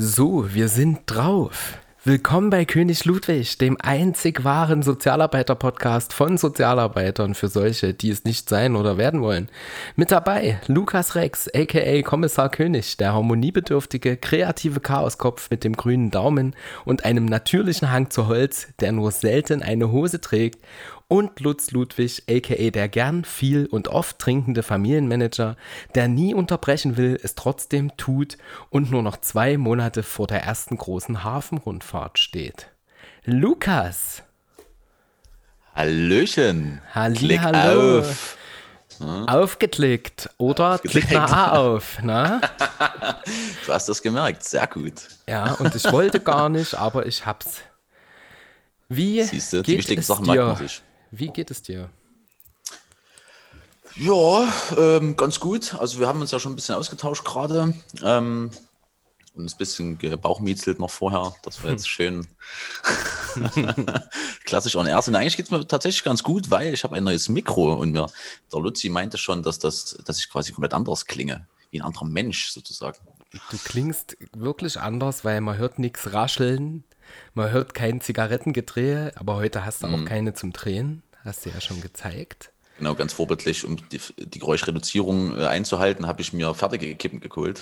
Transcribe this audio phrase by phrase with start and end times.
[0.00, 1.76] So, wir sind drauf.
[2.04, 8.48] Willkommen bei König Ludwig, dem einzig wahren Sozialarbeiter-Podcast von Sozialarbeitern für solche, die es nicht
[8.48, 9.48] sein oder werden wollen.
[9.96, 16.54] Mit dabei Lukas Rex, aka Kommissar König, der harmoniebedürftige, kreative Chaoskopf mit dem grünen Daumen
[16.84, 20.64] und einem natürlichen Hang zu Holz, der nur selten eine Hose trägt
[21.08, 25.56] und Lutz Ludwig, aka der gern, viel und oft trinkende Familienmanager,
[25.94, 28.36] der nie unterbrechen will, es trotzdem tut
[28.68, 32.68] und nur noch zwei Monate vor der ersten großen Hafenrundfahrt steht.
[33.24, 34.22] Lukas!
[35.74, 36.82] Hallöchen!
[36.94, 38.00] Halli, hallo!
[38.00, 38.36] Auf.
[39.00, 41.08] Aufgeklickt oder Aufgeklickt.
[41.08, 41.98] klick mal A auf.
[42.02, 42.40] Na?
[43.66, 44.94] du hast das gemerkt, sehr gut.
[45.28, 47.60] Ja, und ich wollte gar nicht, aber ich hab's.
[48.88, 50.56] Wie Siehste, geht die wichtigen es Sachen dir?
[50.56, 50.82] sich.
[51.10, 51.90] Wie geht es dir?
[53.96, 55.74] Ja, ähm, ganz gut.
[55.74, 57.74] Also wir haben uns ja schon ein bisschen ausgetauscht gerade.
[58.02, 58.50] Ähm,
[59.38, 61.34] und ein bisschen gebauchmietzelt noch vorher.
[61.42, 62.26] Das war jetzt schön
[64.44, 65.02] klassisch on air.
[65.06, 67.92] Und eigentlich geht es mir tatsächlich ganz gut, weil ich habe ein neues Mikro und
[67.92, 68.06] mir,
[68.52, 71.46] der Luzi meinte schon, dass, das, dass ich quasi komplett anders klinge.
[71.70, 72.98] Wie ein anderer Mensch sozusagen.
[73.50, 76.84] Du klingst wirklich anders, weil man hört nichts rascheln,
[77.34, 80.04] man hört kein Zigarettengedrehe, aber heute hast du auch Mhm.
[80.04, 81.02] keine zum Drehen.
[81.24, 82.50] Hast du ja schon gezeigt.
[82.78, 87.60] Genau, ganz vorbildlich, um die, die Geräuschreduzierung äh, einzuhalten, habe ich mir fertige Kippen geholt.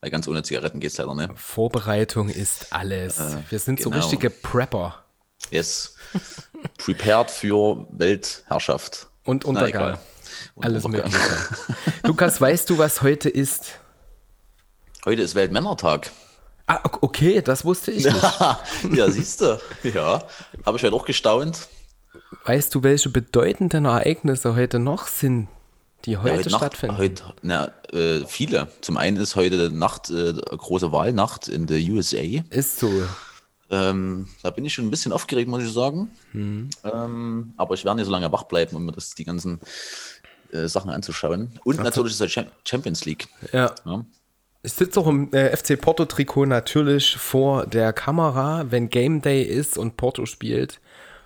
[0.00, 1.38] Weil ganz ohne Zigaretten geht es leider nicht.
[1.38, 3.18] Vorbereitung ist alles.
[3.50, 4.02] Wir sind so genau.
[4.02, 5.04] richtige Prepper
[5.50, 5.96] Yes.
[6.78, 9.08] Prepared für Weltherrschaft.
[9.24, 9.98] und Untergang.
[10.54, 11.10] Und alles Untergang.
[11.12, 11.28] Mögliche.
[12.04, 13.78] Lukas, weißt du, was heute ist?
[15.04, 16.10] Heute ist Weltmännertag.
[16.66, 18.16] Ah, ok- okay, das wusste ich nicht.
[18.94, 19.58] ja, siehst du.
[19.82, 20.22] Ja,
[20.64, 21.68] habe ich ja doch gestaunt.
[22.44, 25.48] Weißt du, welche bedeutenden Ereignisse heute noch sind,
[26.04, 26.96] die Ja, heute, Nacht- stattfinden?
[26.98, 28.68] Heute, na, äh, viele.
[28.80, 32.18] Zum einen ist heute Nacht, äh, große Wahlnacht in der USA.
[32.50, 32.90] Ist so.
[33.70, 36.10] Ähm, da bin ich schon ein bisschen aufgeregt, muss ich sagen.
[36.32, 36.70] Mhm.
[36.84, 39.60] Ähm, aber ich werde nicht so lange wach bleiben, um mir das, die ganzen
[40.52, 41.58] äh, Sachen anzuschauen.
[41.64, 43.28] Und natürlich ist es Cham- Champions League.
[43.52, 43.74] Ja.
[43.84, 44.04] Ja.
[44.64, 48.64] Ich sitze auch im äh, FC Porto-Trikot natürlich vor der Kamera.
[48.70, 50.80] Wenn Game Day ist und Porto spielt,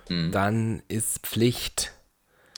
[0.09, 0.31] Mhm.
[0.31, 1.93] dann ist Pflicht.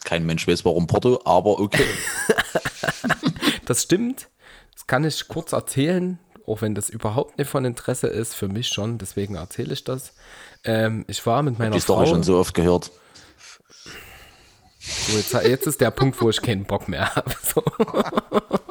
[0.06, 1.86] Kein Mensch weiß, warum Porto, aber okay.
[3.66, 4.30] Das stimmt.
[4.74, 8.34] Das kann ich kurz erzählen, auch wenn das überhaupt nicht von Interesse ist.
[8.34, 10.14] Für mich schon, deswegen erzähle ich das.
[10.64, 11.96] Ähm, ich war mit meiner Die Frau.
[11.96, 12.90] Story schon so oft gehört.
[14.80, 17.31] So, jetzt, jetzt ist der Punkt, wo ich keinen Bock mehr habe.
[17.44, 17.64] So.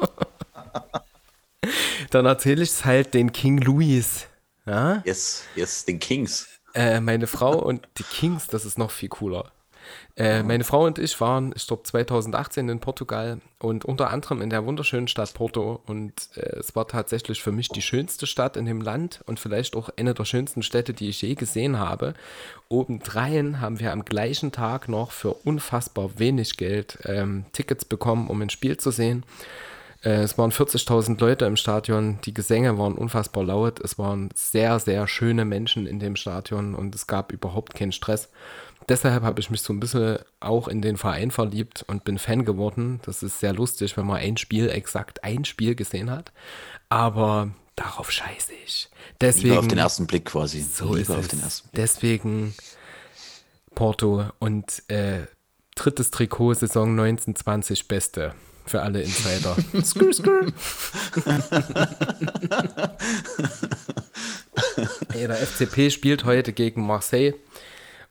[2.11, 4.27] Dann erzähle ich es halt den King Louis.
[4.65, 5.01] Ja?
[5.05, 6.47] Yes, yes, den Kings.
[6.73, 9.51] Äh, meine Frau und die Kings, das ist noch viel cooler.
[10.15, 14.49] Äh, meine Frau und ich waren, ich glaube, 2018 in Portugal und unter anderem in
[14.49, 15.81] der wunderschönen Stadt Porto.
[15.85, 19.75] Und äh, es war tatsächlich für mich die schönste Stadt in dem Land und vielleicht
[19.75, 22.13] auch eine der schönsten Städte, die ich je gesehen habe.
[22.67, 28.41] Obendrein haben wir am gleichen Tag noch für unfassbar wenig Geld ähm, Tickets bekommen, um
[28.41, 29.23] ein Spiel zu sehen.
[30.03, 32.19] Äh, Es waren 40.000 Leute im Stadion.
[32.25, 33.79] Die Gesänge waren unfassbar laut.
[33.79, 38.29] Es waren sehr, sehr schöne Menschen in dem Stadion und es gab überhaupt keinen Stress.
[38.89, 42.45] Deshalb habe ich mich so ein bisschen auch in den Verein verliebt und bin Fan
[42.45, 42.99] geworden.
[43.05, 46.31] Das ist sehr lustig, wenn man ein Spiel, exakt ein Spiel gesehen hat.
[46.89, 48.89] Aber darauf scheiße ich.
[49.21, 50.61] Deswegen, Liebe auf den ersten Blick quasi.
[50.61, 51.27] so Liebe ist auf es.
[51.27, 51.81] den ersten Blick.
[51.83, 52.55] Deswegen
[53.75, 55.27] Porto und äh,
[55.75, 58.33] drittes Trikot Saison 1920 Beste
[58.71, 59.55] für alle Insider.
[59.83, 60.47] skrr, skrr.
[65.13, 67.33] Ey, der FCP spielt heute gegen Marseille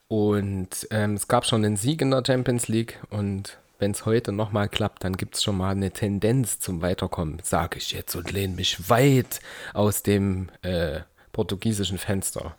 [0.09, 4.33] und ähm, es gab schon einen Sieg in der Champions League und wenn es heute
[4.33, 8.31] nochmal klappt, dann gibt es schon mal eine Tendenz zum Weiterkommen, sage ich jetzt und
[8.31, 9.41] lehne mich weit
[9.73, 11.01] aus dem äh,
[11.33, 12.55] portugiesischen Fenster.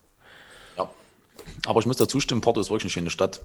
[1.65, 3.41] Aber ich muss dazu stimmen, Porto ist wirklich eine schöne Stadt.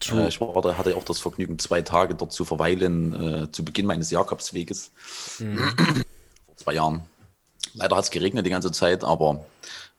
[0.00, 0.24] True.
[0.24, 3.64] Äh, ich war da, hatte auch das Vergnügen, zwei Tage dort zu verweilen, äh, zu
[3.64, 4.92] Beginn meines Jakobsweges.
[5.38, 7.02] Vor zwei Jahren.
[7.74, 9.44] Leider hat es geregnet die ganze Zeit, aber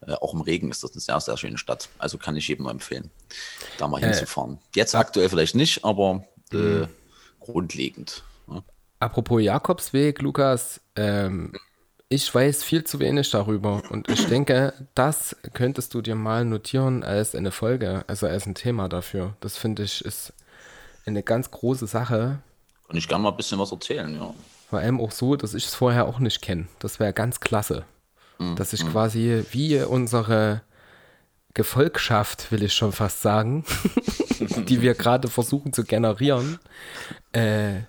[0.01, 1.89] äh, auch im Regen ist das eine sehr, sehr schöne Stadt.
[1.97, 3.11] Also kann ich jedem nur empfehlen,
[3.77, 4.59] da mal hinzufahren.
[4.75, 6.23] Jetzt aktuell vielleicht nicht, aber
[6.53, 6.87] äh,
[7.39, 8.23] grundlegend.
[8.47, 8.63] Ja.
[8.99, 11.53] Apropos Jakobsweg, Lukas, ähm,
[12.15, 17.03] ich weiß viel zu wenig darüber und ich denke, das könntest du dir mal notieren
[17.03, 19.35] als eine Folge, also als ein Thema dafür.
[19.41, 20.31] Das finde ich ist
[21.05, 22.39] eine ganz große Sache.
[22.87, 24.33] Kann ich gerne mal ein bisschen was erzählen, ja.
[24.69, 26.67] Vor allem auch so, dass ich es vorher auch nicht kenne.
[26.79, 27.83] Das wäre ganz klasse.
[28.55, 30.61] Dass ich quasi wie unsere
[31.53, 33.65] Gefolgschaft, will ich schon fast sagen,
[34.67, 36.59] die wir gerade versuchen zu generieren,
[37.31, 37.81] äh,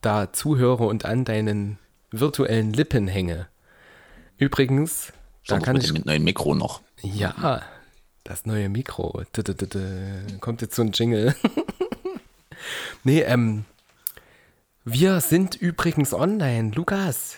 [0.00, 1.78] da zuhöre und an deinen
[2.10, 3.48] virtuellen Lippen hänge.
[4.38, 5.12] Übrigens,
[5.46, 6.80] Da kann mit ich, dem neuen Mikro noch.
[7.02, 7.62] ja,
[8.24, 9.22] das neue Mikro.
[10.40, 11.34] Kommt jetzt so ein Jingle.
[13.04, 13.64] nee, ähm,
[14.84, 16.70] wir sind übrigens online.
[16.74, 17.36] Lukas,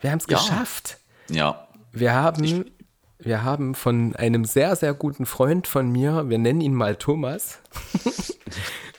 [0.00, 0.38] wir haben es Ja.
[0.38, 0.98] geschafft.
[1.28, 2.70] Ja, Wir haben,
[3.18, 7.58] wir haben von einem sehr, sehr guten Freund von mir, wir nennen ihn mal Thomas.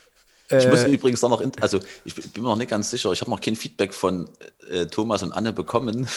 [0.59, 3.11] ich muss Äh, übrigens auch noch, in, also ich bin mir noch nicht ganz sicher,
[3.11, 4.29] ich habe noch kein Feedback von
[4.69, 6.07] äh, Thomas und Anne bekommen,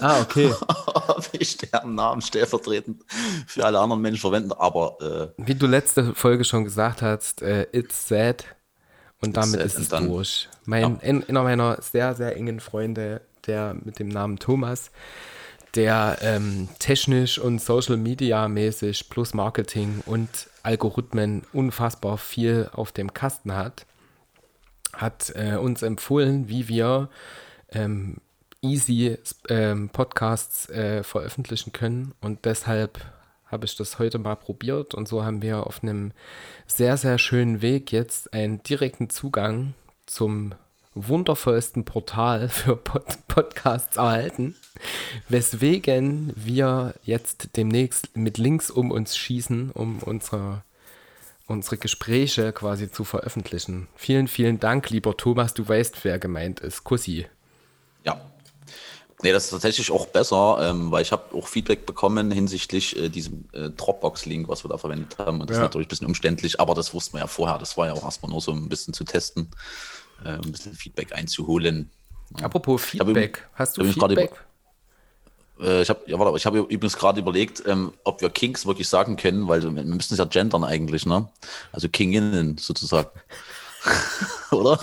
[0.00, 0.52] ah, okay.
[0.86, 3.02] ob ich deren Namen stellvertretend
[3.46, 7.66] für alle anderen Menschen verwende, aber äh, Wie du letzte Folge schon gesagt hast, äh,
[7.72, 8.44] it's sad.
[9.20, 10.08] Und damit sad ist es done.
[10.08, 10.48] durch.
[10.66, 14.90] Mein, ein- einer meiner sehr, sehr engen Freunde, der mit dem Namen Thomas,
[15.74, 20.28] der ähm, technisch und Social Media mäßig plus Marketing und
[20.64, 23.86] Algorithmen unfassbar viel auf dem Kasten hat,
[24.92, 27.10] hat äh, uns empfohlen, wie wir
[27.70, 28.18] ähm,
[28.62, 29.18] easy
[29.48, 32.14] ähm, Podcasts äh, veröffentlichen können.
[32.20, 33.00] Und deshalb
[33.46, 34.94] habe ich das heute mal probiert.
[34.94, 36.12] Und so haben wir auf einem
[36.66, 39.74] sehr, sehr schönen Weg jetzt einen direkten Zugang
[40.06, 40.54] zum
[40.94, 44.54] wundervollsten Portal für Pod Podcasts erhalten,
[45.28, 50.62] weswegen wir jetzt demnächst mit Links um uns schießen, um unsere,
[51.46, 53.88] unsere Gespräche quasi zu veröffentlichen.
[53.96, 56.84] Vielen, vielen Dank, lieber Thomas, du weißt, wer gemeint ist.
[56.84, 57.26] Kussi.
[58.04, 58.20] ja.
[59.22, 63.08] Nee, das ist tatsächlich auch besser, ähm, weil ich habe auch Feedback bekommen hinsichtlich äh,
[63.08, 65.40] diesem äh, Dropbox-Link, was wir da verwendet haben.
[65.40, 65.62] Und das Ja.
[65.62, 67.56] ist natürlich ein bisschen umständlich, aber das wussten wir ja vorher.
[67.56, 69.48] Das war ja auch erstmal nur so ein bisschen zu testen,
[70.24, 71.90] äh, ein bisschen Feedback einzuholen.
[72.42, 74.32] Apropos hab Feedback, hast du hab Feedback?
[75.60, 78.88] Äh, ich habe ja, warte, ich habe übrigens gerade überlegt, ähm, ob wir Kings wirklich
[78.88, 81.28] sagen können, weil wir müssen es ja gendern eigentlich, ne?
[81.72, 83.10] Also Kinginnen sozusagen.
[84.50, 84.78] Oder?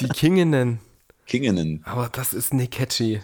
[0.00, 0.80] Die Kinginnen.
[1.26, 1.82] Kinginnen.
[1.84, 3.20] Aber das ist nicht catchy.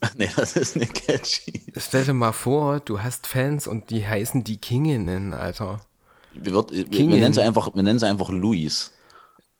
[0.16, 1.64] nee, das ist nicht catchy.
[1.76, 5.80] Stell dir mal vor, du hast Fans und die heißen die Kinginnen, Alter.
[6.32, 8.92] Wir, wird, wir, wir, nennen sie einfach, wir nennen sie einfach Louis.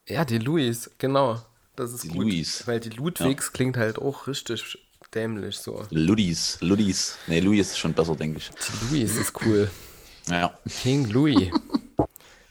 [0.06, 1.40] Ja, die Louis, genau.
[1.76, 2.18] Das ist Die gut.
[2.18, 2.66] Louis.
[2.66, 4.78] Weil die Ludwigs klingt halt auch richtig
[5.14, 5.84] dämlich so.
[5.90, 7.16] Ludis, Ludis.
[7.26, 8.50] Nee, Louis ist schon besser, denke ich.
[8.50, 9.70] Die Louis ist cool.
[10.28, 10.58] Ja.
[10.82, 11.50] King Louis.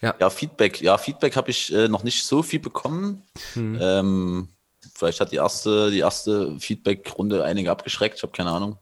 [0.02, 0.80] Ja, Feedback.
[0.80, 3.22] Ja, Feedback habe ich äh, noch nicht so viel bekommen.
[3.56, 4.48] Ähm,
[4.96, 8.16] vielleicht hat die erste, die erste Feedback-Runde einige abgeschreckt.
[8.16, 8.78] Ich habe keine Ahnung.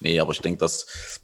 [0.00, 1.20] Nee, aber ich denke, dass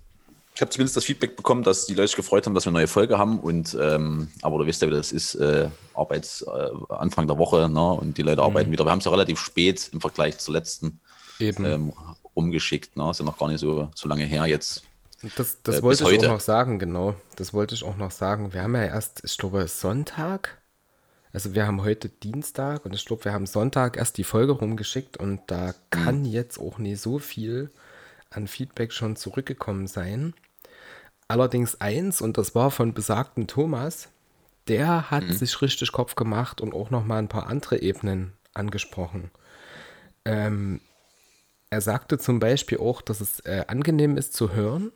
[0.54, 2.78] ich habe zumindest das Feedback bekommen, dass die Leute sich gefreut haben, dass wir eine
[2.81, 3.40] neue Folge haben.
[3.40, 7.69] Und ähm, aber du weißt ja, wie das ist, äh, Arbeits äh, Anfang der Woche,
[7.70, 7.93] ne?
[7.93, 8.84] Und die Leute arbeiten wieder.
[8.84, 11.00] Wir haben es ja relativ spät im Vergleich zur letzten
[11.38, 11.64] Eben.
[11.64, 11.93] ähm,
[12.34, 12.96] umgeschickt.
[12.96, 13.10] Ne?
[13.10, 14.82] Ist ja noch gar nicht so, so lange her jetzt.
[15.37, 16.26] Das, das Äh, wollte ich heute.
[16.28, 17.14] auch noch sagen, genau.
[17.37, 18.52] Das wollte ich auch noch sagen.
[18.52, 20.58] Wir haben ja erst, ich glaube, Sonntag.
[21.32, 25.16] Also wir haben heute Dienstag und ich glaube, wir haben Sonntag erst die Folge rumgeschickt
[25.16, 27.70] und da kann jetzt auch nicht so viel
[28.37, 30.34] an Feedback schon zurückgekommen sein.
[31.29, 34.11] Allerdings eins, und das war von besagten Thomas,
[34.69, 39.31] der hat sich richtig Kopf gemacht und auch noch mal ein paar andere Ebenen angesprochen.
[40.25, 40.81] Ähm,
[41.70, 44.93] er sagte zum Beispiel auch, dass es äh, angenehm ist zu hören,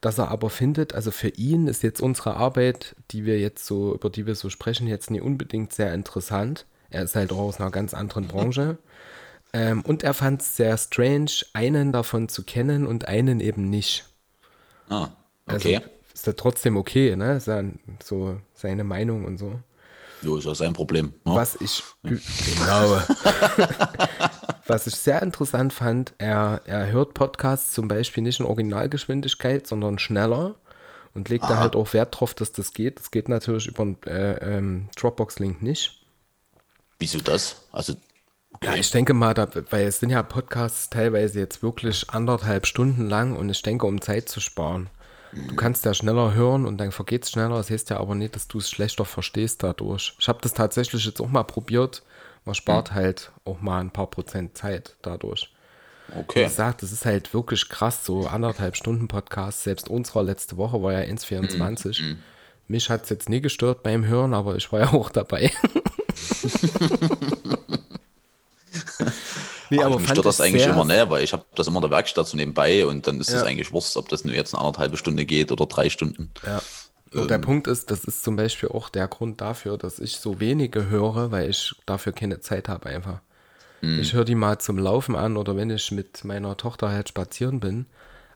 [0.00, 3.94] dass er aber findet, also für ihn ist jetzt unsere Arbeit, die wir jetzt so,
[3.94, 6.66] über die wir so sprechen, jetzt nicht unbedingt sehr interessant.
[6.90, 8.78] Er ist halt auch aus einer ganz anderen Branche.
[9.52, 14.04] Ähm, und er fand es sehr strange, einen davon zu kennen und einen eben nicht.
[14.88, 15.08] Ah,
[15.46, 15.80] Also okay.
[16.14, 17.36] ist ja trotzdem okay, ne?
[17.36, 17.62] Ist ja
[18.02, 19.60] so seine Meinung und so.
[20.22, 21.14] Jo, ist ja sein Problem.
[21.24, 21.34] Ne?
[21.34, 23.00] Was ich genau.
[24.66, 29.98] Was ich sehr interessant fand, er, er hört Podcasts zum Beispiel nicht in Originalgeschwindigkeit, sondern
[29.98, 30.54] schneller
[31.14, 32.98] und legt da halt auch Wert drauf, dass das geht.
[33.00, 36.00] Das geht natürlich über einen äh, ähm, Dropbox-Link nicht.
[36.98, 37.62] Wieso das?
[37.72, 37.94] Also,
[38.62, 43.08] Ja, ich denke mal, da, weil es sind ja Podcasts teilweise jetzt wirklich anderthalb Stunden
[43.08, 44.88] lang und ich denke, um Zeit zu sparen.
[45.32, 47.56] Du kannst ja schneller hören und dann vergeht es schneller.
[47.56, 50.14] Das heißt ja aber nicht, dass du es schlechter verstehst dadurch.
[50.18, 52.02] Ich habe das tatsächlich jetzt auch mal probiert.
[52.44, 55.50] Man spart halt auch mal ein paar Prozent Zeit dadurch.
[56.08, 56.44] Wie okay.
[56.44, 59.62] gesagt, das ist halt wirklich krass, so anderthalb Stunden Podcast.
[59.62, 62.16] Selbst unserer letzte Woche war ja 1,24.
[62.68, 65.50] Mich hat es jetzt nie gestört beim Hören, aber ich war ja auch dabei.
[69.76, 71.08] nee, aber mich fand stört das ich eigentlich immer, ne?
[71.10, 73.44] Weil ich habe das immer in der Werkstatt so nebenbei und dann ist es Ja.
[73.44, 76.30] eigentlich Wurst, ob das nur jetzt eine anderthalbe Stunde geht oder drei Stunden.
[76.46, 76.62] Ja.
[77.14, 80.40] Und der Punkt ist, das ist zum Beispiel auch der Grund dafür, dass ich so
[80.40, 83.20] wenige höre, weil ich dafür keine Zeit habe einfach.
[83.84, 87.58] Ich höre die mal zum Laufen an oder wenn ich mit meiner Tochter halt spazieren
[87.58, 87.86] bin.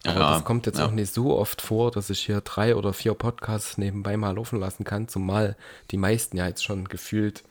[0.05, 0.87] Aber Ja, das kommt jetzt ja.
[0.87, 4.59] auch nicht so oft vor, dass ich hier drei oder vier Podcasts nebenbei mal laufen
[4.59, 5.57] lassen kann, zumal
[5.93, 7.45] die meisten ja jetzt schon gefühlt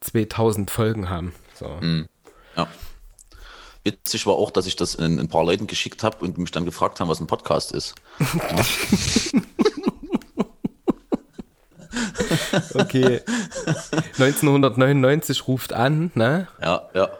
[0.00, 1.34] 2000 Folgen haben.
[1.54, 1.78] So.
[2.56, 2.68] Ja.
[3.84, 6.64] Witzig war auch, dass ich das in, ein paar Leuten geschickt habe und mich dann
[6.64, 7.96] gefragt haben, was ein Podcast ist.
[12.74, 13.20] okay.
[14.18, 16.46] 1999 ruft an, ne?
[16.60, 17.10] Ja, ja.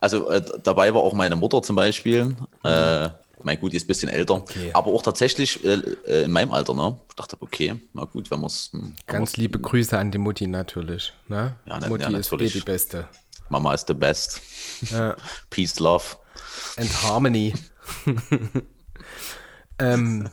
[0.00, 2.36] Also äh, dabei war auch meine Mutter zum Beispiel.
[2.64, 3.10] Äh,
[3.42, 4.70] mein gut, die ist ein bisschen älter, okay.
[4.72, 6.98] aber auch tatsächlich äh, äh in meinem Alter, ne?
[7.08, 8.70] Ich dachte, okay, na gut, wenn man es.
[8.72, 11.12] Hm, Ganz liebe Grüße an die Mutti natürlich.
[11.28, 11.54] Ne?
[11.66, 13.08] Ja, Mutti ja, ist eh die Beste.
[13.50, 14.40] Mama ist the best.
[14.90, 15.16] Ja.
[15.50, 16.16] Peace, love.
[16.76, 17.54] And harmony.
[19.78, 20.28] ähm,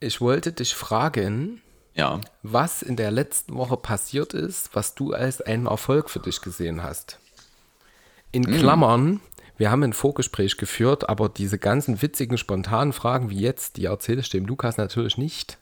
[0.00, 1.62] ich wollte dich fragen,
[1.94, 2.20] ja.
[2.42, 6.82] was in der letzten Woche passiert ist, was du als einen Erfolg für dich gesehen
[6.82, 7.18] hast.
[8.32, 8.58] In hm.
[8.58, 9.20] Klammern, mm.
[9.56, 14.20] wir haben ein Vorgespräch geführt, aber diese ganzen witzigen, spontanen Fragen wie jetzt, die erzähle
[14.20, 15.58] ich dem Lukas natürlich nicht,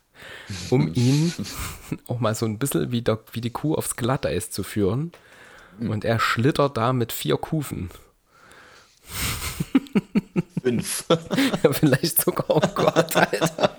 [0.71, 1.33] um ihn
[2.09, 5.13] auch mal so ein bisschen wie, der, wie die Kuh aufs Glatteis zu führen.
[5.81, 7.91] Und er schlittert da mit vier Kufen.
[10.63, 11.05] Fünf.
[11.63, 13.71] ja, vielleicht sogar, oh Gott, Alter.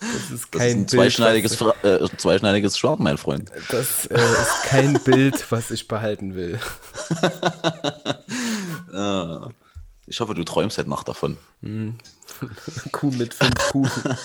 [0.00, 3.50] Das ist kein das ist ein zweischneidiges, Bild, äh, zweischneidiges Schwert, mein Freund.
[3.70, 6.60] Das äh, ist kein Bild, was ich behalten will.
[10.06, 11.36] ich hoffe, du träumst heute Nacht davon.
[11.62, 11.96] Hm.
[12.92, 14.16] Kuh mit fünf Kuchen.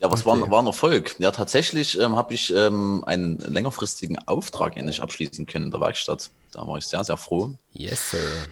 [0.00, 0.40] Ja, was okay.
[0.40, 1.16] war, war ein Erfolg?
[1.18, 6.30] Ja, tatsächlich ähm, habe ich ähm, einen längerfristigen Auftrag endlich abschließen können in der Werkstatt.
[6.52, 7.54] Da war ich sehr, sehr froh.
[7.72, 8.46] Yes, sir.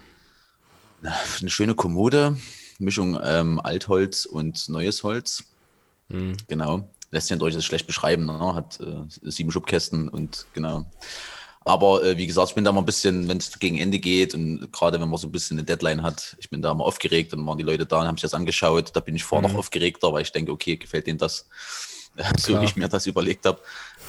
[1.03, 2.37] Eine schöne Kommode,
[2.79, 5.45] Mischung ähm, Altholz und neues Holz.
[6.09, 6.37] Mhm.
[6.49, 6.89] Genau.
[7.11, 8.27] Lässt sich natürlich schlecht beschreiben.
[8.27, 8.55] Ne?
[8.55, 10.87] Hat äh, sieben Schubkästen und genau.
[11.67, 14.35] Aber äh, wie gesagt, ich bin da mal ein bisschen, wenn es gegen Ende geht
[14.35, 17.35] und gerade wenn man so ein bisschen eine Deadline hat, ich bin da mal aufgeregt
[17.35, 18.95] und waren die Leute da und haben sich das angeschaut.
[18.95, 19.55] Da bin ich vorher mhm.
[19.55, 21.49] noch aufgeregter, weil ich denke, okay, gefällt denen das,
[22.39, 23.61] so wie ich mir das überlegt habe.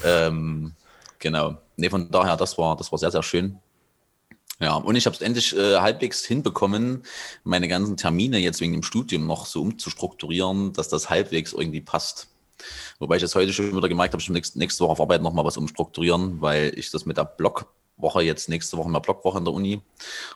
[0.04, 0.72] Ähm,
[1.18, 1.58] genau.
[1.76, 3.58] Nee, von daher, das war, das war sehr, sehr schön.
[4.60, 7.02] Ja, und ich habe es endlich äh, halbwegs hinbekommen,
[7.42, 12.28] meine ganzen Termine jetzt wegen dem Studium noch so umzustrukturieren, dass das halbwegs irgendwie passt.
[12.98, 15.44] Wobei ich jetzt heute schon wieder gemerkt habe, ich nächste, nächste Woche auf Arbeit nochmal
[15.44, 19.54] was umstrukturieren, weil ich das mit der Blockwoche jetzt nächste Woche mehr Blockwoche in der
[19.54, 19.80] Uni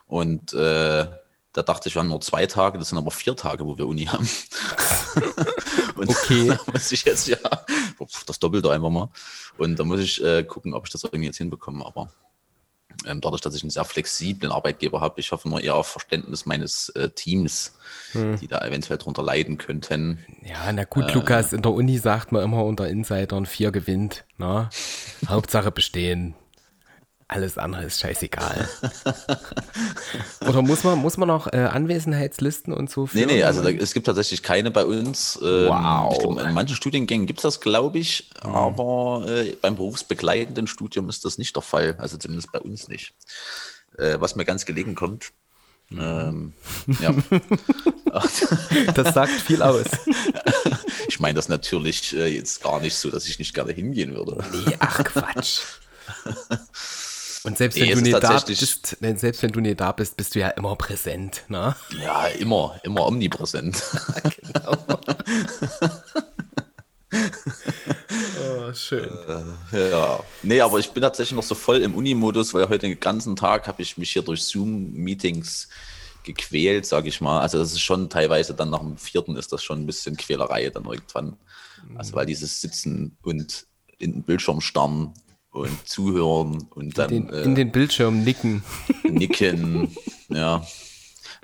[0.07, 1.07] und äh,
[1.53, 3.87] da dachte ich, wir haben nur zwei Tage, das sind aber vier Tage, wo wir
[3.87, 4.27] Uni haben.
[5.95, 6.47] und okay.
[6.65, 7.37] da muss ich jetzt ja
[8.25, 9.09] das Doppelte einfach mal.
[9.57, 11.85] Und da muss ich äh, gucken, ob ich das irgendwie jetzt hinbekomme.
[11.85, 12.11] Aber
[13.05, 16.89] dadurch, dass ich einen sehr flexiblen Arbeitgeber habe, ich hoffe nur eher auf Verständnis meines
[16.89, 17.73] äh, Teams,
[18.11, 18.37] hm.
[18.39, 20.19] die da eventuell drunter leiden könnten.
[20.43, 24.25] Ja, na gut, äh, Lukas, in der Uni sagt man immer unter Insidern, vier gewinnt.
[24.37, 24.63] Na?
[24.63, 24.69] Ne?
[25.29, 26.35] Hauptsache bestehen.
[27.27, 28.67] Alles andere ist scheißegal.
[30.47, 33.27] Oder muss man, muss man noch äh, Anwesenheitslisten und so führen?
[33.27, 35.39] Nee, nee, also da, es gibt tatsächlich keine bei uns.
[35.41, 36.17] Ähm, wow.
[36.17, 38.51] Glaub, in manchen Studiengängen gibt es das, glaube ich, mhm.
[38.51, 41.95] aber äh, beim berufsbegleitenden Studium ist das nicht der Fall.
[41.97, 43.13] Also zumindest bei uns nicht.
[43.97, 45.31] Äh, was mir ganz gelegen kommt.
[45.91, 46.53] Ähm,
[46.99, 47.13] ja.
[48.95, 49.85] das sagt viel aus.
[51.09, 54.43] Ich meine das natürlich äh, jetzt gar nicht so, dass ich nicht gerne hingehen würde.
[54.51, 55.59] Nee, ach Quatsch.
[57.43, 60.35] Und selbst nee, wenn, du nicht da bist, selbst wenn du nicht da bist, bist
[60.35, 61.75] du ja immer präsent, ne?
[62.01, 63.83] Ja, immer, immer omnipräsent.
[64.41, 64.77] genau.
[67.09, 69.09] oh, schön.
[69.73, 70.23] Äh, ja.
[70.41, 73.67] Nee, aber ich bin tatsächlich noch so voll im Uni-Modus, weil heute den ganzen Tag
[73.67, 75.67] habe ich mich hier durch Zoom-Meetings
[76.23, 77.41] gequält, sage ich mal.
[77.41, 80.69] Also das ist schon teilweise dann nach dem vierten ist das schon ein bisschen Quälerei
[80.69, 81.35] dann irgendwann.
[81.95, 83.65] Also weil dieses Sitzen und
[83.99, 85.13] in den Bildschirm starren
[85.53, 87.09] und zuhören und dann.
[87.09, 88.63] In den, äh, in den Bildschirm nicken.
[89.03, 89.95] Nicken,
[90.29, 90.65] ja.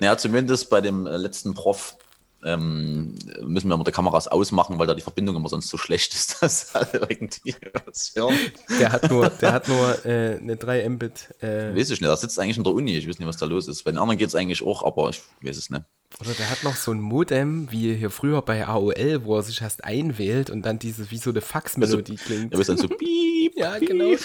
[0.00, 1.96] Naja, zumindest bei dem äh, letzten Prof
[2.42, 6.14] ähm, müssen wir immer die Kameras ausmachen, weil da die Verbindung immer sonst so schlecht
[6.14, 8.36] ist, dass alle irgendwie was hören.
[8.78, 11.34] Der hat nur, der hat nur äh, eine 3 Mbit.
[11.40, 13.46] Äh, weiß ich nicht, der sitzt eigentlich in der Uni, ich weiß nicht, was da
[13.46, 13.84] los ist.
[13.84, 15.84] Bei den anderen geht es eigentlich auch, aber ich weiß es nicht.
[16.18, 19.62] Oder der hat noch so ein Modem, wie hier früher bei AOL, wo er sich
[19.62, 22.52] erst einwählt und dann diese, wie so eine Faxmelodie also, klingt.
[22.52, 24.16] Ja, bist dann so piep, Ja, genau.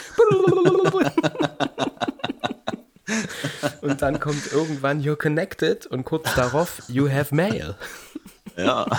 [3.82, 7.76] und dann kommt irgendwann You're connected und kurz darauf You have mail.
[8.58, 8.86] Ja.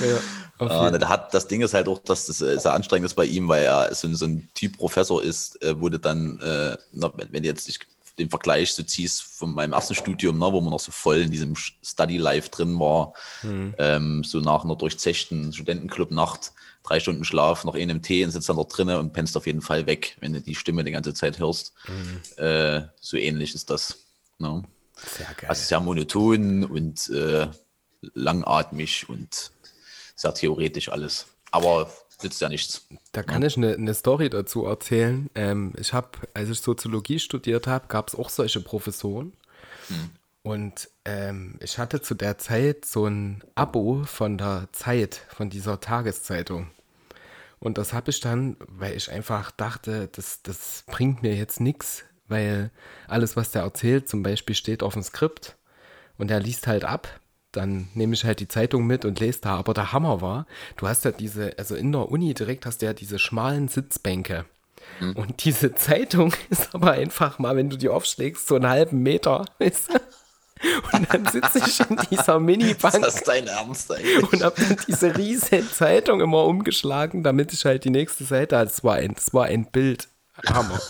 [0.00, 0.18] ja
[0.60, 3.62] Ah, hat, das Ding ist halt auch, dass das sehr anstrengend ist bei ihm, weil
[3.62, 7.68] er so, so ein Typ Professor ist, äh, du dann, äh, wenn du jetzt
[8.18, 11.30] den Vergleich so ziehst von meinem ersten Studium, ne, wo man noch so voll in
[11.30, 13.74] diesem Study Life drin war, mhm.
[13.78, 18.56] ähm, so nach einer durchzechten Studentenclub-Nacht, drei Stunden Schlaf, noch einem Tee und sitzt dann
[18.56, 21.38] dort drinnen und pennst auf jeden Fall weg, wenn du die Stimme die ganze Zeit
[21.38, 21.72] hörst.
[21.86, 22.42] Mhm.
[22.42, 23.98] Äh, so ähnlich ist das.
[24.38, 24.62] Ne?
[24.96, 25.48] Sehr geil.
[25.50, 27.48] Also sehr monoton und äh,
[28.14, 29.52] langatmig und
[30.14, 31.26] sehr theoretisch alles.
[31.50, 31.90] Aber
[32.22, 32.86] nützt ja nichts.
[33.12, 35.30] Da kann ich eine, eine Story dazu erzählen.
[35.34, 39.32] Ähm, ich habe, als ich Soziologie studiert habe, gab es auch solche Professoren.
[40.42, 45.80] Und ähm, ich hatte zu der Zeit so ein Abo von der Zeit, von dieser
[45.80, 46.70] Tageszeitung.
[47.58, 52.04] Und das habe ich dann, weil ich einfach dachte, das, das bringt mir jetzt nichts,
[52.28, 52.70] weil
[53.08, 55.56] alles, was der erzählt, zum Beispiel steht auf dem Skript
[56.18, 57.08] und er liest halt ab.
[57.52, 59.56] Dann nehme ich halt die Zeitung mit und lese da.
[59.56, 62.86] Aber der Hammer war, du hast ja diese, also in der Uni direkt hast du
[62.86, 64.44] ja diese schmalen Sitzbänke.
[65.00, 69.44] Und diese Zeitung ist aber einfach mal, wenn du die aufschlägst, so einen halben Meter.
[69.58, 70.00] Weißt du?
[70.92, 74.32] Und dann sitze ich in dieser Minibank Das ist dein Ernst eigentlich.
[74.32, 78.70] und habe dann diese riesen Zeitung immer umgeschlagen, damit ich halt die nächste Seite hatte.
[78.70, 80.08] Es war ein, es war ein Bild.
[80.46, 80.80] Hammer.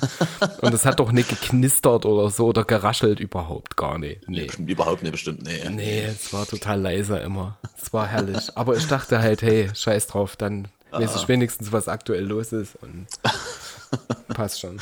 [0.61, 4.29] Und es hat doch nicht geknistert oder so oder geraschelt, überhaupt gar nicht.
[4.29, 4.49] Nee.
[4.67, 5.69] Überhaupt nicht bestimmt, nee.
[5.71, 7.59] Nee, es war total leise immer.
[7.81, 8.57] Es war herrlich.
[8.57, 12.77] Aber ich dachte halt, hey, scheiß drauf, dann weiß ich wenigstens, was aktuell los ist
[12.77, 13.07] und
[14.35, 14.79] passt schon.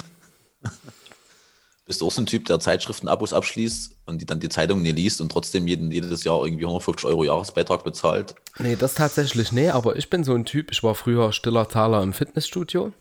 [1.87, 4.91] Bist du auch so ein Typ, der Zeitschriften-Abos abschließt und die dann die Zeitung nie
[4.91, 8.35] liest und trotzdem jeden, jedes Jahr irgendwie 150 Euro Jahresbeitrag bezahlt?
[8.59, 12.03] Nee, das tatsächlich nee, aber ich bin so ein Typ, ich war früher stiller Zahler
[12.03, 12.93] im Fitnessstudio.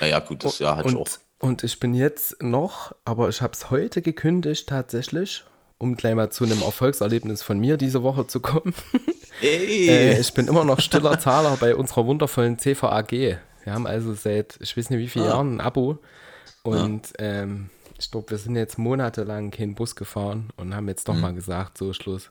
[0.00, 1.08] Ja, ja, gut, das ja, hatte ich auch.
[1.38, 5.44] Und, ich bin jetzt noch, aber ich habe es heute gekündigt tatsächlich,
[5.78, 8.74] um gleich mal zu einem Erfolgserlebnis von mir diese Woche zu kommen.
[9.42, 13.10] Äh, ich bin immer noch stiller Zahler bei unserer wundervollen CVAG.
[13.10, 15.98] Wir haben also seit, ich weiß nicht wie viele Jahren, ein Abo.
[16.62, 21.14] Und ähm, ich glaube, wir sind jetzt monatelang keinen Bus gefahren und haben jetzt doch
[21.14, 22.30] mal gesagt, so Schluss.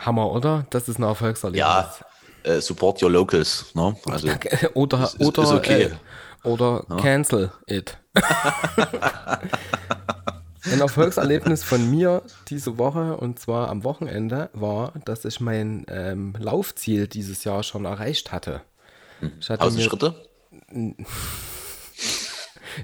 [0.00, 0.66] Hammer, oder?
[0.70, 1.60] Das ist ein Erfolgserlebnis.
[1.60, 1.94] ja,
[2.44, 3.96] äh, support your locals, ne?
[4.06, 4.28] Also,
[4.74, 5.82] oder ist- oder, ist okay.
[5.82, 5.90] äh,
[6.48, 7.96] oder cancel it.
[10.64, 16.34] Ein Erfolgserlebnis von mir diese Woche und zwar am Wochenende war, dass ich mein ähm,
[16.38, 18.60] Laufziel dieses Jahr schon erreicht hatte.
[19.40, 20.14] Ich, hatte 1000 mir, Schritte?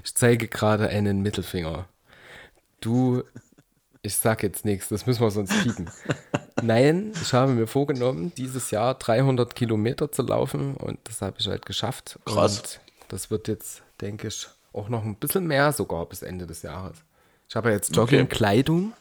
[0.03, 1.85] ich zeige gerade einen Mittelfinger.
[2.81, 3.23] Du,
[4.01, 5.89] ich sag jetzt nichts, das müssen wir sonst piepen.
[6.61, 11.47] Nein, ich habe mir vorgenommen, dieses Jahr 300 Kilometer zu laufen und das habe ich
[11.47, 12.19] halt geschafft.
[12.25, 12.59] Krass.
[12.59, 16.61] Und das wird jetzt, denke ich, auch noch ein bisschen mehr sogar bis Ende des
[16.61, 16.97] Jahres.
[17.49, 18.93] Ich habe jetzt Joggingkleidung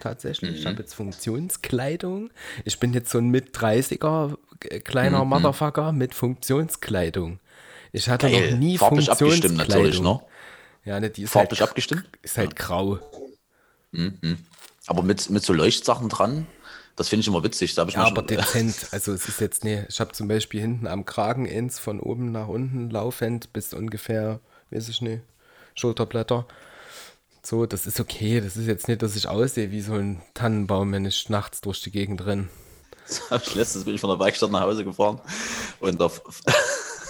[0.00, 0.56] tatsächlich.
[0.60, 2.30] Ich habe jetzt Funktionskleidung.
[2.64, 7.38] Ich bin jetzt so ein mit 30er äh, kleiner Motherfucker mit Funktionskleidung.
[7.92, 8.52] Ich hatte Geil.
[8.52, 9.84] noch nie Farblich abgestimmt Funktionskleidung.
[9.84, 10.20] natürlich, ne?
[10.84, 12.04] Ja, ne, die ist Farblich halt, abgestimmt?
[12.22, 12.98] ist halt grau.
[14.86, 16.46] Aber mit, mit so Leuchtsachen dran,
[16.96, 17.74] das finde ich immer witzig.
[17.74, 18.88] Da ich Ja, aber dezent.
[18.92, 22.32] Also es ist jetzt, nee, ich habe zum Beispiel hinten am Kragen ins von oben
[22.32, 25.22] nach unten laufend bis ungefähr, weiß ich nicht,
[25.74, 26.46] Schulterblätter.
[27.42, 28.40] So, das ist okay.
[28.40, 31.82] Das ist jetzt nicht, dass ich aussehe wie so ein Tannenbaum, wenn ich nachts durch
[31.82, 32.48] die Gegend renne.
[33.54, 35.20] letztens bin ich von der Werkstatt nach Hause gefahren
[35.80, 36.08] und da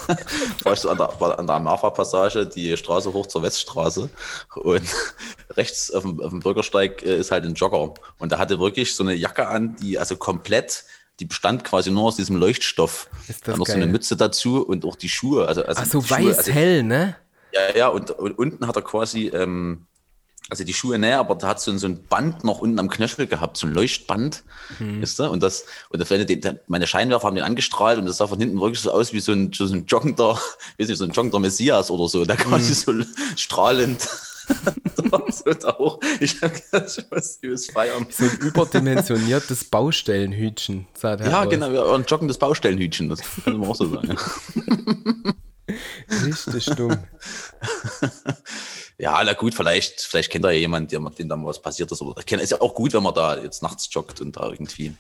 [0.77, 4.09] so an der, war an der Amarfa-Passage die Straße hoch zur Weststraße
[4.57, 4.83] und
[5.51, 8.95] rechts auf dem, auf dem Bürgersteig äh, ist halt ein Jogger und der hatte wirklich
[8.95, 10.85] so eine Jacke an, die also komplett,
[11.21, 13.09] die bestand quasi nur aus diesem Leuchtstoff.
[13.29, 13.93] Ist das Dann noch so eine geil.
[13.93, 15.47] Mütze dazu und auch die Schuhe.
[15.47, 17.17] Also, also Ach so, Schuhe, weiß also, hell, ne?
[17.53, 19.87] Ja, ja, und, und unten hat er quasi, ähm,
[20.53, 22.91] also die Schuhe näher, aber da hat so ein, so ein Band noch unten am
[22.91, 24.45] Knöchel gehabt, so ein Leuchtband,
[24.79, 25.01] Mhm.
[25.01, 25.31] weißt du?
[25.31, 28.61] Und das, und das, den, meine Scheinwerfer haben den angestrahlt und das sah von hinten
[28.61, 30.39] wirklich so aus wie so ein, so ein joggender,
[30.79, 33.03] weiß nicht, so ein joggender Messias oder so, der quasi Mhm.
[33.05, 34.07] so strahlend
[34.97, 35.99] da, da.
[36.21, 36.63] Ich gedacht,
[37.73, 38.07] feiern.
[38.11, 41.49] So ein überdimensioniertes Baustellenhütchen, sah der Ja, aus.
[41.49, 44.19] genau, ja, ein joggendes Baustellenhütchen, das kann man auch so sagen.
[46.27, 46.99] Richtig dumm.
[49.03, 51.91] Ja, na gut, vielleicht, vielleicht kennt er ja jemanden, der, dem da mal was passiert
[51.91, 52.01] ist.
[52.01, 54.95] Aber ist ja auch gut, wenn man da jetzt nachts joggt und da irgendwie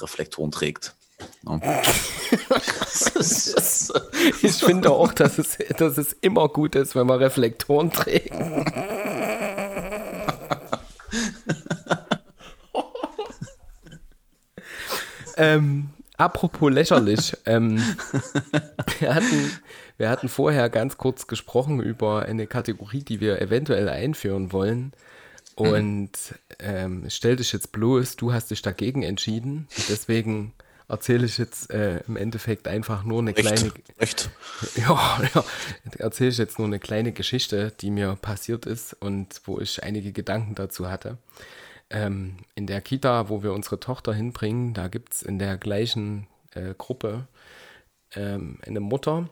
[0.00, 0.94] Reflektoren trägt.
[1.44, 3.92] Das ist-
[4.42, 8.34] Ich finde auch, dass es, dass es immer gut ist, wenn man Reflektoren trägt.
[15.36, 17.36] ähm, apropos lächerlich.
[17.46, 17.82] Ähm,
[18.98, 19.52] wir, hatten,
[19.98, 24.92] wir hatten vorher ganz kurz gesprochen über eine Kategorie, die wir eventuell einführen wollen.
[25.56, 26.10] Und
[26.60, 29.66] ähm, stell dich jetzt bloß, du hast dich dagegen entschieden.
[29.88, 30.52] Deswegen
[30.86, 34.30] erzähle ich jetzt äh, im Endeffekt einfach nur eine kleine, Echt, echt.
[34.76, 35.44] ja, ja,
[35.98, 40.12] erzähle ich jetzt nur eine kleine Geschichte, die mir passiert ist und wo ich einige
[40.12, 41.18] Gedanken dazu hatte.
[41.90, 46.28] Ähm, in der Kita, wo wir unsere Tochter hinbringen, da gibt es in der gleichen
[46.54, 47.26] äh, Gruppe
[48.14, 49.28] ähm, eine Mutter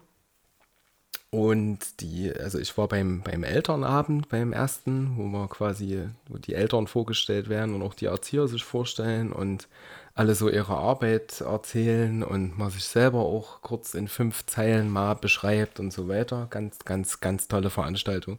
[1.36, 6.54] Und die, also ich war beim, beim Elternabend, beim ersten, wo wir quasi, wo die
[6.54, 9.68] Eltern vorgestellt werden und auch die Erzieher sich vorstellen und
[10.14, 15.12] alle so ihre Arbeit erzählen und man sich selber auch kurz in fünf Zeilen mal
[15.12, 16.46] beschreibt und so weiter.
[16.48, 18.38] Ganz, ganz, ganz tolle Veranstaltung.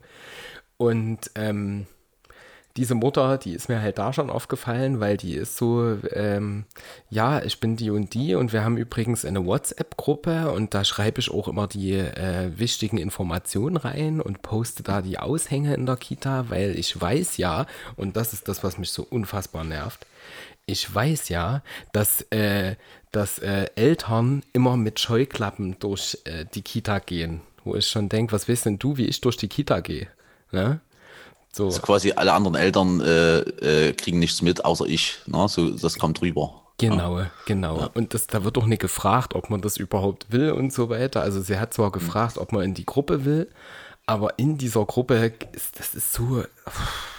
[0.78, 1.86] Und ähm,
[2.78, 6.66] diese Mutter, die ist mir halt da schon aufgefallen, weil die ist so, ähm,
[7.10, 11.20] ja, ich bin die und die und wir haben übrigens eine WhatsApp-Gruppe und da schreibe
[11.20, 15.98] ich auch immer die äh, wichtigen Informationen rein und poste da die Aushänge in der
[15.98, 20.06] Kita, weil ich weiß ja, und das ist das, was mich so unfassbar nervt,
[20.68, 21.64] ich weiß ja,
[21.94, 22.76] dass, äh,
[23.12, 28.34] dass äh, Eltern immer mit Scheuklappen durch äh, die Kita gehen, wo ich schon denke,
[28.34, 30.08] was weißt denn du, wie ich durch die Kita gehe?
[30.52, 30.82] Ne?
[31.58, 31.66] So.
[31.66, 35.18] Also quasi alle anderen Eltern äh, äh, kriegen nichts mit, außer ich.
[35.26, 35.48] Ne?
[35.48, 36.62] So, das kommt drüber.
[36.78, 37.32] Genau, ja.
[37.46, 37.80] genau.
[37.80, 37.90] Ja.
[37.96, 41.22] Und das, da wird doch nicht gefragt, ob man das überhaupt will und so weiter.
[41.22, 43.50] Also sie hat zwar gefragt, ob man in die Gruppe will,
[44.06, 46.44] aber in dieser Gruppe ist das ist so.
[46.70, 47.17] Pff,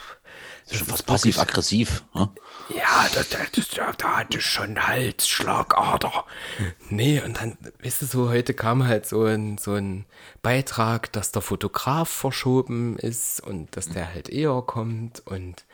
[0.68, 2.04] das ist schon fast passiv-aggressiv.
[2.14, 2.30] Ne?
[2.68, 6.24] Ja, das, das, das, da hatte ich schon Halsschlagader.
[6.90, 10.06] Nee, und dann, weißt du, so heute kam halt so ein, so ein
[10.42, 15.64] Beitrag, dass der Fotograf verschoben ist und dass der halt eher kommt und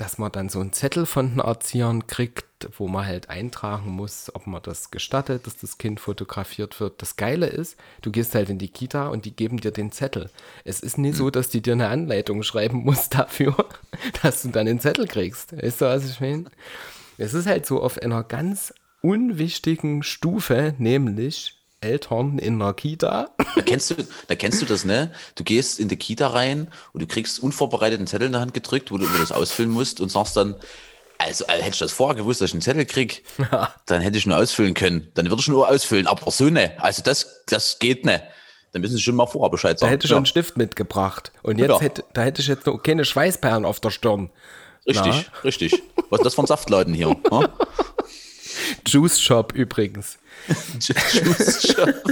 [0.00, 4.34] dass man dann so einen Zettel von den Erziehern kriegt, wo man halt eintragen muss,
[4.34, 7.02] ob man das gestattet, dass das Kind fotografiert wird.
[7.02, 10.30] Das Geile ist, du gehst halt in die Kita und die geben dir den Zettel.
[10.64, 13.54] Es ist nicht so, dass die dir eine Anleitung schreiben muss dafür,
[14.22, 15.52] dass du dann den Zettel kriegst.
[15.52, 16.46] Weißt du, was ich meine?
[17.18, 23.30] Es ist halt so auf einer ganz unwichtigen Stufe, nämlich Eltern in einer Kita.
[23.54, 23.94] Da kennst du,
[24.28, 25.12] da kennst du das, ne?
[25.34, 28.54] Du gehst in die Kita rein und du kriegst unvorbereitet einen Zettel in der Hand
[28.54, 30.56] gedrückt, wo du das ausfüllen musst und sagst dann,
[31.18, 33.74] also, also hätte ich das vorher gewusst, dass ich einen Zettel krieg, ja.
[33.86, 35.10] dann hätte ich nur ausfüllen können.
[35.14, 36.72] Dann würde ich nur ausfüllen, aber so ne.
[36.78, 38.22] Also das, das geht ne.
[38.72, 39.90] Dann müssen Sie schon mal vorher Bescheid sagen.
[39.90, 40.14] Da hätte ich ja.
[40.14, 41.32] schon einen Stift mitgebracht.
[41.42, 41.80] Und jetzt ja.
[41.80, 44.30] hätte, da hätte ich jetzt noch keine Schweißperlen auf der Stirn.
[44.86, 45.40] Richtig, Na?
[45.44, 45.82] richtig.
[46.08, 47.16] Was ist das von Saftladen hier?
[48.86, 50.18] Juice Shop übrigens.
[50.78, 51.92] Juice Shop.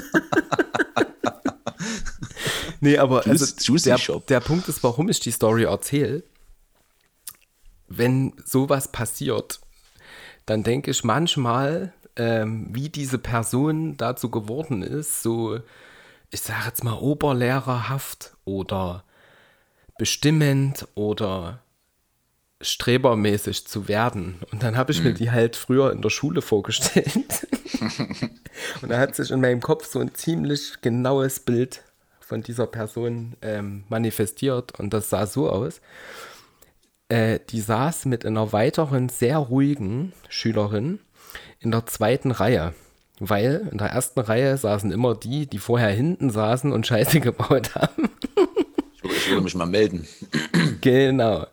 [2.81, 6.23] nee, aber also der, der Punkt ist, warum ich die Story erzähle.
[7.88, 9.61] Wenn sowas passiert,
[10.47, 15.61] dann denke ich manchmal, ähm, wie diese Person dazu geworden ist, so,
[16.31, 19.05] ich sage jetzt mal, oberlehrerhaft oder
[19.99, 21.61] bestimmend oder
[22.61, 24.40] strebermäßig zu werden.
[24.53, 25.09] Und dann habe ich mhm.
[25.09, 27.47] mir die halt früher in der Schule vorgestellt.
[28.83, 31.83] und da hat sich in meinem Kopf so ein ziemlich genaues Bild
[32.21, 34.79] von dieser Person ähm, manifestiert.
[34.79, 35.81] Und das sah so aus.
[37.09, 41.01] Äh, die saß mit einer weiteren, sehr ruhigen Schülerin
[41.61, 42.75] in der zweiten Reihe.
[43.21, 47.75] Weil in der ersten Reihe saßen immer die, die vorher hinten saßen und Scheiße gebaut
[47.75, 48.11] haben.
[48.94, 50.07] ich, würde, ich würde mich mal melden.
[50.81, 51.47] Genau.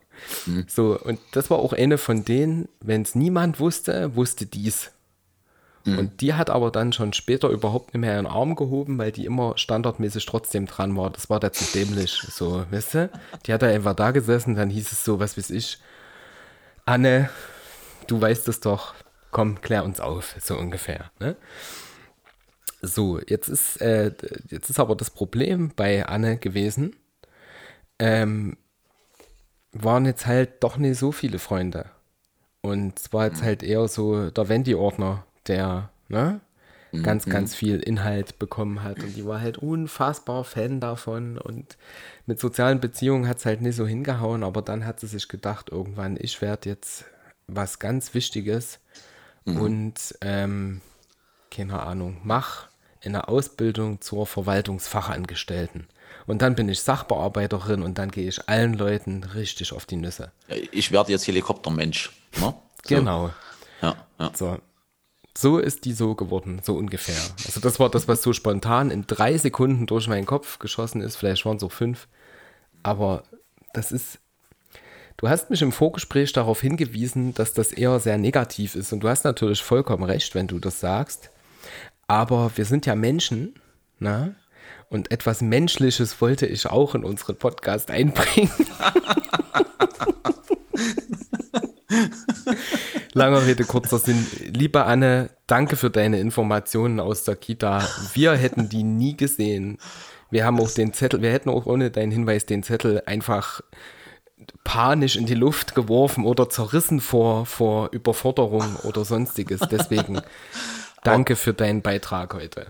[0.46, 0.66] Mhm.
[0.68, 4.92] So, und das war auch eine von denen, wenn es niemand wusste, wusste dies.
[5.86, 6.00] Mhm.
[6.00, 9.26] Und die hat aber dann schon später überhaupt nicht mehr ihren Arm gehoben, weil die
[9.26, 11.10] immer standardmäßig trotzdem dran war.
[11.12, 12.12] Das war da zu dämlich.
[12.30, 13.10] So, weißt du?
[13.46, 15.78] Die hat da einfach da gesessen, dann hieß es so, was weiß ich,
[16.86, 17.30] Anne,
[18.08, 18.94] du weißt es doch,
[19.32, 21.12] komm, klär uns auf, so ungefähr.
[21.20, 21.36] Ne?
[22.82, 24.12] So, jetzt ist, äh,
[24.50, 26.96] jetzt ist aber das Problem bei Anne gewesen,
[27.98, 28.58] ähm,
[29.76, 31.86] waren jetzt halt doch nicht so viele Freunde.
[32.62, 33.46] Und es war jetzt mhm.
[33.46, 36.40] halt eher so der Wendy-Ordner, der ne,
[36.92, 37.04] mhm.
[37.04, 39.04] ganz, ganz viel Inhalt bekommen hat.
[39.04, 41.38] Und die war halt unfassbar Fan davon.
[41.38, 41.78] Und
[42.26, 45.70] mit sozialen Beziehungen hat es halt nicht so hingehauen, aber dann hat sie sich gedacht,
[45.70, 47.06] irgendwann, ich werde jetzt
[47.48, 48.80] was ganz Wichtiges
[49.44, 49.62] mhm.
[49.62, 50.82] und ähm,
[51.52, 52.70] keine Ahnung, mach
[53.04, 55.88] eine Ausbildung zur Verwaltungsfachangestellten.
[56.28, 60.32] Und dann bin ich Sachbearbeiterin und dann gehe ich allen Leuten richtig auf die Nüsse.
[60.72, 62.12] Ich werde jetzt Helikoptermensch.
[62.38, 62.42] Ne?
[62.42, 62.62] So.
[62.88, 63.32] Genau.
[63.82, 64.32] Ja, ja.
[64.34, 64.58] So.
[65.38, 67.20] so ist die so geworden, so ungefähr.
[67.46, 71.16] Also das war das, was so spontan in drei Sekunden durch meinen Kopf geschossen ist.
[71.16, 72.08] Vielleicht waren es so fünf.
[72.84, 73.24] Aber
[73.74, 74.20] das ist
[75.18, 78.92] Du hast mich im Vorgespräch darauf hingewiesen, dass das eher sehr negativ ist.
[78.92, 81.30] Und du hast natürlich vollkommen recht, wenn du das sagst.
[82.08, 83.56] Aber wir sind ja Menschen,
[83.98, 84.36] na?
[84.96, 88.50] Und etwas Menschliches wollte ich auch in unseren Podcast einbringen.
[93.12, 94.26] Langer Rede, kurzer Sinn.
[94.54, 97.86] Liebe Anne, danke für deine Informationen aus der Kita.
[98.14, 99.80] Wir hätten die nie gesehen.
[100.32, 103.60] Wir haben auch den Zettel, wir hätten auch ohne deinen Hinweis den Zettel einfach
[104.64, 109.60] panisch in die Luft geworfen oder zerrissen vor, vor Überforderung oder sonstiges.
[109.60, 110.22] Deswegen
[111.04, 112.68] danke für deinen Beitrag heute.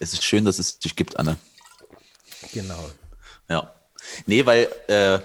[0.00, 1.36] Es ist schön, dass es dich gibt, Anne.
[2.52, 2.90] Genau.
[3.48, 3.74] Ja.
[4.24, 5.18] Nee, weil, äh,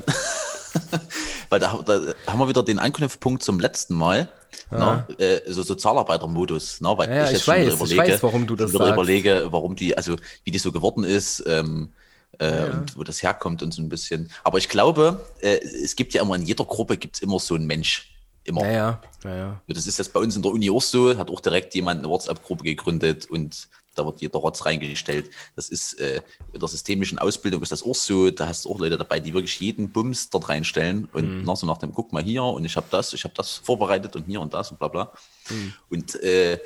[1.49, 4.29] weil da, da, haben wir wieder den Anknüpfpunkt zum letzten Mal.
[4.71, 5.05] Ja.
[5.07, 5.17] Ne?
[5.17, 6.81] Äh, so Sozialarbeitermodus.
[6.81, 6.93] Ne?
[6.97, 8.91] Weil ja, ich, ich weiß, ich weiß, warum du das sagst.
[8.91, 11.41] überlege, warum die, also wie die so geworden ist.
[11.47, 11.93] Ähm,
[12.39, 12.65] äh, ja.
[12.65, 14.29] und wo das herkommt und so ein bisschen.
[14.43, 17.55] Aber ich glaube, äh, es gibt ja immer in jeder Gruppe gibt es immer so
[17.55, 18.11] einen Mensch.
[18.43, 18.69] Immer.
[18.69, 19.35] Ja, ja.
[19.35, 21.99] ja, Das ist jetzt bei uns in der Uni auch so, hat auch direkt jemand
[21.99, 25.29] eine WhatsApp-Gruppe gegründet und da wird jeder Rotz reingestellt.
[25.55, 26.21] Das ist äh,
[26.53, 28.29] in der systemischen Ausbildung ist das auch so.
[28.31, 31.43] Da hast du auch Leute dabei, die wirklich jeden Bums dort reinstellen und mhm.
[31.43, 34.15] nach so nach dem, guck mal hier und ich habe das, ich habe das vorbereitet
[34.15, 35.11] und hier und das und bla bla.
[35.49, 35.73] Mhm.
[35.89, 36.59] Und äh,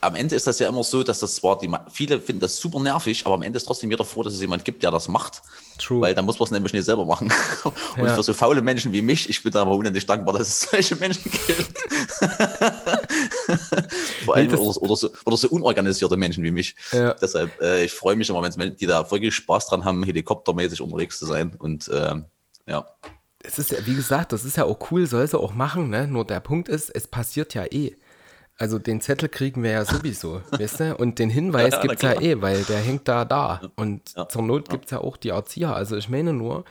[0.00, 2.80] am Ende ist das ja immer so, dass das zwar die, viele finden das super
[2.80, 5.42] nervig, aber am Ende ist trotzdem jeder froh, dass es jemand gibt, der das macht.
[5.80, 6.00] True.
[6.02, 7.32] Weil dann muss man es nämlich nicht selber machen.
[7.96, 8.14] Und ja.
[8.14, 10.96] für so faule Menschen wie mich, ich bin da aber unendlich dankbar, dass es solche
[10.96, 11.46] Menschen gibt.
[14.24, 16.76] Vor allem oder, oder, so, oder so unorganisierte Menschen wie mich.
[16.92, 17.14] Ja.
[17.14, 21.18] Deshalb, äh, ich freue mich immer, wenn die da wirklich Spaß dran haben, helikoptermäßig unterwegs
[21.18, 21.54] zu sein.
[21.58, 22.16] Und äh,
[22.66, 22.86] ja.
[23.42, 26.06] Es ist ja, wie gesagt, das ist ja auch cool, soll sie auch machen, ne?
[26.06, 27.96] Nur der Punkt ist, es passiert ja eh.
[28.60, 30.96] Also den Zettel kriegen wir ja sowieso, weißt du?
[30.96, 33.62] Und den Hinweis ja, gibt es ja eh, weil der hängt da da.
[33.74, 35.74] Und ja, zur Not gibt es ja auch die Erzieher.
[35.74, 36.66] Also ich meine nur,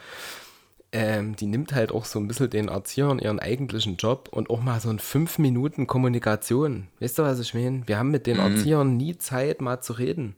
[0.91, 4.61] ähm, die nimmt halt auch so ein bisschen den Erziehern ihren eigentlichen Job und auch
[4.61, 6.89] mal so ein fünf Minuten Kommunikation.
[6.99, 7.87] Weißt du, was ich meine?
[7.87, 8.53] Wir haben mit den mhm.
[8.55, 10.35] Erziehern nie Zeit, mal zu reden.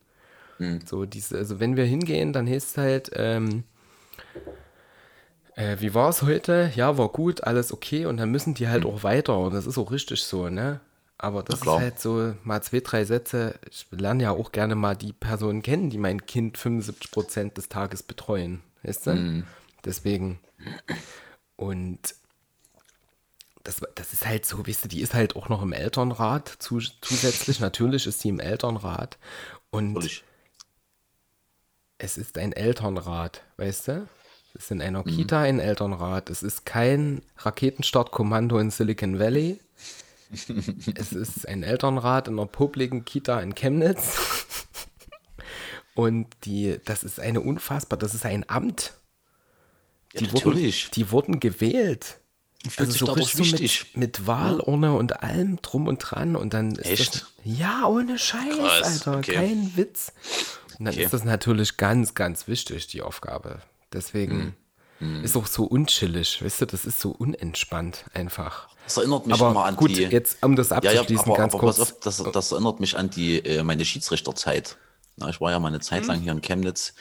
[0.58, 0.80] Mhm.
[0.86, 3.66] So diese, also wenn wir hingehen, dann heißt es halt, ähm,
[5.56, 6.72] äh, wie war es heute?
[6.78, 8.06] Ja, war gut, alles okay.
[8.06, 8.92] Und dann müssen die halt mhm.
[8.92, 9.38] auch weiter.
[9.38, 10.80] Und das ist auch richtig so, ne?
[11.22, 13.60] Aber das ist halt so mal zwei, drei Sätze.
[13.70, 17.70] Ich lerne ja auch gerne mal die Personen kennen, die mein Kind 75 Prozent des
[17.70, 18.64] Tages betreuen.
[18.82, 19.14] Weißt du?
[19.14, 19.44] Mm.
[19.86, 20.40] Deswegen.
[21.58, 22.16] Und
[23.62, 26.80] das, das ist halt so, weißt du, die ist halt auch noch im Elternrat zu,
[26.80, 27.60] zusätzlich.
[27.60, 29.20] Natürlich ist sie im Elternrat.
[29.70, 30.24] Und Natürlich.
[32.00, 34.08] es ist ein Elternrat, weißt du?
[34.56, 35.16] Es ist in einer mhm.
[35.16, 36.32] Kita ein Elternrat.
[36.32, 39.60] Es ist kein Raketenstartkommando in Silicon Valley
[40.96, 44.18] es ist ein Elternrat in einer publiken Kita in Chemnitz.
[45.94, 48.94] Und die, das ist eine unfassbar, das ist ein Amt.
[50.18, 52.20] Die, ja, wurden, die wurden gewählt.
[52.78, 56.36] Also so richtig mit, mit Wahlurne und allem drum und dran.
[56.36, 57.16] Und dann ist Echt?
[57.16, 59.18] Das, ja, ohne Scheiß, Krass, Alter.
[59.18, 59.34] Okay.
[59.34, 60.14] Kein Witz.
[60.78, 61.04] Und dann okay.
[61.04, 63.62] ist das natürlich ganz, ganz wichtig, die Aufgabe.
[63.94, 64.56] Deswegen
[65.00, 65.24] hm.
[65.24, 68.70] ist auch so unchillig, weißt du, das ist so unentspannt einfach.
[68.86, 70.04] Das erinnert mich aber immer an gut, die.
[70.04, 71.80] Jetzt, um das abzuschließen, ja, ja, aber, ganz aber kurz.
[71.80, 74.78] Auf, das, das, erinnert mich an die äh, meine Schiedsrichterzeit.
[75.18, 76.08] Na, ich war ja mal eine Zeit hm.
[76.08, 76.94] lang hier in Chemnitz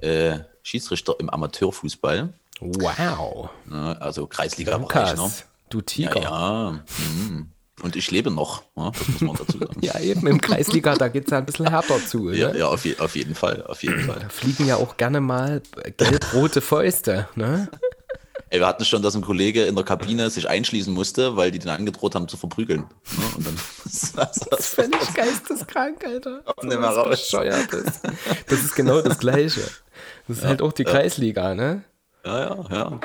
[0.00, 2.32] äh, Schiedsrichter im Amateurfußball.
[2.60, 3.50] Wow.
[3.66, 5.16] Na, also Kreisliga-Bereich.
[5.16, 5.30] Ne?
[5.68, 6.20] Du Tiger.
[6.20, 6.84] Ja, ja.
[7.28, 7.48] Hm.
[7.82, 8.92] Und ich lebe noch, ne?
[8.96, 9.78] das muss man dazu sagen.
[9.80, 12.30] ja, eben im Kreisliga, da geht es ja ein bisschen härter zu.
[12.32, 14.20] Ja, ja auf, je, auf, jeden Fall, auf jeden Fall.
[14.20, 15.62] Da fliegen ja auch gerne mal
[15.96, 17.68] gelb-rote Fäuste, ne?
[18.52, 21.58] Ey, wir hatten schon, dass ein Kollege in der Kabine sich einschließen musste, weil die
[21.58, 22.80] den angedroht haben zu verprügeln.
[23.16, 23.24] Ne?
[23.34, 26.42] Und dann, das, das, das ist völlig geisteskrank, Alter.
[26.62, 27.32] Nicht mehr raus.
[27.32, 27.32] Ist.
[28.48, 29.62] Das ist genau das Gleiche.
[30.28, 30.90] Das ist ja, halt auch die ja.
[30.90, 31.82] Kreisliga, ne?
[32.26, 33.00] Ja, ja, ja.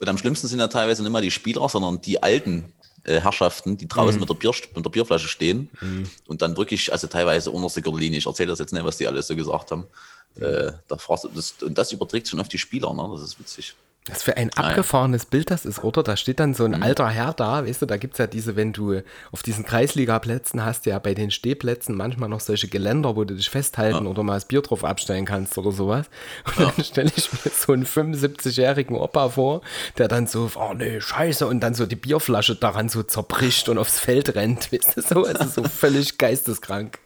[0.00, 2.74] Und am schlimmsten sind ja teilweise nicht mal die Spieler, sondern die alten
[3.04, 4.20] äh, Herrschaften, die draußen mhm.
[4.20, 6.10] mit, der Bier, mit der Bierflasche stehen mhm.
[6.26, 9.26] und dann wirklich, also teilweise unterste Gürtellinie, ich erzähle das jetzt nicht, was die alles
[9.26, 9.86] so gesagt haben.
[10.34, 10.44] Mhm.
[10.44, 13.08] Äh, da fragst du, das, und das überträgt schon auf die Spieler, ne?
[13.10, 13.74] das ist witzig.
[14.08, 16.02] Was für ein abgefahrenes Bild das ist, oder?
[16.02, 16.82] Da steht dann so ein mhm.
[16.82, 20.64] alter Herr da, weißt du, da gibt es ja diese, wenn du auf diesen Kreisliga-Plätzen
[20.64, 24.10] hast, ja bei den Stehplätzen manchmal noch solche Geländer, wo du dich festhalten ja.
[24.10, 26.06] oder mal das Bier drauf abstellen kannst oder sowas.
[26.46, 26.72] Und ja.
[26.74, 29.60] dann stelle ich mir so einen 75-jährigen Opa vor,
[29.98, 33.78] der dann so, oh nee, scheiße, und dann so die Bierflasche daran so zerbricht und
[33.78, 36.98] aufs Feld rennt, weißt du, so, also so völlig geisteskrank.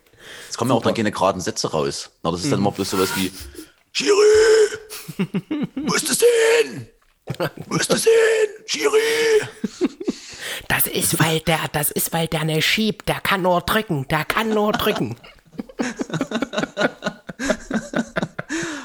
[0.49, 2.11] Es kommen ja auch dann keine geraden Sätze raus.
[2.23, 2.67] Na, das ist dann mhm.
[2.67, 3.31] immer bloß sowas wie,
[3.93, 4.66] Schiri!
[5.75, 6.89] Wo ist das hin?
[7.69, 8.13] Wo ist das hin?
[8.67, 9.43] Schiri!
[10.69, 13.09] Das ist, weil der, das ist, weil der ne schiebt.
[13.09, 14.07] Der kann nur drücken.
[14.09, 15.17] Der kann nur drücken.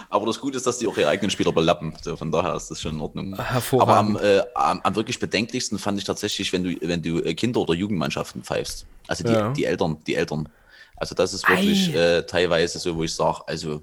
[0.10, 1.94] Aber das Gute ist, dass die auch ihre eigenen Spieler belappen.
[2.02, 3.34] So, von daher ist das schon in Ordnung.
[3.34, 7.34] Aber am, äh, am, am, wirklich bedenklichsten fand ich tatsächlich, wenn du, wenn du äh,
[7.34, 8.86] Kinder- oder Jugendmannschaften pfeifst.
[9.08, 9.54] Also die, ja.
[9.54, 10.50] die Eltern, die Eltern.
[10.98, 13.82] Also das ist wirklich äh, teilweise so, wo ich sage, also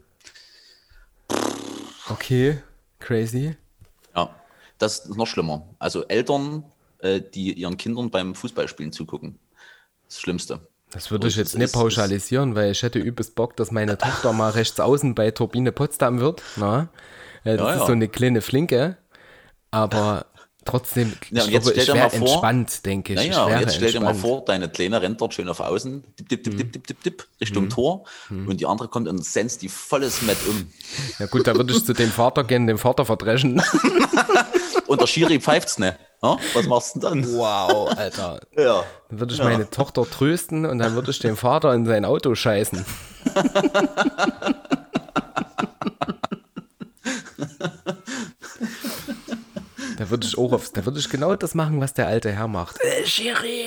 [2.10, 2.58] Okay,
[2.98, 3.56] crazy.
[4.14, 4.34] Ja,
[4.78, 5.66] das ist noch schlimmer.
[5.78, 6.64] Also Eltern,
[6.98, 9.38] äh, die ihren Kindern beim Fußballspielen zugucken.
[10.06, 10.60] Das Schlimmste.
[10.90, 14.50] Das würde ich jetzt nicht pauschalisieren, weil ich hätte übelst Bock, dass meine Tochter mal
[14.50, 16.42] rechts außen bei Turbine Potsdam wird.
[16.56, 16.88] Na?
[17.44, 17.86] Äh, das ja, ist ja.
[17.86, 18.96] so eine kleine Flinke.
[19.70, 20.26] Aber
[20.68, 23.20] trotzdem, Ja, ich glaube, stell ich dir wäre mal vor- entspannt, denke ich.
[23.20, 24.34] ich Naja, und wäre jetzt stell dir mal entspannt.
[24.34, 27.26] vor, deine Kleine rennt dort schön auf Außen, dip, dip, dip, dip, dip, dip, dip,
[27.40, 30.70] Richtung Tor und die andere kommt und senzt die volles Met um.
[31.18, 33.62] Ja gut, da würde ich zu dem Vater gehen, den Vater verdreschen.
[34.86, 35.98] Und der Schiri pfeift's ne?
[36.22, 36.38] Ja?
[36.54, 37.34] Was machst du denn dann?
[37.34, 38.40] Wow, Alter.
[38.56, 38.84] Ja.
[39.10, 42.34] Dann würde ich meine Tochter trösten und dann würde ich den Vater in sein Auto
[42.34, 42.86] scheißen.
[49.98, 52.46] da würde ich auch aufs, da würde ich genau das machen, was der alte Herr
[52.46, 52.78] macht.
[52.80, 53.64] Äh, Schiri,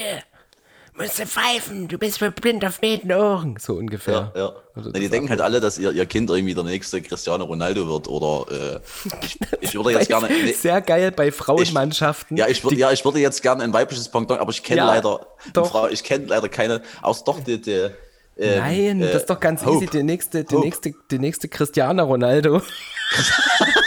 [0.93, 3.57] musst du pfeifen, du bist blind auf beiden Ohren.
[3.59, 4.31] So ungefähr.
[4.33, 4.51] Ja, ja.
[4.75, 7.85] Na, die das denken halt alle, dass ihr, ihr Kind irgendwie der nächste Cristiano Ronaldo
[7.89, 8.79] wird oder äh,
[9.25, 10.29] ich, ich würde jetzt gerne.
[10.29, 12.37] Nee, Sehr geil bei Frauenmannschaften.
[12.37, 14.85] ja, ich würde, ja, ich würde jetzt gerne ein weibliches Pendant, aber ich kenne Ja,
[14.87, 15.19] leider.
[15.53, 17.89] Frau, ich kenne leider keine, außer doch die, die
[18.37, 19.75] ähm, Nein, äh, das ist doch ganz Hope.
[19.83, 19.87] easy.
[19.87, 20.65] Die nächste, die Hope.
[20.65, 22.61] nächste, die nächste Cristiano Ronaldo.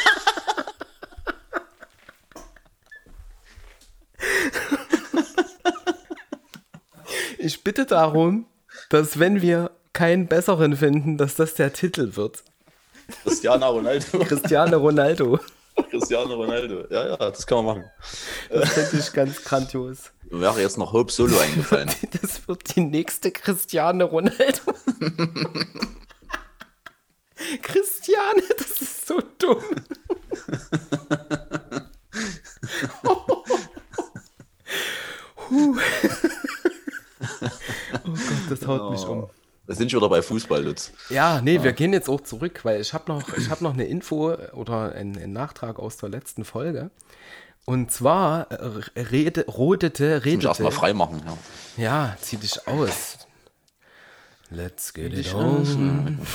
[7.44, 8.46] ich bitte darum,
[8.88, 12.42] dass wenn wir keinen besseren finden, dass das der Titel wird.
[13.22, 14.18] Cristiano Ronaldo.
[14.20, 15.38] Cristiano Ronaldo.
[15.90, 16.86] Cristiano Ronaldo.
[16.90, 17.84] Ja, ja, das kann man machen.
[18.48, 20.10] Das finde ich ganz grandios.
[20.30, 21.90] Mir wäre jetzt noch Hope Solo eingefallen.
[22.22, 24.74] Das wird die nächste Christiane Ronaldo.
[27.62, 29.62] Christiane, das ist so dumm.
[35.50, 35.76] Huh.
[35.76, 36.33] Oh Gott,
[38.48, 39.28] das haut mich um.
[39.66, 40.92] Wir sind schon wieder bei Fußball, Lutz.
[41.08, 43.84] Ja, nee, wir gehen jetzt auch zurück, weil ich habe noch, ich hab noch eine
[43.84, 46.90] Info oder einen, einen Nachtrag aus der letzten Folge.
[47.64, 50.80] Und zwar äh, rede, rodete, Ich muss erstmal redete.
[50.80, 51.22] frei machen.
[51.24, 51.38] Ja.
[51.82, 53.26] Ja, zieh dich aus.
[54.50, 56.18] Let's get it on.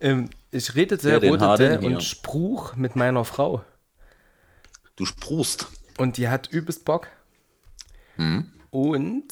[0.00, 3.64] ähm, ich redete, den rodete und spruch mit meiner Frau.
[4.96, 5.68] Du sprust.
[5.96, 7.06] Und die hat übelst Bock.
[8.16, 8.50] Hm?
[8.70, 9.24] Und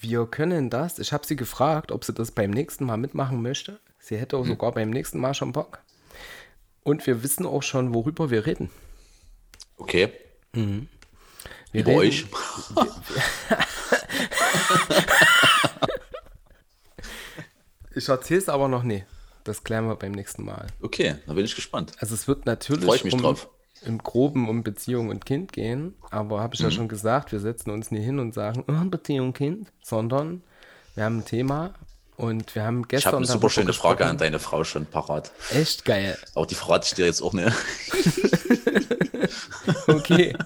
[0.00, 0.98] wir können das.
[0.98, 3.80] Ich habe sie gefragt, ob sie das beim nächsten Mal mitmachen möchte.
[3.98, 4.42] Sie hätte Hm.
[4.42, 5.80] auch sogar beim nächsten Mal schon Bock.
[6.82, 8.70] Und wir wissen auch schon, worüber wir reden.
[9.76, 10.12] Okay.
[10.52, 10.86] Wir
[11.72, 12.26] Über reden, euch.
[17.94, 19.04] Ich erzähle es aber noch nie.
[19.44, 20.66] Das klären wir beim nächsten Mal.
[20.80, 21.92] Okay, da bin ich gespannt.
[21.98, 23.48] Also es wird natürlich Freu ich mich um, drauf.
[23.84, 26.66] Im Groben um Beziehung und Kind gehen, aber habe ich Mhm.
[26.66, 30.42] ja schon gesagt, wir setzen uns nie hin und sagen, oh, Beziehung, Kind, sondern
[30.94, 31.72] wir haben ein Thema
[32.16, 34.18] und wir haben Ich gestern habe eine super schöne Frage an gesprochen.
[34.18, 35.30] deine Frau schon parat.
[35.52, 36.18] Echt geil.
[36.34, 37.52] Aber die verrate ich dir jetzt auch nicht.
[39.86, 40.36] Okay.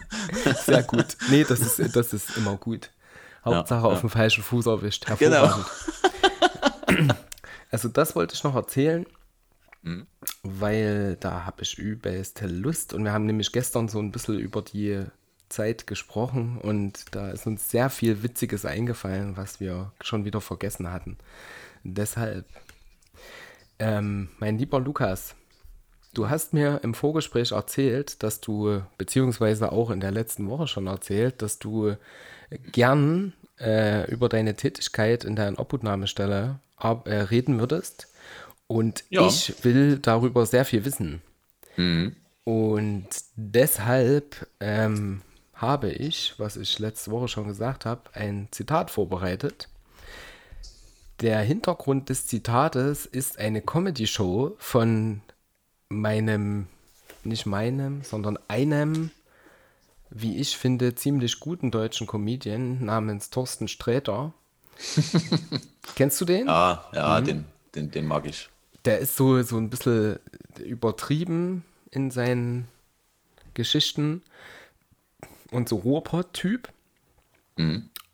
[0.64, 1.16] Sehr gut.
[1.30, 2.90] Nee, das ist, das ist immer gut.
[3.44, 5.06] Hauptsache auf dem falschen Fuß erwischt.
[5.18, 5.50] Genau.
[7.70, 9.04] Also das wollte ich noch erzählen,
[9.84, 10.06] Mhm.
[10.42, 14.62] weil da habe ich übelst Lust und wir haben nämlich gestern so ein bisschen über
[14.62, 15.04] die
[15.50, 20.90] Zeit gesprochen und da ist uns sehr viel Witziges eingefallen, was wir schon wieder vergessen
[20.90, 21.18] hatten.
[21.82, 22.46] Deshalb,
[23.78, 25.34] ähm, mein lieber Lukas,
[26.14, 30.86] du hast mir im Vorgespräch erzählt, dass du, beziehungsweise auch in der letzten Woche schon
[30.86, 31.96] erzählt, dass du
[32.72, 38.08] gern äh, über deine Tätigkeit in der Obhutnahmestelle äh, reden würdest.
[38.66, 39.26] Und Ja.
[39.26, 41.20] ich will darüber sehr viel wissen.
[42.44, 45.22] Und deshalb ähm,
[45.54, 49.68] habe ich, was ich letzte Woche schon gesagt habe, ein Zitat vorbereitet.
[51.20, 55.20] Der Hintergrund des Zitates ist eine Comedy-Show von
[55.88, 56.66] meinem,
[57.22, 59.10] nicht meinem, sondern einem,
[60.10, 64.32] wie ich finde, ziemlich guten deutschen Comedian namens Thorsten Sträter.
[65.96, 66.46] Kennst du den?
[66.46, 67.24] Ja, ja, Mhm.
[67.24, 68.48] den, den, den mag ich.
[68.84, 70.18] Der ist so, so ein bisschen
[70.62, 72.68] übertrieben in seinen
[73.54, 74.22] Geschichten
[75.50, 76.68] und so Ruhrpott-Typ.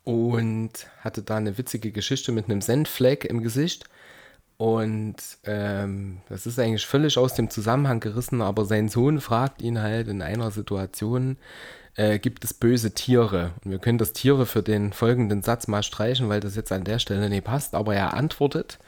[0.04, 3.84] Und hatte da eine witzige Geschichte mit einem Senfleck im Gesicht.
[4.56, 9.80] Und ähm, das ist eigentlich völlig aus dem Zusammenhang gerissen, aber sein Sohn fragt ihn
[9.80, 11.38] halt in einer Situation,
[11.96, 13.52] äh, gibt es böse Tiere?
[13.64, 16.84] Und wir können das Tiere für den folgenden Satz mal streichen, weil das jetzt an
[16.84, 18.78] der Stelle nicht passt, aber er antwortet,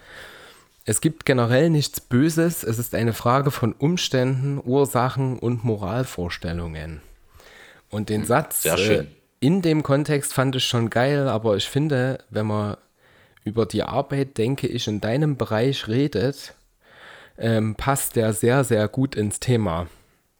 [0.85, 7.01] es gibt generell nichts Böses, es ist eine Frage von Umständen, Ursachen und Moralvorstellungen.
[7.89, 9.07] Und den Satz Sehr schön.
[9.07, 9.11] Äh,
[9.41, 12.77] in dem Kontext fand ich schon geil, aber ich finde, wenn man
[13.45, 16.55] über die Arbeit, denke ich, in deinem Bereich redet,
[17.39, 19.89] ähm, passt der sehr, sehr gut ins Thema.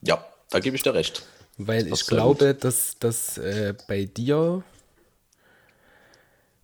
[0.03, 1.25] Ja, da gebe ich dir recht.
[1.59, 4.63] Weil Das ich glaube, dass, dass äh, bei dir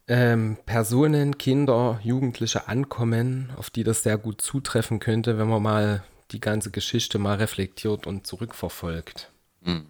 [0.09, 6.03] ähm, Personen, Kinder, Jugendliche ankommen, auf die das sehr gut zutreffen könnte, wenn man mal
[6.31, 9.31] die ganze Geschichte mal reflektiert und zurückverfolgt.
[9.65, 9.87] Hm.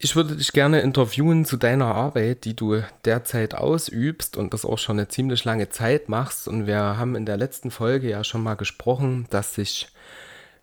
[0.00, 4.78] Ich würde dich gerne interviewen zu deiner Arbeit, die du derzeit ausübst und das auch
[4.78, 6.46] schon eine ziemlich lange Zeit machst.
[6.46, 9.88] Und wir haben in der letzten Folge ja schon mal gesprochen, dass sich,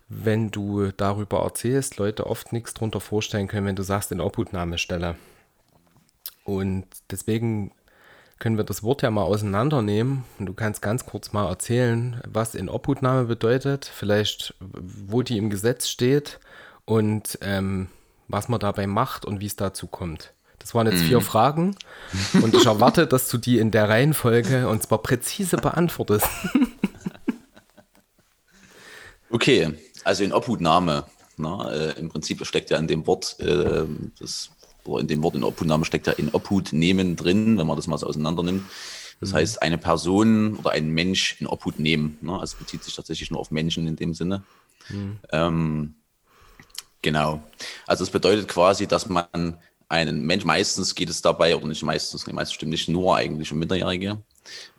[0.08, 5.16] wenn du darüber erzählst, Leute oft nichts darunter vorstellen können, wenn du sagst, in Obhutnahmestelle.
[6.44, 7.72] Und deswegen
[8.38, 10.24] können wir das Wort ja mal auseinandernehmen.
[10.38, 15.50] Und du kannst ganz kurz mal erzählen, was in Obhutnahme bedeutet, vielleicht wo die im
[15.50, 16.38] Gesetz steht
[16.84, 17.88] und ähm,
[18.28, 20.32] was man dabei macht und wie es dazu kommt.
[20.58, 21.24] Das waren jetzt vier mhm.
[21.24, 21.76] Fragen
[22.42, 26.26] und ich erwarte, dass du die in der Reihenfolge und zwar präzise beantwortest.
[29.30, 31.04] okay, also in Obhutnahme.
[31.36, 33.84] Na, äh, Im Prinzip steckt ja in dem Wort, äh,
[34.18, 34.50] das,
[34.88, 37.86] oder in dem Wort in Obhutnahme steckt ja in Obhut nehmen drin, wenn man das
[37.86, 38.64] mal so auseinander nimmt.
[39.20, 39.36] Das mhm.
[39.36, 42.18] heißt, eine Person oder ein Mensch in Obhut nehmen.
[42.20, 42.38] Ne?
[42.38, 44.42] Also bezieht sich tatsächlich nur auf Menschen in dem Sinne.
[44.88, 45.18] Mhm.
[45.32, 45.94] Ähm,
[47.06, 47.40] Genau.
[47.86, 49.58] Also es bedeutet quasi, dass man
[49.88, 53.60] einen Mensch, meistens geht es dabei, oder nicht meistens, meistens stimmt nicht nur eigentlich um
[53.60, 54.20] Minderjährige,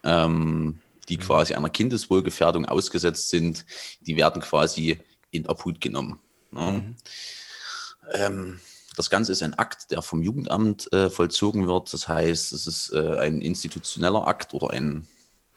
[0.04, 1.22] ähm, die mhm.
[1.22, 3.66] quasi einer Kindeswohlgefährdung ausgesetzt sind,
[4.02, 5.00] die werden quasi
[5.32, 6.20] in Obhut genommen.
[6.52, 6.72] Ne?
[6.72, 6.96] Mhm.
[8.12, 8.60] Ähm,
[8.98, 11.94] das Ganze ist ein Akt, der vom Jugendamt äh, vollzogen wird.
[11.94, 15.08] Das heißt, es ist äh, ein institutioneller Akt oder ein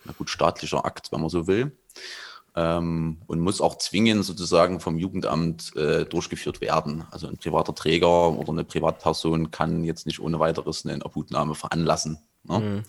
[0.04, 1.72] na gut, staatlicher Akt, wenn man so will
[2.54, 7.04] ähm, und muss auch zwingend sozusagen vom Jugendamt äh, durchgeführt werden.
[7.10, 12.18] Also ein privater Träger oder eine Privatperson kann jetzt nicht ohne weiteres eine Obhutnahme veranlassen.
[12.44, 12.58] Ne?
[12.58, 12.82] Mhm.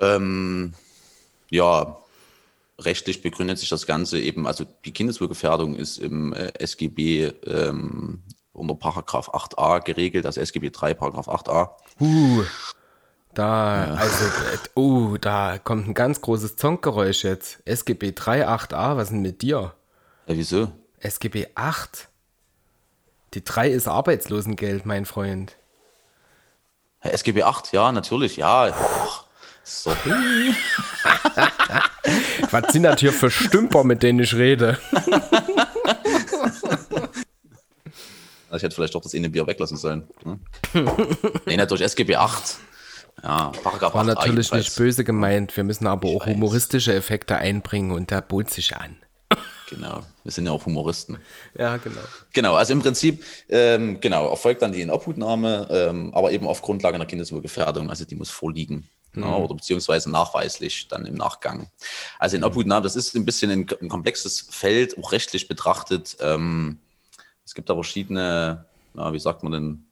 [0.00, 0.74] Ähm,
[1.48, 1.98] ja,
[2.78, 8.22] rechtlich begründet sich das Ganze eben, also die Kindeswohlgefährdung ist im äh, SGB ähm,
[8.52, 11.70] unter Paragraph 8a geregelt, also SGB 3, Paragraph 8a.
[12.00, 12.44] Uh.
[13.32, 13.94] Da, ja.
[13.94, 14.24] also,
[14.74, 17.60] oh, da kommt ein ganz großes Zonkgeräusch jetzt.
[17.64, 19.74] SGB 38a, was ist denn mit dir?
[20.26, 20.72] Ja, wieso?
[20.98, 22.08] SGB 8.
[23.34, 25.56] Die 3 ist Arbeitslosengeld, mein Freund.
[27.04, 28.74] Ja, SGB 8, ja, natürlich, ja.
[29.62, 29.96] Sorry.
[32.50, 34.78] was sind das hier für Stümper, mit denen ich rede?
[38.56, 40.08] ich hätte vielleicht doch das eine Bier weglassen sollen.
[40.22, 40.40] Hm?
[41.46, 42.58] nee, natürlich SGB 8.
[43.22, 45.56] Ja, Paragraph War natürlich nicht böse gemeint.
[45.56, 48.96] Wir müssen aber auch humoristische Effekte einbringen und der bot sich an.
[49.68, 51.18] Genau, wir sind ja auch Humoristen.
[51.56, 52.00] Ja, genau.
[52.32, 56.96] Genau, also im Prinzip, ähm, genau, erfolgt dann die Inobhutnahme, ähm, aber eben auf Grundlage
[56.96, 58.88] einer Kindeswohlgefährdung, also die muss vorliegen.
[59.12, 59.22] Mhm.
[59.22, 61.70] Ja, oder beziehungsweise nachweislich dann im Nachgang.
[62.18, 66.16] Also in Obhutnahme, das ist ein bisschen ein, ein komplexes Feld, auch rechtlich betrachtet.
[66.20, 66.80] Ähm,
[67.50, 69.84] es gibt da verschiedene, na, wie sagt man denn,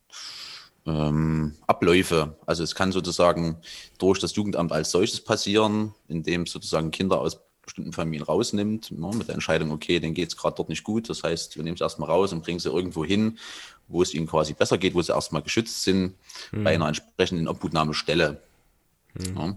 [0.86, 2.36] ähm, Abläufe.
[2.46, 3.56] Also es kann sozusagen
[3.98, 9.11] durch das Jugendamt als solches passieren, indem es sozusagen Kinder aus bestimmten Familien rausnimmt, ne,
[9.12, 11.11] mit der Entscheidung, okay, denen geht es gerade dort nicht gut.
[11.11, 13.40] Das heißt, wir nehmen sie erstmal raus und bringen sie irgendwo hin,
[13.88, 16.14] wo es ihnen quasi besser geht, wo sie erstmal geschützt sind,
[16.52, 16.62] mhm.
[16.62, 18.40] bei einer entsprechenden Obhutnahmestelle.
[19.14, 19.36] Mhm.
[19.36, 19.56] Ja,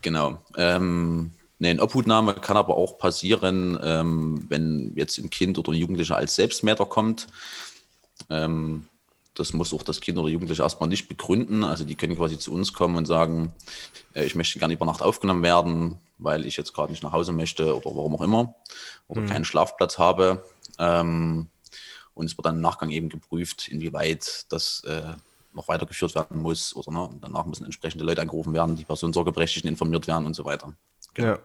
[0.00, 0.42] genau.
[0.56, 6.16] Ähm, eine Obhutnahme kann aber auch passieren, ähm, wenn jetzt ein Kind oder ein Jugendlicher
[6.16, 7.26] als Selbstmäter kommt.
[8.30, 8.86] Ähm,
[9.34, 11.64] das muss auch das Kind oder Jugendliche erstmal nicht begründen.
[11.64, 13.52] Also die können quasi zu uns kommen und sagen,
[14.14, 17.32] äh, ich möchte gerne über Nacht aufgenommen werden, weil ich jetzt gerade nicht nach Hause
[17.32, 18.54] möchte oder warum auch immer
[19.06, 19.26] oder mhm.
[19.26, 20.44] keinen Schlafplatz habe.
[20.78, 21.48] Ähm,
[22.14, 25.14] und es wird dann im Nachgang eben geprüft, inwieweit das äh,
[25.52, 30.06] noch weitergeführt werden muss oder ne, danach müssen entsprechende Leute angerufen werden, die Personensorgeberechtigten informiert
[30.08, 30.72] werden und so weiter.
[31.14, 31.28] Genau.
[31.28, 31.38] Ja.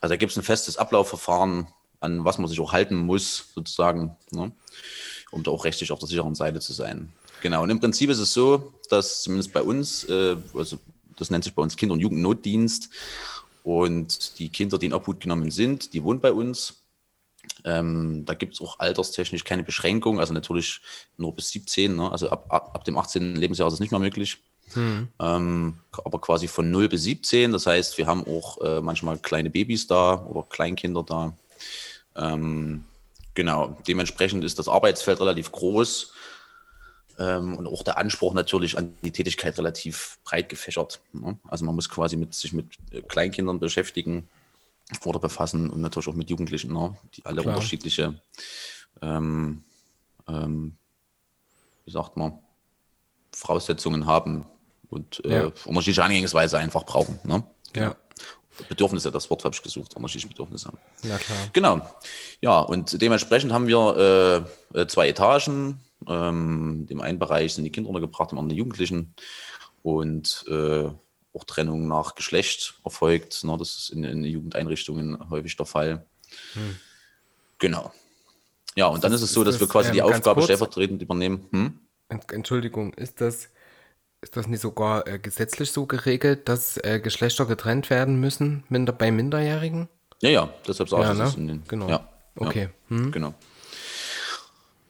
[0.00, 1.68] Also da gibt es ein festes Ablaufverfahren,
[2.00, 4.16] an was man sich auch halten muss, sozusagen.
[4.30, 4.52] Ne?
[5.32, 7.12] um da auch rechtlich auf der sicheren Seite zu sein.
[7.40, 10.78] Genau, und im Prinzip ist es so, dass zumindest bei uns, äh, also
[11.16, 12.90] das nennt sich bei uns Kinder- und Jugendnotdienst,
[13.64, 16.82] und die Kinder, die in Obhut genommen sind, die wohnen bei uns.
[17.64, 20.80] Ähm, da gibt es auch alterstechnisch keine Beschränkung, also natürlich
[21.16, 22.10] nur bis 17, ne?
[22.10, 23.36] also ab, ab, ab, dem 18.
[23.36, 24.38] Lebensjahr ist es nicht mehr möglich.
[24.74, 25.08] Hm.
[25.20, 29.50] Ähm, aber quasi von 0 bis 17, das heißt, wir haben auch äh, manchmal kleine
[29.50, 31.36] Babys da oder Kleinkinder da.
[32.16, 32.84] Ähm,
[33.34, 36.12] Genau, dementsprechend ist das Arbeitsfeld relativ groß
[37.18, 41.00] ähm, und auch der Anspruch natürlich an die Tätigkeit relativ breit gefächert.
[41.12, 41.38] Ne?
[41.48, 44.28] Also man muss quasi mit, sich mit äh, Kleinkindern beschäftigen
[45.04, 46.94] oder befassen und natürlich auch mit Jugendlichen, ne?
[47.14, 47.54] die alle Klar.
[47.54, 48.20] unterschiedliche,
[49.00, 49.64] ähm,
[50.28, 50.76] ähm,
[51.86, 52.38] wie sagt man,
[53.32, 54.44] Voraussetzungen haben
[54.92, 55.52] und äh, ja.
[55.64, 57.18] unterschiedliche Angehensweise einfach brauchen.
[57.24, 57.42] Ne?
[57.74, 57.96] Ja.
[58.68, 60.78] Bedürfnisse, das Wort habe ich gesucht, unterschiedliche Bedürfnisse haben.
[61.02, 61.38] Ja, klar.
[61.52, 61.94] Genau.
[62.40, 65.80] Ja, und dementsprechend haben wir äh, äh, zwei Etagen.
[66.06, 69.14] Ähm, Im einen Bereich sind die Kinder untergebracht, im anderen die Jugendlichen.
[69.82, 70.84] Und äh,
[71.34, 73.42] auch Trennung nach Geschlecht erfolgt.
[73.42, 73.56] Ne?
[73.58, 76.04] Das ist in, in Jugendeinrichtungen häufig der Fall.
[76.52, 76.76] Hm.
[77.58, 77.90] Genau.
[78.76, 80.44] Ja, und dann ist es so, dass wir quasi ähm, die ganz Aufgabe kurz.
[80.44, 81.46] stellvertretend übernehmen.
[81.50, 81.78] Hm?
[82.08, 83.48] Ent- Entschuldigung, ist das,
[84.22, 88.92] ist das nicht sogar äh, gesetzlich so geregelt, dass äh, Geschlechter getrennt werden müssen minder,
[88.92, 89.88] bei Minderjährigen?
[90.22, 91.24] Ja, ja, deshalb sage Ja, ich ne?
[91.24, 91.62] das in den.
[91.68, 91.88] Genau.
[91.88, 92.68] Ja, Okay.
[92.88, 93.12] Ja, Hm.
[93.12, 93.34] Genau.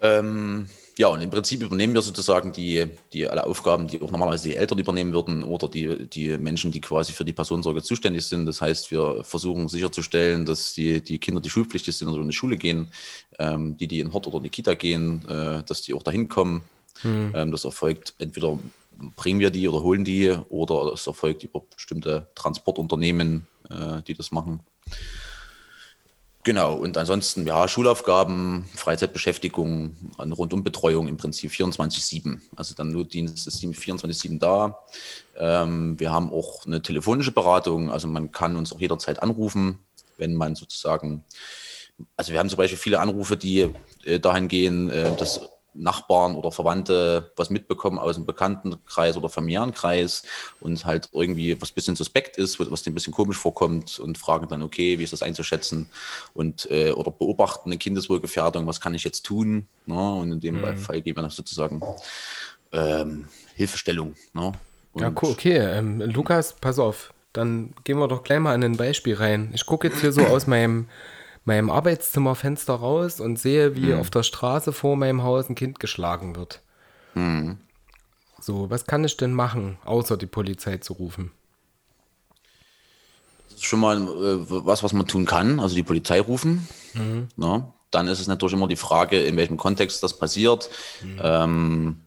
[0.00, 0.66] Ähm,
[0.98, 4.56] ja, und im Prinzip übernehmen wir sozusagen die, die alle Aufgaben, die auch normalerweise die
[4.56, 8.44] Eltern übernehmen würden oder die, die Menschen, die quasi für die Personensorge zuständig sind.
[8.46, 12.36] Das heißt, wir versuchen sicherzustellen, dass die, die Kinder, die schulpflichtig sind oder in die
[12.36, 12.88] Schule gehen,
[13.38, 16.28] ähm, die, die in Hort oder in die Kita gehen, äh, dass die auch dahin
[16.28, 16.62] kommen.
[17.04, 18.58] Ähm, das erfolgt entweder
[19.16, 24.32] bringen wir die oder holen die oder es erfolgt über bestimmte Transportunternehmen, äh, die das
[24.32, 24.60] machen.
[26.44, 32.40] Genau, und ansonsten, ja, Schulaufgaben, Freizeitbeschäftigung, Rundumbetreuung im Prinzip 24-7.
[32.56, 34.80] Also dann Notdienst ist 24-7 da.
[35.36, 39.78] Ähm, wir haben auch eine telefonische Beratung, also man kann uns auch jederzeit anrufen,
[40.18, 41.24] wenn man sozusagen,
[42.16, 43.70] also wir haben zum Beispiel viele Anrufe, die
[44.04, 49.72] äh, dahin gehen, äh, dass Nachbarn oder Verwandte was mitbekommen aus dem Bekanntenkreis oder familiären
[49.72, 50.22] Kreis
[50.60, 54.48] und halt irgendwie was bisschen suspekt ist, was denen ein bisschen komisch vorkommt und fragen
[54.48, 55.88] dann, okay, wie ist das einzuschätzen
[56.34, 59.66] und äh, oder beobachten eine Kindeswohlgefährdung, was kann ich jetzt tun?
[59.86, 60.12] Ne?
[60.14, 61.82] Und in dem Fall geben wir dann sozusagen
[62.72, 64.14] ähm, Hilfestellung.
[64.32, 64.52] Ne?
[64.94, 65.58] Ja, cool, okay.
[65.58, 67.12] Ähm, Lukas, pass auf.
[67.32, 69.50] Dann gehen wir doch gleich mal in ein Beispiel rein.
[69.54, 70.88] Ich gucke jetzt hier so aus meinem,
[71.44, 76.36] meinem Arbeitszimmerfenster raus und sehe, wie auf der Straße vor meinem Haus ein Kind geschlagen
[76.36, 76.62] wird.
[78.40, 81.30] So, was kann ich denn machen, außer die Polizei zu rufen?
[83.48, 86.68] Das ist schon mal äh, was, was man tun kann, also die Polizei rufen.
[87.36, 87.72] Ne?
[87.90, 90.70] Dann ist es natürlich immer die Frage, in welchem Kontext das passiert.
[91.20, 92.00] Ähm,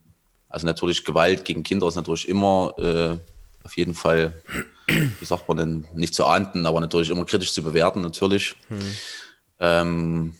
[0.49, 3.17] also natürlich Gewalt gegen Kinder ist natürlich immer äh,
[3.63, 4.41] auf jeden Fall,
[4.87, 8.55] wie sagt man denn, nicht zu ahnden, aber natürlich immer kritisch zu bewerten, natürlich.
[9.59, 10.35] Ähm,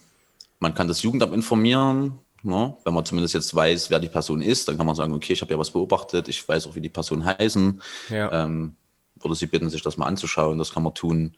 [0.59, 2.75] man kann das Jugendamt informieren, ne?
[2.83, 5.41] wenn man zumindest jetzt weiß, wer die Person ist, dann kann man sagen, okay, ich
[5.41, 7.81] habe ja was beobachtet, ich weiß auch, wie die Person heißen.
[8.09, 8.45] Ja.
[8.45, 8.75] Ähm,
[9.15, 11.35] würde Sie bitten, sich das mal anzuschauen, das kann man tun.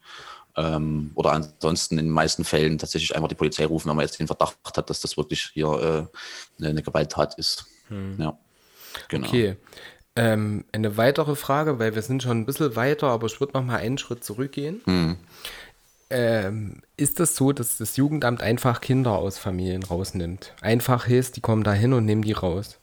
[0.55, 4.19] Ähm, oder ansonsten in den meisten Fällen tatsächlich einfach die Polizei rufen, wenn man jetzt
[4.19, 6.09] den Verdacht hat, dass das wirklich hier
[6.59, 7.67] äh, eine, Gewalttat ist.
[8.17, 8.37] Ja,
[9.07, 9.27] genau.
[9.27, 9.55] Okay.
[10.15, 13.63] Ähm, eine weitere Frage, weil wir sind schon ein bisschen weiter, aber ich würde noch
[13.63, 14.81] mal einen Schritt zurückgehen.
[16.09, 20.53] Ähm, ist es so, dass das Jugendamt einfach Kinder aus Familien rausnimmt?
[20.61, 22.79] Einfach heißt, die kommen da hin und nehmen die raus.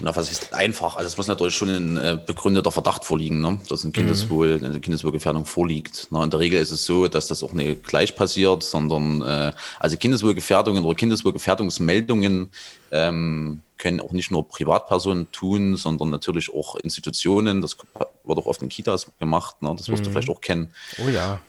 [0.00, 0.96] Na, was ist einfach?
[0.96, 3.58] Also es muss natürlich schon ein äh, begründeter Verdacht vorliegen, ne?
[3.68, 6.06] dass ein Kindeswohl, eine Kindeswohlgefährdung vorliegt.
[6.10, 9.52] Na, in der Regel ist es so, dass das auch nicht gleich passiert, sondern äh,
[9.80, 12.50] also Kindeswohlgefährdungen oder Kindeswohlgefährdungsmeldungen
[12.92, 17.60] ähm, können auch nicht nur Privatpersonen tun, sondern natürlich auch Institutionen.
[17.60, 17.76] Das
[18.24, 19.74] wird auch oft in Kitas gemacht, ne?
[19.76, 20.72] das wirst du vielleicht auch kennen.
[21.04, 21.40] Oh ja.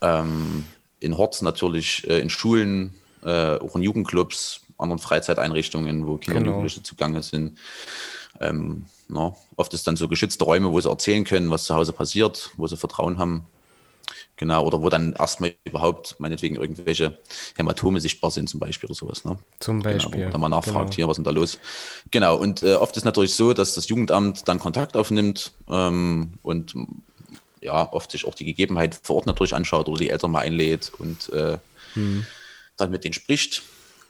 [0.00, 0.64] Ähm,
[1.00, 6.44] in Horts natürlich, äh, in Schulen, äh, auch in Jugendclubs, anderen Freizeiteinrichtungen, wo Kinder und
[6.44, 6.56] Genau.
[6.56, 7.58] Jugendliche zugange sind.
[8.40, 11.92] Ähm, na, oft ist dann so geschützte Räume, wo sie erzählen können, was zu Hause
[11.92, 13.46] passiert, wo sie Vertrauen haben.
[14.36, 17.18] Genau, oder wo dann erstmal überhaupt meinetwegen irgendwelche
[17.56, 19.24] Hämatome sichtbar sind, zum Beispiel oder sowas.
[19.24, 19.38] Ne?
[19.60, 20.22] Zum Genau, wo Beispiel.
[20.24, 20.94] man dann mal nachfragt, Genau.
[20.96, 21.58] hier, was ist denn da los?
[22.10, 26.74] Genau, und äh, oft ist natürlich so, dass das Jugendamt dann Kontakt aufnimmt ähm, und
[27.60, 30.90] ja, oft sich auch die Gegebenheit vor Ort natürlich anschaut oder die Eltern mal einlädt
[30.98, 31.58] und äh,
[31.94, 32.26] Hm.
[32.76, 33.62] dann mit denen spricht.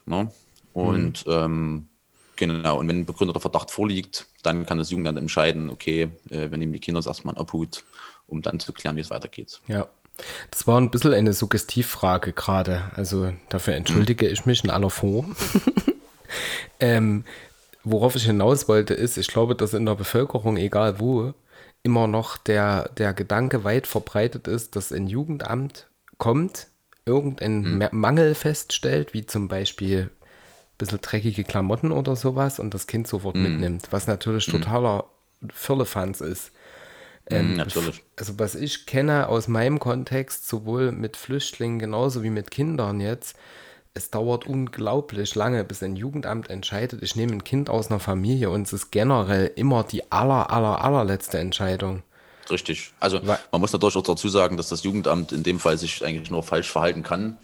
[0.07, 0.33] Ne?
[0.75, 1.89] Und ähm,
[2.37, 6.59] genau, und wenn ein begründeter Verdacht vorliegt, dann kann das Jugendamt entscheiden, okay, äh, wir
[6.59, 7.85] nehmen die Kinder erstmal in Obhut,
[8.27, 9.61] um dann zu klären, wie es weitergeht.
[9.69, 9.87] Ja.
[10.51, 12.93] Das war ein bisschen eine Suggestivfrage gerade.
[12.95, 15.35] Also dafür entschuldige ich mich in aller Form.
[16.81, 17.25] ähm,
[17.83, 21.35] worauf ich hinaus wollte, ist, ich glaube, dass in der Bevölkerung, egal wo,
[21.83, 26.69] immer noch der, der Gedanke weit verbreitet ist, dass ein Jugendamt kommt,
[27.05, 30.11] irgendeinen Ma- Mangel feststellt, wie zum Beispiel
[30.79, 35.05] bisschen dreckige Klamotten oder sowas und das Kind sofort mitnimmt, was natürlich totaler
[35.53, 36.53] Firlefanz ist.
[37.31, 38.03] Ähm, natürlich.
[38.17, 43.37] Also was ich kenne aus meinem Kontext, sowohl mit Flüchtlingen genauso wie mit Kindern jetzt,
[43.95, 48.51] es dauert unglaublich lange, bis ein Jugendamt entscheidet, ich nehme ein Kind aus einer Familie
[48.51, 52.03] und es ist generell immer die aller, aller, allerletzte Entscheidung.
[52.51, 52.93] Richtig.
[53.01, 56.31] Also man muss natürlich auch dazu sagen, dass das Jugendamt in dem Fall sich eigentlich
[56.31, 57.39] nur falsch verhalten kann.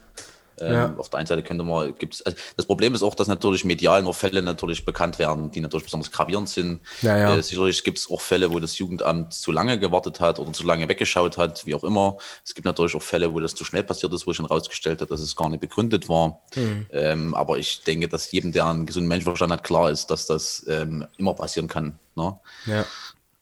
[0.61, 0.95] Ähm, Ja.
[0.97, 4.03] Auf der einen Seite könnte man, gibt's, also das Problem ist auch, dass natürlich medial
[4.03, 6.81] nur Fälle natürlich bekannt werden, die natürlich besonders gravierend sind.
[7.03, 7.37] Ja, ja.
[7.37, 10.65] Äh, sicherlich gibt es auch Fälle, wo das Jugendamt zu lange gewartet hat oder zu
[10.65, 12.19] lange weggeschaut hat, wie auch immer.
[12.45, 15.11] Es gibt natürlich auch Fälle, wo das zu schnell passiert ist, wo schon rausgestellt hat,
[15.11, 16.41] dass es gar nicht begründet war.
[16.55, 16.87] Hm.
[16.93, 20.65] Ähm, aber ich denke, dass jedem, der einen gesunden Menschenverstand hat, klar ist, dass das
[20.69, 21.99] ähm, immer passieren kann.
[22.17, 22.39] Ne?
[22.67, 22.85] Ja.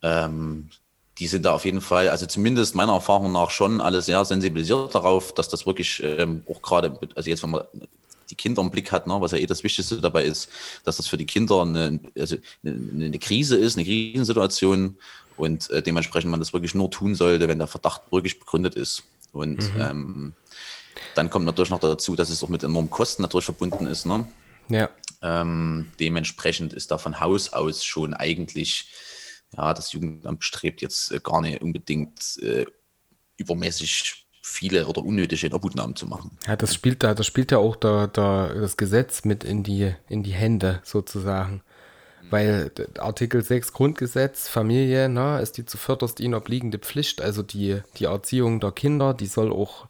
[0.02, 0.70] ähm,
[1.18, 4.94] die sind da auf jeden Fall, also zumindest meiner Erfahrung nach schon alle sehr sensibilisiert
[4.94, 7.62] darauf, dass das wirklich ähm, auch gerade, also jetzt wenn man
[8.30, 10.48] die Kinder im Blick hat, ne, was ja eh das Wichtigste dabei ist,
[10.84, 14.96] dass das für die Kinder eine, also eine, eine Krise ist, eine Krisensituation
[15.36, 19.04] und äh, dementsprechend man das wirklich nur tun sollte, wenn der Verdacht wirklich begründet ist.
[19.32, 19.80] Und mhm.
[19.80, 20.32] ähm,
[21.14, 24.04] dann kommt natürlich noch dazu, dass es auch mit enormen Kosten natürlich verbunden ist.
[24.04, 24.26] Ne?
[24.68, 24.90] Ja.
[25.22, 28.86] Ähm, dementsprechend ist da von Haus aus schon eigentlich,
[29.56, 32.66] ja, das Jugendamt bestrebt jetzt äh, gar nicht unbedingt äh,
[33.36, 36.38] übermäßig viele oder unnötige Obhutnahmen zu machen.
[36.46, 39.94] Ja, das spielt da, das spielt ja auch da, da das Gesetz mit in die,
[40.08, 41.62] in die Hände sozusagen.
[42.30, 47.80] Weil Artikel 6 Grundgesetz, Familie, na, ist die zu förderst ihnen obliegende Pflicht, also die,
[47.96, 49.88] die Erziehung der Kinder, die soll auch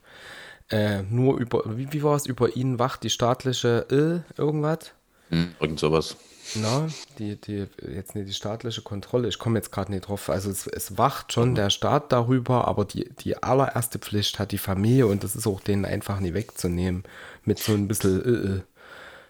[0.71, 4.93] äh, nur über, wie, wie war es, über ihnen wacht die staatliche äh, irgendwas?
[5.31, 6.17] Hm, irgend sowas.
[6.55, 6.87] Na,
[7.19, 10.31] die, die, jetzt nicht die staatliche Kontrolle, ich komme jetzt gerade nicht drauf.
[10.31, 11.55] Also es, es wacht schon mhm.
[11.57, 15.61] der Staat darüber, aber die, die allererste Pflicht hat die Familie und das ist auch
[15.61, 17.05] denen einfach nie wegzunehmen.
[17.45, 18.61] Mit so ein bisschen äh, äh.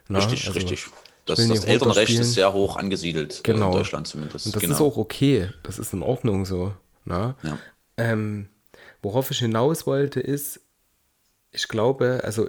[0.08, 0.86] Na, richtig, also, richtig.
[1.26, 3.66] Das, das Elternrecht ist sehr hoch angesiedelt genau.
[3.66, 4.46] in Deutschland zumindest.
[4.46, 4.74] Und das genau.
[4.74, 5.50] ist auch okay.
[5.62, 6.72] Das ist in Ordnung so.
[7.04, 7.36] Na?
[7.42, 7.58] Ja.
[7.98, 8.48] Ähm,
[9.02, 10.60] worauf ich hinaus wollte, ist,
[11.50, 12.48] ich glaube, also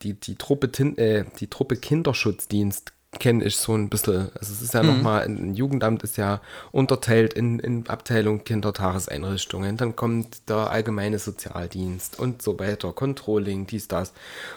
[0.00, 4.30] die, die, Truppe, äh, die Truppe Kinderschutzdienst kenne ich so ein bisschen.
[4.38, 4.88] Also es ist ja mhm.
[4.88, 6.40] nochmal, ein Jugendamt ist ja
[6.72, 9.76] unterteilt in, in Abteilung Kindertageseinrichtungen.
[9.76, 14.12] Dann kommt der allgemeine Sozialdienst und so weiter, Controlling, dies, das.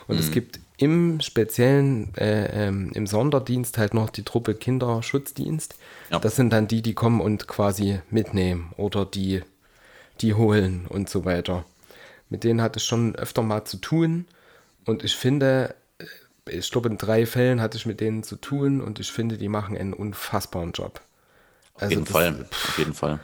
[0.08, 0.22] Und mhm.
[0.22, 5.76] es gibt im speziellen, äh, ähm, im Sonderdienst halt noch die Truppe Kinderschutzdienst.
[6.12, 6.20] Ja.
[6.20, 9.42] Das sind dann die, die kommen und quasi mitnehmen oder die,
[10.22, 11.66] die holen und so weiter
[12.34, 14.26] mit denen hatte ich schon öfter mal zu tun.
[14.86, 15.76] Und ich finde,
[16.50, 19.50] ich glaube, in drei Fällen hatte ich mit denen zu tun und ich finde, die
[19.50, 21.02] machen einen unfassbaren Job.
[21.76, 23.20] Auf also jeden das, Fall, auf jeden Fall.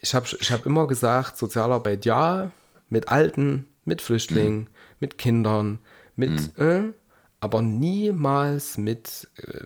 [0.00, 2.50] Ich habe ich hab immer gesagt, Sozialarbeit ja,
[2.88, 4.66] mit Alten, mit Flüchtlingen, mhm.
[5.00, 5.78] mit Kindern,
[6.16, 6.64] mit, mhm.
[6.64, 6.92] äh,
[7.40, 9.64] aber niemals mit äh,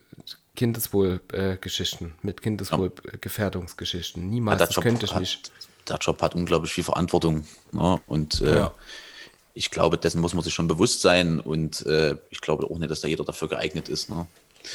[0.57, 4.29] Kindeswohlgeschichten, äh, mit Kindeswohlgefährdungsgeschichten.
[4.29, 5.53] Niemals, ja, das könnte ich nicht
[5.91, 7.45] der Job hat unglaublich viel Verantwortung.
[7.73, 8.01] Ne?
[8.07, 8.75] Und äh, ja.
[9.55, 11.41] Ich glaube, dessen muss man sich schon bewusst sein.
[11.41, 14.11] Und äh, ich glaube auch nicht, dass da jeder dafür geeignet ist.
[14.11, 14.27] Ne?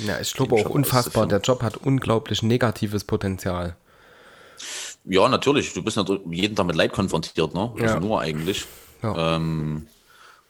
[0.05, 1.27] Ja, ich glaube auch unfassbar.
[1.27, 3.75] Der Job hat unglaublich negatives Potenzial.
[5.05, 5.73] Ja, natürlich.
[5.73, 7.71] Du bist natürlich jeden Tag mit Leid konfrontiert, ne?
[7.75, 7.99] Also ja.
[7.99, 8.65] nur eigentlich.
[9.03, 9.35] Ja.
[9.35, 9.87] Ähm,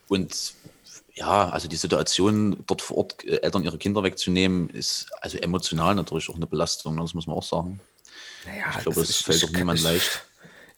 [0.07, 0.53] und
[1.13, 5.95] ja, also die Situation, dort vor Ort äh, Eltern ihre Kinder wegzunehmen, ist also emotional
[5.95, 7.01] natürlich auch eine Belastung, ne?
[7.01, 7.79] das muss man auch sagen.
[8.45, 10.23] Naja, ich glaube, es fällt doch niemand leicht.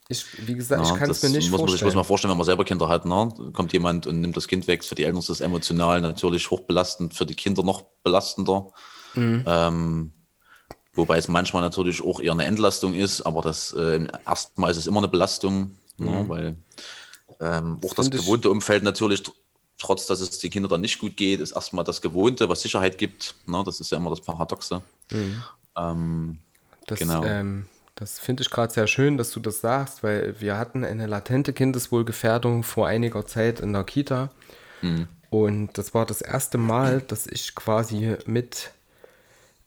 [0.09, 1.89] Ich, wie gesagt, ja, ich kann es mir nicht muss vorstellen.
[1.89, 3.29] Ich muss mir vorstellen, wenn man selber Kinder hat, ne?
[3.53, 4.83] kommt jemand und nimmt das Kind weg.
[4.85, 8.69] Für die Eltern ist das emotional natürlich hochbelastend, für die Kinder noch belastender.
[9.15, 9.43] Mhm.
[9.45, 10.11] Ähm,
[10.93, 14.87] wobei es manchmal natürlich auch eher eine Entlastung ist, aber das äh, erstmal ist es
[14.87, 16.09] immer eine Belastung, ne?
[16.09, 16.11] mhm.
[16.11, 16.29] ne?
[16.29, 16.57] weil
[17.41, 19.23] ähm, auch das gewohnte Umfeld natürlich,
[19.77, 22.97] trotz dass es den Kindern dann nicht gut geht, ist erstmal das Gewohnte, was Sicherheit
[22.97, 23.35] gibt.
[23.45, 23.61] Ne?
[23.65, 24.81] Das ist ja immer das Paradoxe.
[25.11, 25.43] Mhm.
[25.75, 26.39] Ähm,
[26.85, 27.23] das, genau.
[27.25, 27.65] Ähm,
[27.97, 31.51] das finde ich gerade sehr schön, dass du das sagst, weil wir hatten eine latente
[31.51, 34.29] Kindeswohlgefährdung vor einiger Zeit in der Kita.
[34.83, 35.07] Mhm.
[35.31, 38.71] Und das war das erste Mal, dass ich quasi mit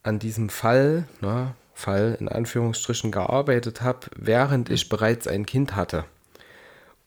[0.04, 6.04] an diesem Fall, na, Fall in Anführungsstrichen, gearbeitet habe, während ich bereits ein Kind hatte.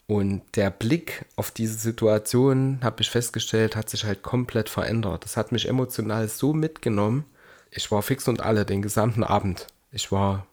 [0.07, 5.23] Und der Blick auf diese Situation, habe ich festgestellt, hat sich halt komplett verändert.
[5.23, 7.23] Das hat mich emotional so mitgenommen.
[7.71, 9.67] Ich war fix und alle den gesamten Abend.
[9.91, 10.45] Ich war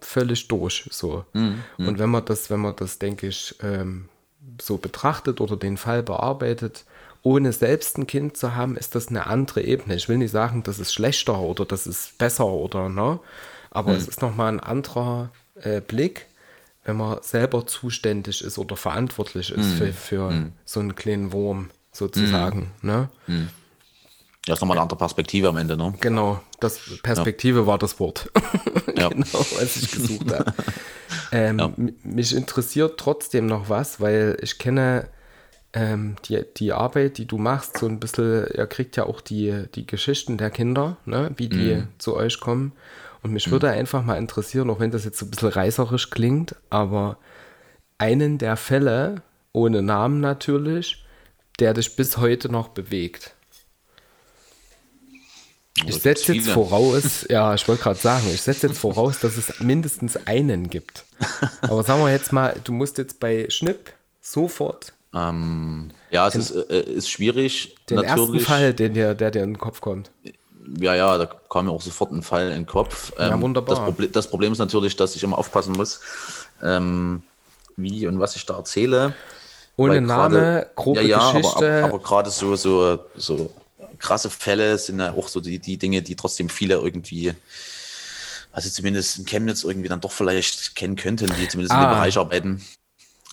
[0.00, 0.88] völlig durch.
[0.90, 1.24] So.
[1.32, 1.62] Mhm.
[1.78, 4.08] Und wenn man das, wenn man das, denke ich, ähm,
[4.60, 6.84] so betrachtet oder den Fall bearbeitet,
[7.22, 9.94] ohne selbst ein Kind zu haben, ist das eine andere Ebene.
[9.94, 13.18] Ich will nicht sagen, das ist schlechter oder das ist besser oder ne,
[13.70, 13.96] aber mhm.
[13.96, 15.30] es ist nochmal ein anderer
[15.60, 16.26] äh, Blick,
[16.84, 19.76] wenn man selber zuständig ist oder verantwortlich ist mhm.
[19.76, 20.52] für, für mhm.
[20.64, 22.70] so einen kleinen Wurm sozusagen.
[22.80, 22.90] Mhm.
[22.90, 23.08] Ne?
[24.48, 25.92] Ja, ist nochmal eine andere Perspektive am Ende, ne?
[26.00, 27.66] Genau, das Perspektive ja.
[27.66, 28.30] war das Wort.
[28.96, 29.08] ja.
[29.18, 30.54] Genau, als ich gesucht habe.
[31.32, 31.72] ähm, ja.
[32.02, 35.08] Mich interessiert trotzdem noch was, weil ich kenne
[35.74, 39.64] ähm, die, die Arbeit, die du machst, so ein bisschen, ihr kriegt ja auch die,
[39.74, 41.30] die Geschichten der Kinder, ne?
[41.36, 41.88] wie die mhm.
[41.98, 42.72] zu euch kommen.
[43.22, 43.50] Und mich mhm.
[43.52, 47.18] würde einfach mal interessieren, auch wenn das jetzt so ein bisschen reißerisch klingt, aber
[47.98, 49.22] einen der Fälle,
[49.52, 51.04] ohne Namen natürlich,
[51.58, 53.34] der dich bis heute noch bewegt.
[55.86, 59.60] Ich setze jetzt voraus, ja, ich wollte gerade sagen, ich setze jetzt voraus, dass es
[59.60, 61.04] mindestens einen gibt.
[61.62, 64.92] Aber sagen wir jetzt mal, du musst jetzt bei Schnipp sofort.
[65.14, 67.76] Ähm, ja, es den, ist, äh, ist schwierig.
[67.88, 68.18] Den natürlich.
[68.18, 70.10] ersten Fall, den dir, der dir in den Kopf kommt.
[70.78, 73.12] Ja, ja, da kam mir auch sofort ein Fall in den Kopf.
[73.18, 73.76] Ähm, ja, wunderbar.
[73.76, 76.00] Das, Proble das, Problem ist natürlich, dass ich immer aufpassen muss,
[76.62, 77.22] ähm,
[77.76, 79.14] wie und was ich da erzähle.
[79.76, 81.78] Ohne Name, grobe ja, ja, Geschichte.
[81.78, 83.50] Aber, aber gerade so, so, so
[83.98, 87.34] krasse Fälle sind ja auch so die, die Dinge, die trotzdem viele irgendwie,
[88.52, 91.76] also zumindest in Chemnitz irgendwie dann doch vielleicht kennen könnten, die zumindest ah.
[91.76, 91.94] in dem ah.
[91.94, 92.64] Bereich arbeiten.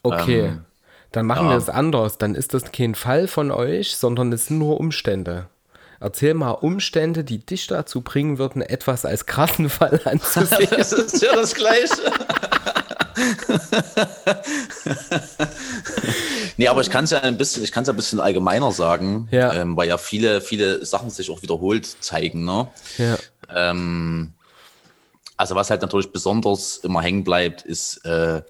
[0.04, 0.40] Okay.
[0.42, 0.66] Ähm,
[1.12, 1.54] dann machen ja.
[1.54, 2.18] wir es anders.
[2.18, 5.48] Dann ist das kein Fall von euch, sondern es sind nur Umstände.
[6.00, 10.70] Erzähl mal Umstände, die dich dazu bringen würden, etwas als krassen Fall anzusehen.
[10.76, 11.96] das ist ja das Gleiche.
[16.58, 18.72] nee, aber ich kann es ja ein bisschen, ich kann es ja ein bisschen allgemeiner
[18.72, 19.54] sagen, ja.
[19.54, 22.46] Ähm, weil ja viele, viele Sachen sich auch wiederholt zeigen.
[22.46, 22.68] Ne?
[22.98, 23.18] Ja.
[23.54, 24.34] Ähm,
[25.38, 28.42] also was halt natürlich besonders immer hängen bleibt, ist äh,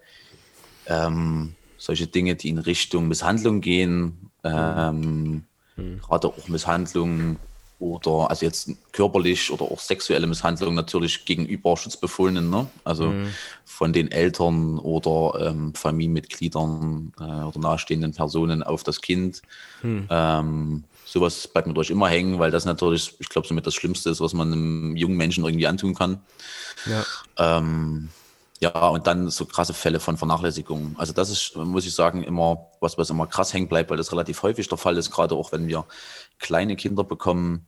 [0.88, 5.44] ähm, solche Dinge, die in Richtung Misshandlung gehen, ähm,
[5.76, 6.00] mhm.
[6.02, 7.38] gerade auch Misshandlung
[7.86, 12.68] oder also jetzt körperlich oder auch sexuelle Misshandlung natürlich gegenüber Schutzbefohlenen, ne?
[12.84, 13.28] also mhm.
[13.64, 19.42] von den Eltern oder ähm, Familienmitgliedern äh, oder nahestehenden Personen auf das Kind.
[19.84, 20.08] Mhm.
[20.10, 24.10] Ähm, sowas bleibt mir durch immer hängen, weil das natürlich, ich glaube, somit das Schlimmste
[24.10, 26.20] ist, was man einem jungen Menschen irgendwie antun kann.
[26.86, 27.06] Ja.
[27.38, 28.10] Ähm,
[28.62, 30.96] ja, und dann so krasse Fälle von Vernachlässigung.
[30.98, 34.12] Also das ist, muss ich sagen, immer was, was immer krass hängen bleibt, weil das
[34.12, 35.86] relativ häufig der Fall ist, gerade auch wenn wir
[36.40, 37.68] kleine Kinder bekommen,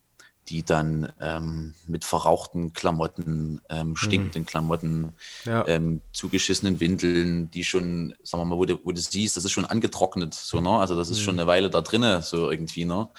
[0.49, 3.95] die dann ähm, mit verrauchten Klamotten, ähm, mhm.
[3.95, 4.45] stinkenden mhm.
[4.45, 5.13] Klamotten,
[5.45, 5.67] ja.
[5.67, 9.51] ähm, zugeschissenen Windeln, die schon, sagen wir mal, wo du, wo du siehst, das ist
[9.51, 10.69] schon angetrocknet, so, ne?
[10.69, 11.23] Also das ist mhm.
[11.23, 13.09] schon eine Weile da drinnen, so irgendwie, ne?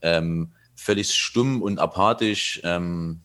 [0.00, 2.60] Ähm, völlig stumm und apathisch.
[2.64, 3.20] Ähm,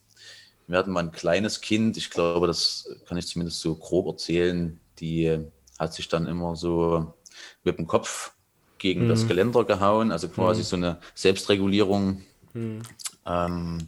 [0.68, 4.80] wir hatten mal ein kleines Kind, ich glaube, das kann ich zumindest so grob erzählen,
[5.00, 5.40] die
[5.80, 7.14] hat sich dann immer so
[7.64, 8.34] mit dem Kopf
[8.78, 9.10] gegen mhm.
[9.10, 10.66] das Geländer gehauen, also quasi mhm.
[10.66, 12.24] so eine Selbstregulierung.
[13.26, 13.88] Ähm,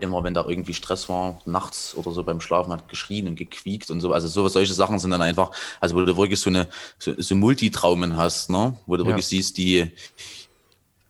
[0.00, 3.90] immer wenn da irgendwie Stress war, nachts oder so beim Schlafen hat geschrien und gequiekt
[3.90, 4.12] und so.
[4.12, 5.50] Also so, solche Sachen sind dann einfach,
[5.80, 6.68] also wo du wirklich so eine
[6.98, 8.76] so, so Multitraumen hast, ne?
[8.86, 9.08] Wo du ja.
[9.08, 9.90] wirklich siehst, die,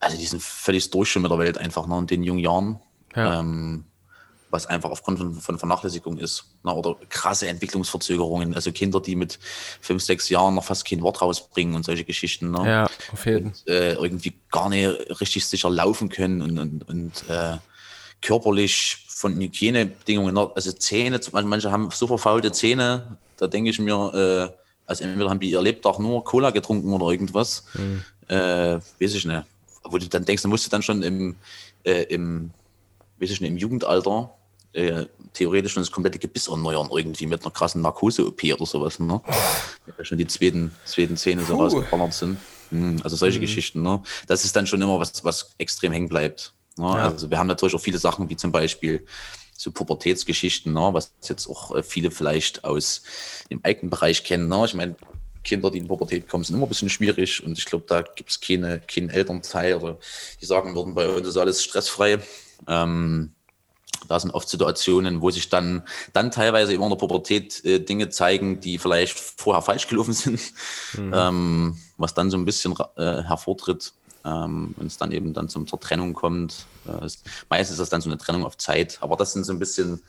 [0.01, 1.99] also die sind völlig durch schon mit der Welt einfach, ne?
[1.99, 2.81] In den jungen Jahren.
[3.15, 3.41] Ja.
[3.41, 3.85] Ähm,
[4.51, 6.45] was einfach aufgrund von, von Vernachlässigung ist.
[6.65, 6.73] Ne?
[6.73, 8.55] Oder krasse Entwicklungsverzögerungen.
[8.55, 9.39] Also Kinder, die mit
[9.81, 12.51] fünf, sechs Jahren noch fast kein Wort rausbringen und solche Geschichten.
[12.51, 12.67] Ne?
[12.67, 13.75] Ja, auf jeden Fall.
[13.75, 14.89] Äh, irgendwie gar nicht
[15.21, 17.59] richtig sicher laufen können und, und, und äh,
[18.23, 20.51] körperlich von Hygienebedingungen, ne?
[20.55, 25.41] also Zähne, manche haben so verfaulte Zähne, da denke ich mir, äh, also entweder haben
[25.41, 28.05] die ihr Lebtag nur Cola getrunken oder irgendwas, mhm.
[28.29, 29.45] äh, weiß ich nicht.
[29.85, 31.37] Wo du dann denkst, dann musst du dann schon im,
[31.85, 32.51] äh, im,
[33.19, 34.31] weiß ich nicht, im Jugendalter
[34.73, 38.99] äh, theoretisch schon das komplette Gebiss erneuern, irgendwie mit einer krassen Narkose-OP oder sowas.
[38.99, 39.21] Ne?
[39.87, 42.39] Ja, schon die zweiten, zweiten Zähne so rausgeballert sind.
[42.71, 43.43] Hm, also solche mhm.
[43.43, 43.83] Geschichten.
[43.83, 44.03] Ne?
[44.27, 46.55] Das ist dann schon immer was, was extrem hängen bleibt.
[46.77, 46.85] Ne?
[46.85, 47.09] Ja.
[47.09, 49.05] Also wir haben natürlich auch viele Sachen, wie zum Beispiel
[49.57, 50.91] so Pubertätsgeschichten, ne?
[50.93, 53.03] was jetzt auch äh, viele vielleicht aus
[53.51, 54.49] dem eigenen Bereich kennen.
[54.49, 54.65] Ne?
[54.65, 54.97] Ich meine,
[55.45, 58.31] Kinder, die in Pubertät kommen, sind immer ein bisschen schwierig und ich glaube, da gibt
[58.31, 59.99] es keine, keinen Elternteil oder
[60.41, 62.19] die sagen würden, bei uns ist alles stressfrei.
[62.67, 63.33] Ähm,
[64.07, 65.83] da sind oft Situationen, wo sich dann,
[66.13, 70.41] dann teilweise immer in der Pubertät äh, Dinge zeigen, die vielleicht vorher falsch gelaufen sind,
[70.95, 71.13] mhm.
[71.15, 73.93] ähm, was dann so ein bisschen äh, hervortritt,
[74.25, 76.67] ähm, wenn es dann eben dann zum, zur Trennung kommt.
[76.87, 79.53] Äh, ist, meistens ist das dann so eine Trennung auf Zeit, aber das sind so
[79.53, 80.03] ein bisschen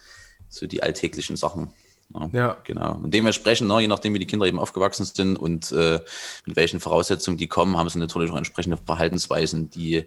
[0.49, 1.71] so die alltäglichen Sachen.
[2.13, 2.57] Ja, ja.
[2.63, 2.95] Genau.
[2.95, 5.99] Und dementsprechend, ne, je nachdem, wie die Kinder eben aufgewachsen sind und äh,
[6.45, 10.05] mit welchen Voraussetzungen die kommen, haben sie natürlich auch entsprechende Verhaltensweisen, die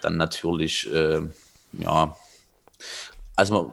[0.00, 1.20] dann natürlich, äh,
[1.72, 2.16] ja,
[3.36, 3.72] also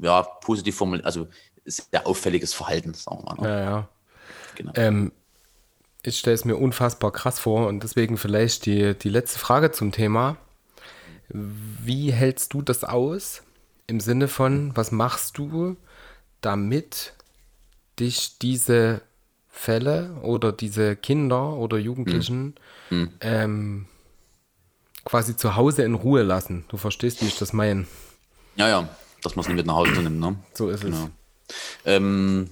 [0.00, 1.28] ja, positiv formuliert, also
[1.64, 3.42] sehr auffälliges Verhalten, sagen wir mal.
[3.42, 3.48] Ne?
[3.48, 3.88] Ja, ja.
[4.56, 4.72] Genau.
[4.76, 5.12] Ähm,
[6.02, 9.92] ich stelle es mir unfassbar krass vor und deswegen vielleicht die, die letzte Frage zum
[9.92, 10.36] Thema.
[11.28, 13.42] Wie hältst du das aus?
[13.86, 15.76] Im Sinne von, was machst du,
[16.40, 17.14] damit
[17.98, 19.02] dich diese
[19.48, 22.54] Fälle oder diese Kinder oder Jugendlichen
[22.88, 22.98] hm.
[22.98, 23.10] Hm.
[23.20, 23.86] Ähm,
[25.04, 26.64] quasi zu Hause in Ruhe lassen?
[26.68, 27.86] Du verstehst, wie ich das meine.
[28.56, 28.88] Ja, ja,
[29.22, 30.20] dass man es nicht mit nach Hause nimmt.
[30.20, 30.36] Ne?
[30.54, 31.08] So ist genau.
[31.48, 31.54] es.
[31.84, 32.50] Ähm,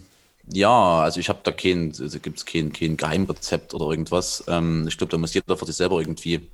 [0.53, 4.45] ja, also ich habe da kein, also gibt es kein, kein Geheimrezept oder irgendwas.
[4.49, 6.49] Ähm, ich glaube, da muss jeder für sich selber irgendwie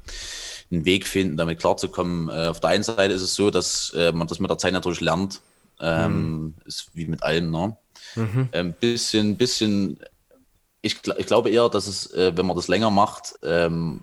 [0.71, 2.29] einen Weg finden, damit klarzukommen.
[2.29, 4.73] Äh, auf der einen Seite ist es so, dass äh, man das mit der Zeit
[4.73, 5.41] natürlich lernt.
[5.81, 6.55] Ähm, mhm.
[6.65, 7.77] Ist wie mit allem, ne?
[8.15, 8.49] Mhm.
[8.53, 9.99] Ein ähm, bisschen, bisschen,
[10.81, 14.01] ich, ich glaube eher, dass es, äh, wenn man das länger macht, ähm,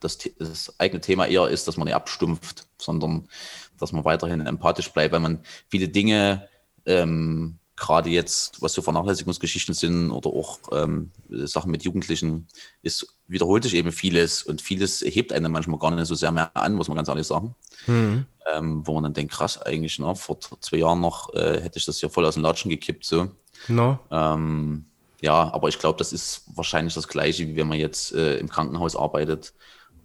[0.00, 3.28] das, das eigene Thema eher ist, dass man nicht abstumpft, sondern
[3.78, 6.48] dass man weiterhin empathisch bleibt, weil man viele Dinge,
[6.86, 12.46] ähm, gerade jetzt, was so Vernachlässigungsgeschichten sind oder auch ähm, Sachen mit Jugendlichen,
[12.82, 16.56] ist, wiederholt sich eben vieles und vieles hebt einen manchmal gar nicht so sehr mehr
[16.56, 17.54] an, muss man ganz ehrlich sagen.
[17.86, 18.26] Mhm.
[18.52, 21.86] Ähm, wo man dann denkt, krass, eigentlich, ne, vor zwei Jahren noch äh, hätte ich
[21.86, 23.28] das ja voll aus dem Latschen gekippt, so.
[23.68, 23.98] No.
[24.10, 24.84] Ähm,
[25.20, 28.48] ja, aber ich glaube, das ist wahrscheinlich das Gleiche, wie wenn man jetzt äh, im
[28.48, 29.54] Krankenhaus arbeitet.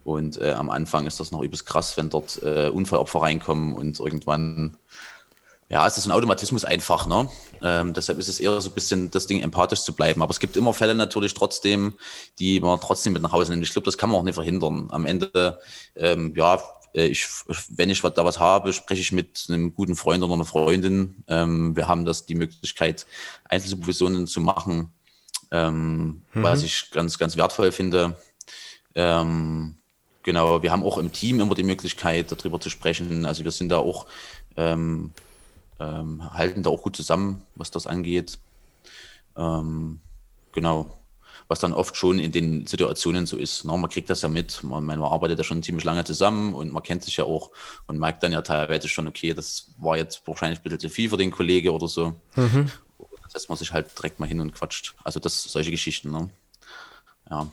[0.04, 4.00] Und äh, am Anfang ist das noch übelst krass, wenn dort äh, Unfallopfer reinkommen und
[4.00, 4.78] irgendwann,
[5.70, 7.30] ja, es ist ein Automatismus einfach, ne?
[7.62, 10.22] Ähm, deshalb ist es eher so ein bisschen das Ding, empathisch zu bleiben.
[10.22, 11.94] Aber es gibt immer Fälle natürlich trotzdem,
[12.40, 13.64] die man trotzdem mit nach Hause nimmt.
[13.64, 14.88] Ich glaube, das kann man auch nicht verhindern.
[14.92, 15.60] Am Ende,
[15.96, 16.60] ähm, ja,
[16.94, 17.28] äh, ich,
[17.70, 21.24] wenn ich da was habe, spreche ich mit einem guten Freund oder einer Freundin.
[21.28, 23.06] Ähm, wir haben das die Möglichkeit,
[23.46, 24.92] Einzelsupervisionen zu machen,
[25.52, 26.44] ähm, mhm.
[26.44, 28.16] was ich ganz, ganz wertvoll finde.
[28.96, 29.79] Ähm,
[30.30, 33.26] genau, wir haben auch im Team immer die Möglichkeit, darüber zu sprechen.
[33.26, 34.06] Also wir sind da auch,
[34.58, 35.12] ähm,
[35.80, 38.38] ähm, halten da auch gut zusammen, was das angeht.
[39.36, 40.02] Ähm,
[40.52, 41.00] genau
[41.48, 43.66] was dann oft schon in den Situationen so ist.
[43.66, 46.72] Na, man kriegt das ja mit, man, man arbeitet ja schon ziemlich lange zusammen und
[46.72, 47.50] man kennt sich ja auch
[47.88, 51.10] und merkt dann ja teilweise schon, okay, das war jetzt wahrscheinlich ein bisschen zu viel
[51.10, 52.14] für den Kollege oder so.
[52.36, 52.70] Mhm.
[53.24, 54.94] Das setzt man sich halt direkt mal hin und quatscht.
[55.04, 56.12] Also das solche Geschichten.
[56.12, 56.30] Ne?
[57.32, 57.52] Ja.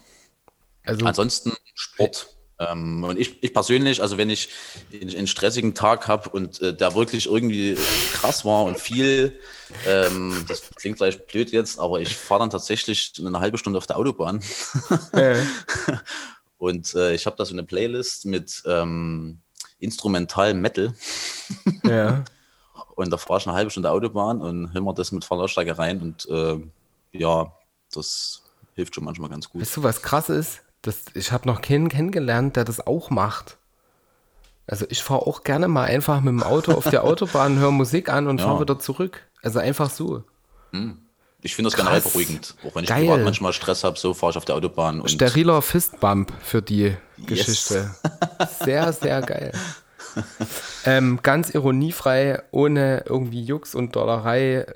[0.85, 2.36] Also, Ansonsten Sport.
[2.59, 4.49] Ähm, und ich, ich persönlich, also wenn ich
[4.93, 7.77] einen stressigen Tag habe und äh, der wirklich irgendwie
[8.15, 9.39] krass war und viel,
[9.87, 13.87] ähm, das klingt vielleicht blöd jetzt, aber ich fahre dann tatsächlich eine halbe Stunde auf
[13.87, 14.43] der Autobahn.
[15.15, 15.37] Ja.
[16.59, 19.41] und äh, ich habe da so eine Playlist mit ähm,
[19.79, 20.95] Instrumental Metal.
[21.85, 22.25] Ja.
[22.95, 25.77] Und da fahre ich eine halbe Stunde Autobahn und höre mir das mit voller Stärke
[25.77, 26.59] rein und äh,
[27.13, 27.53] ja,
[27.93, 28.43] das
[28.75, 29.61] hilft schon manchmal ganz gut.
[29.61, 30.63] Weißt du, was krass ist?
[30.87, 33.59] Das, ich habe noch keinen kennengelernt, der das auch macht.
[34.68, 38.09] Also ich fahre auch gerne mal einfach mit dem Auto auf der Autobahn, höre Musik
[38.09, 38.47] an und ja.
[38.47, 39.26] fahre wieder zurück.
[39.43, 40.22] Also einfach so.
[40.70, 40.99] Hm.
[41.43, 42.55] Ich finde das generell beruhigend.
[42.64, 43.07] Auch wenn ich Geil.
[43.07, 45.01] privat manchmal Stress habe, so fahre ich auf der Autobahn.
[45.01, 47.26] Und Steriler Fistbump für die yes.
[47.26, 47.95] Geschichte.
[48.64, 49.53] Sehr, sehr geil.
[50.84, 54.66] ähm, ganz ironiefrei, ohne irgendwie Jux und Dollerei.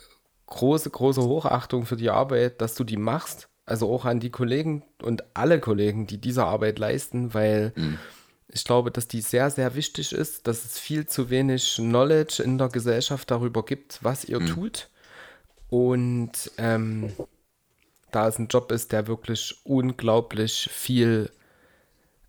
[0.46, 4.82] Große, große Hochachtung für die Arbeit, dass du die machst also auch an die Kollegen
[5.00, 7.98] und alle Kollegen, die diese Arbeit leisten, weil mhm.
[8.48, 12.58] ich glaube, dass die sehr, sehr wichtig ist, dass es viel zu wenig Knowledge in
[12.58, 14.46] der Gesellschaft darüber gibt, was ihr mhm.
[14.46, 14.88] tut.
[15.68, 17.12] Und ähm,
[18.10, 21.30] da es ein Job ist, der wirklich unglaublich viel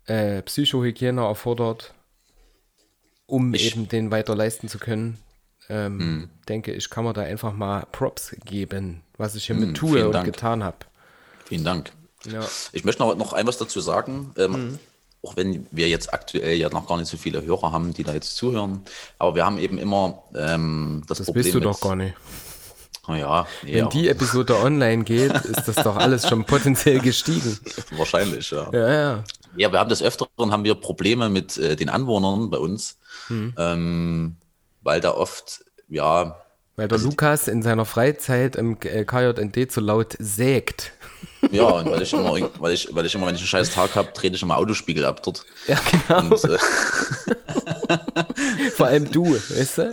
[0.06, 1.92] äh, Psychohygiene erfordert,
[3.26, 5.18] um ich, eben den weiter leisten zu können,
[5.68, 6.28] ähm, mhm.
[6.48, 10.12] denke ich, kann man da einfach mal Props geben, was ich hiermit mhm, tue und
[10.12, 10.26] Dank.
[10.26, 10.78] getan habe.
[11.52, 11.92] Vielen Dank.
[12.24, 12.40] Ja.
[12.72, 14.32] Ich möchte noch, noch ein was dazu sagen.
[14.38, 14.78] Ähm, mhm.
[15.22, 18.14] Auch wenn wir jetzt aktuell ja noch gar nicht so viele Hörer haben, die da
[18.14, 18.80] jetzt zuhören.
[19.18, 21.44] Aber wir haben eben immer ähm, das, das Problem.
[21.44, 22.14] Das willst du doch gar nicht.
[23.06, 27.60] Oh ja, nee, Wenn die Episode online geht, ist das doch alles schon potenziell gestiegen.
[27.98, 28.70] Wahrscheinlich, ja.
[28.72, 29.24] Ja, ja.
[29.54, 32.96] Ja, wir haben des Öfteren haben wir Probleme mit äh, den Anwohnern bei uns,
[33.26, 33.52] hm.
[33.58, 34.36] ähm,
[34.80, 36.34] weil da oft, ja.
[36.76, 40.92] Weil der also, Lukas in seiner Freizeit im äh, KJND zu laut sägt.
[41.50, 43.94] Ja, und weil ich immer, weil ich, weil ich immer, wenn ich einen scheiß Tag
[43.94, 45.44] habe, trete ich immer Autospiegel ab dort.
[45.66, 46.34] Ja, genau.
[46.34, 46.58] Und, äh,
[48.76, 49.92] Vor allem du, weißt du?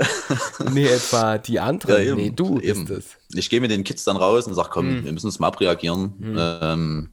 [0.72, 2.08] Nee, etwa die anderen.
[2.08, 2.84] Ja, nee, du eben.
[2.84, 3.06] ist es.
[3.34, 5.06] Ich gehe mit den Kids dann raus und sage, komm, hm.
[5.06, 6.14] wir müssen uns mal abreagieren.
[6.20, 6.38] Hm.
[6.40, 7.10] Ähm,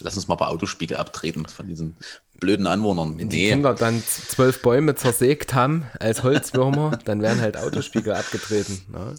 [0.00, 1.96] lass uns mal paar Autospiegel abtreten von diesen
[2.38, 3.18] blöden Anwohnern.
[3.18, 3.44] Wenn nee.
[3.44, 8.82] die Kinder dann zwölf Bäume zersägt haben als Holzwürmer, dann werden halt Autospiegel abgetreten.
[8.92, 9.14] Ne?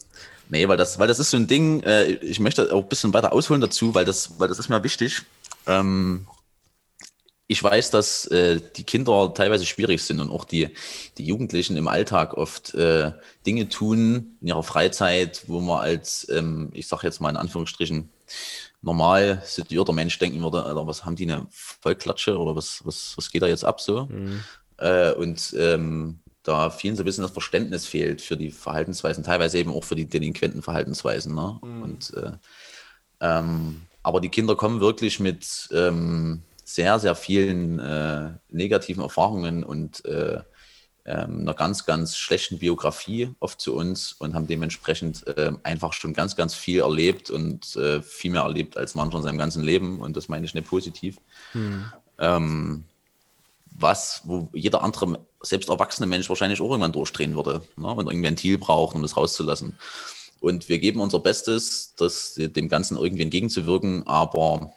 [0.50, 3.14] Nee, weil das, weil das ist so ein Ding, äh, ich möchte auch ein bisschen
[3.14, 5.22] weiter ausholen dazu, weil das, weil das ist mir wichtig.
[5.66, 6.28] Ähm,
[7.48, 10.70] ich weiß, dass äh, die Kinder teilweise schwierig sind und auch die,
[11.18, 13.12] die Jugendlichen im Alltag oft äh,
[13.46, 18.10] Dinge tun in ihrer Freizeit, wo man als, ähm, ich sage jetzt mal in Anführungsstrichen,
[18.82, 23.32] normal situierter Mensch denken würde, Alter, was haben die eine Vollklatsche oder was, was, was
[23.32, 24.06] geht da jetzt ab so?
[24.06, 24.44] Mhm.
[24.78, 29.60] Äh, und ähm, da vielen so ein bisschen das Verständnis fehlt für die Verhaltensweisen, teilweise
[29.60, 31.36] eben auch für die delinquenten Verhaltensweisen.
[31.36, 31.60] Ne?
[31.62, 31.82] Mhm.
[31.84, 32.32] Und, äh,
[33.20, 40.04] ähm, aber die Kinder kommen wirklich mit ähm, sehr, sehr vielen äh, negativen Erfahrungen und
[40.06, 40.42] äh,
[41.06, 46.14] ähm, einer ganz, ganz schlechten Biografie oft zu uns und haben dementsprechend äh, einfach schon
[46.14, 50.00] ganz, ganz viel erlebt und äh, viel mehr erlebt als mancher in seinem ganzen Leben.
[50.00, 51.18] Und das meine ich nicht positiv.
[51.54, 51.86] Mhm.
[52.20, 52.84] Ähm,
[53.66, 58.12] was, wo jeder andere, selbst erwachsene Mensch wahrscheinlich auch irgendwann durchdrehen würde, ne, wenn er
[58.12, 59.78] irgendwie ein Ventil braucht, um das rauszulassen.
[60.40, 64.74] Und wir geben unser Bestes, das, dem Ganzen irgendwie entgegenzuwirken, aber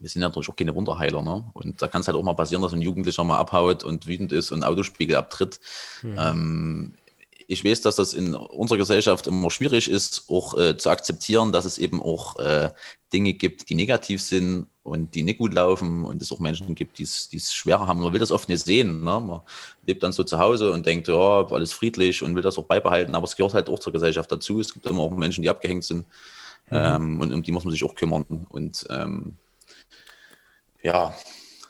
[0.00, 1.22] wir sind ja natürlich auch keine Wunderheiler.
[1.22, 1.44] Ne?
[1.52, 4.32] Und da kann es halt auch mal passieren, dass ein Jugendlicher mal abhaut und wütend
[4.32, 5.60] ist und Autospiegel abtritt.
[6.02, 6.16] Mhm.
[6.18, 6.94] Ähm,
[7.46, 11.64] ich weiß, dass das in unserer Gesellschaft immer schwierig ist, auch äh, zu akzeptieren, dass
[11.64, 12.70] es eben auch äh,
[13.12, 16.98] Dinge gibt, die negativ sind und die nicht gut laufen und es auch Menschen gibt,
[16.98, 18.00] die es schwerer haben.
[18.00, 19.04] Man will das oft nicht sehen.
[19.04, 19.20] Ne?
[19.20, 19.40] Man
[19.86, 23.14] lebt dann so zu Hause und denkt, ja, alles friedlich und will das auch beibehalten,
[23.14, 24.60] aber es gehört halt auch zur Gesellschaft dazu.
[24.60, 26.06] Es gibt immer auch Menschen, die abgehängt sind.
[26.70, 28.24] Ähm, und um die muss man sich auch kümmern.
[28.48, 29.36] Und ähm,
[30.84, 31.14] ja,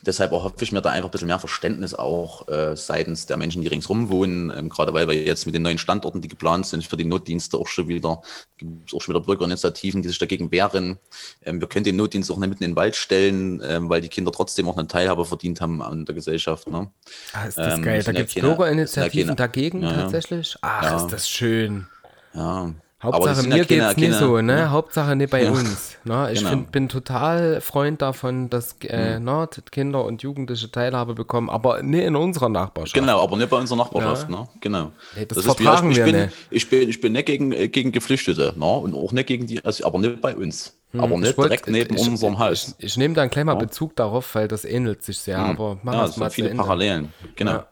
[0.05, 3.63] deshalb hoffe ich mir da einfach ein bisschen mehr Verständnis auch äh, seitens der Menschen,
[3.63, 6.85] die ringsrum wohnen, ähm, gerade weil wir jetzt mit den neuen Standorten, die geplant sind
[6.85, 8.23] für die Notdienste, auch schon wieder,
[8.59, 10.99] gibt es auch schon wieder Bürgerinitiativen, die sich dagegen wehren.
[11.43, 14.09] Ähm, wir können den Notdienst auch nicht mitten in den Wald stellen, ähm, weil die
[14.09, 16.69] Kinder trotzdem auch eine Teilhabe verdient haben an der Gesellschaft.
[16.69, 16.91] Ne?
[17.33, 18.03] Ah, ist das geil.
[18.03, 20.57] Da gibt es Bürgerinitiativen dagegen ja, tatsächlich.
[20.61, 20.97] Ach, ja.
[20.97, 21.87] ist das schön.
[22.35, 22.75] Ja,
[23.05, 24.59] Hauptsache mir geht es nicht so, ne?
[24.59, 24.71] Ja.
[24.71, 25.51] Hauptsache nicht bei ja.
[25.51, 25.97] uns.
[26.05, 26.31] Ne?
[26.33, 26.51] Ich genau.
[26.51, 29.25] find, bin total Freund davon, dass äh, mhm.
[29.25, 32.95] ne, Kinder und Jugendliche Teilhabe bekommen, aber nicht in unserer Nachbarschaft.
[32.95, 34.41] Genau, aber nicht bei unserer Nachbarschaft, ja.
[34.41, 34.49] ne?
[34.61, 34.93] Genau.
[35.17, 36.37] Nee, das, das vertragen ist, ich, wir bin, nicht.
[36.51, 38.67] Ich bin, ich bin nicht gegen, äh, gegen Geflüchtete, ne?
[38.67, 40.75] Und auch nicht gegen die, also, aber nicht bei uns.
[40.93, 42.75] Hm, aber nicht wollt, direkt neben ich, unserem Haus.
[42.79, 45.51] Ich, ich, nehme da einen kleinen Bezug darauf, weil das ähnelt sich sehr, mhm.
[45.51, 47.65] aber machen ja, es mal viele Parallelen, genau.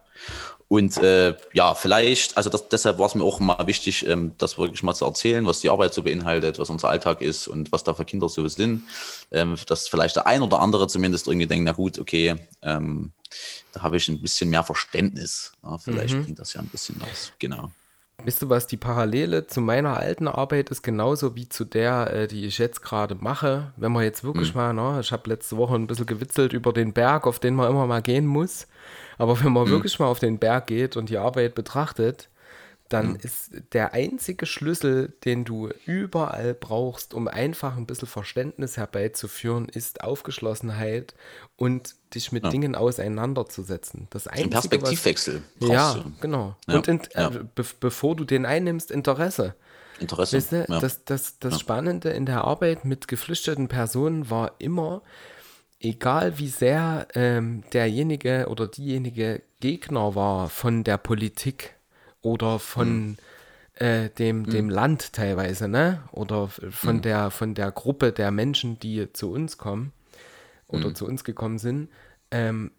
[0.73, 4.57] Und äh, ja, vielleicht, also das, deshalb war es mir auch mal wichtig, ähm, das
[4.57, 7.83] wirklich mal zu erzählen, was die Arbeit so beinhaltet, was unser Alltag ist und was
[7.83, 8.81] da für Kinder so sind.
[9.29, 13.11] Ähm, dass vielleicht der ein oder andere zumindest irgendwie denkt, na gut, okay, ähm,
[13.71, 15.51] da habe ich ein bisschen mehr Verständnis.
[15.61, 16.23] Ja, vielleicht mhm.
[16.23, 17.69] bringt das ja ein bisschen was, genau.
[18.23, 22.27] Wisst du, was die Parallele zu meiner alten Arbeit ist, genauso wie zu der, äh,
[22.27, 23.73] die ich jetzt gerade mache.
[23.77, 24.59] Wenn man jetzt wirklich mhm.
[24.59, 27.69] mal, ne, ich habe letzte Woche ein bisschen gewitzelt über den Berg, auf den man
[27.69, 28.65] immer mal gehen muss.
[29.17, 29.71] Aber wenn man mhm.
[29.71, 32.29] wirklich mal auf den Berg geht und die Arbeit betrachtet,
[32.93, 33.19] dann mhm.
[33.21, 40.03] ist der einzige Schlüssel, den du überall brauchst, um einfach ein bisschen Verständnis herbeizuführen, ist
[40.03, 41.15] Aufgeschlossenheit
[41.55, 42.49] und dich mit ja.
[42.51, 44.07] Dingen auseinanderzusetzen.
[44.11, 45.41] Das einzige, Ein Perspektivwechsel.
[45.59, 46.55] Was, ja, genau.
[46.67, 46.75] Ja.
[46.75, 47.29] Und in, ja.
[47.29, 49.55] Äh, be bevor du den einnimmst, Interesse.
[49.99, 50.37] Interesse.
[50.37, 55.01] Weißt du, das, das, das Spannende in der Arbeit mit geflüchteten Personen war immer,
[55.83, 61.75] egal wie sehr ähm, derjenige oder diejenige Gegner war von der Politik
[62.21, 63.17] oder von mhm.
[63.75, 64.49] äh, dem, mhm.
[64.49, 66.03] dem Land teilweise, ne?
[66.11, 67.01] Oder von, mhm.
[67.01, 69.91] der, von der Gruppe der Menschen, die zu uns kommen
[70.67, 70.95] oder mhm.
[70.95, 71.89] zu uns gekommen sind,
[72.31, 72.71] ähm,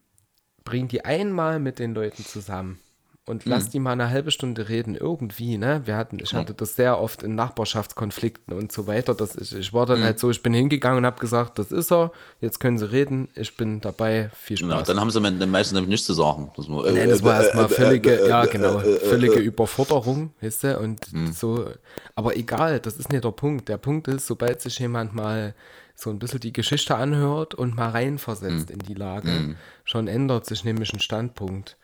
[0.65, 2.81] bring die einmal mit den Leuten zusammen
[3.27, 3.71] und lass mhm.
[3.71, 5.83] die mal eine halbe Stunde reden, irgendwie, ne?
[5.87, 9.15] Wir hatten, ich hatte das sehr oft in Nachbarschaftskonflikten und so weiter.
[9.15, 10.05] Das, ich, ich war dann mhm.
[10.05, 12.13] halt so, ich bin hingegangen und habe gesagt, das ist er,
[12.43, 14.69] jetzt können sie reden, ich bin dabei, viel Spaß.
[14.69, 16.51] Ja, dann haben sie meistens nämlich nichts zu sagen.
[16.55, 21.11] Das war, äh, nee, das war erstmal völlige, ja genau, völlige Überforderung, weißt du, und
[21.13, 21.33] mhm.
[21.33, 21.71] so,
[22.15, 23.71] aber egal, das ist nicht der Punkt.
[23.71, 25.55] Der Punkt ist, sobald sich jemand mal
[25.95, 28.75] so ein bisschen die Geschichte anhört und mal reinversetzt mhm.
[28.75, 29.57] in die Lage, mhm.
[29.85, 31.79] schon ändert sich nämlich ein Standpunkt.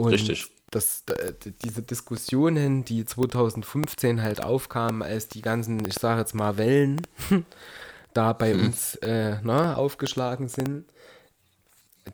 [0.00, 1.04] Und Richtig das,
[1.64, 7.02] diese Diskussionen, die 2015 halt aufkamen, als die ganzen, ich sage jetzt mal, Wellen
[8.14, 8.66] da bei mhm.
[8.66, 10.84] uns äh, na, ne, aufgeschlagen sind,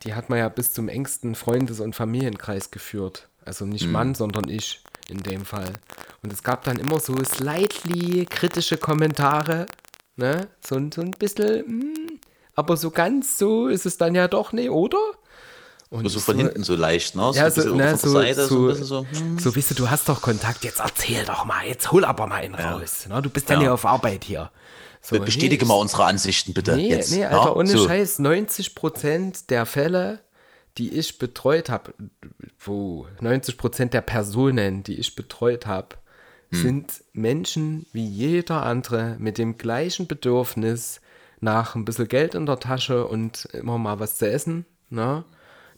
[0.03, 3.29] die hat man ja bis zum engsten Freundes- und Familienkreis geführt.
[3.45, 3.93] Also nicht mhm.
[3.93, 5.73] Mann, sondern ich in dem Fall.
[6.23, 9.67] Und es gab dann immer so slightly kritische Kommentare,
[10.17, 10.49] ne?
[10.67, 12.21] So, so ein bisschen, mh, hm,
[12.55, 14.99] aber so ganz so ist es dann ja doch nicht, oder?
[15.89, 17.33] Und so von so, hinten so leicht, ne?
[17.33, 19.39] So ja, so, ne, so, Seite, so, so, so, hm.
[19.39, 22.37] so, weißt du, du hast doch Kontakt, jetzt erzähl doch mal, jetzt hol aber mal
[22.37, 22.73] einen ja.
[22.73, 23.07] raus.
[23.09, 23.23] Ne?
[23.23, 24.51] Du bist ja nicht auf Arbeit hier.
[25.01, 26.75] So, Bestätige nee, mal unsere Ansichten bitte.
[26.75, 27.13] Nee, jetzt.
[27.13, 27.55] nee Alter, ja?
[27.55, 27.87] ohne so.
[27.87, 30.19] Scheiß, 90 Prozent der Fälle,
[30.79, 31.95] die ich betreut habe,
[32.59, 35.97] wo 90 Prozent der Personen, die ich betreut habe,
[36.51, 36.63] hm.
[36.63, 41.01] sind Menschen wie jeder andere mit dem gleichen Bedürfnis
[41.41, 44.67] nach ein bisschen Geld in der Tasche und immer mal was zu essen.
[44.91, 45.25] Ne?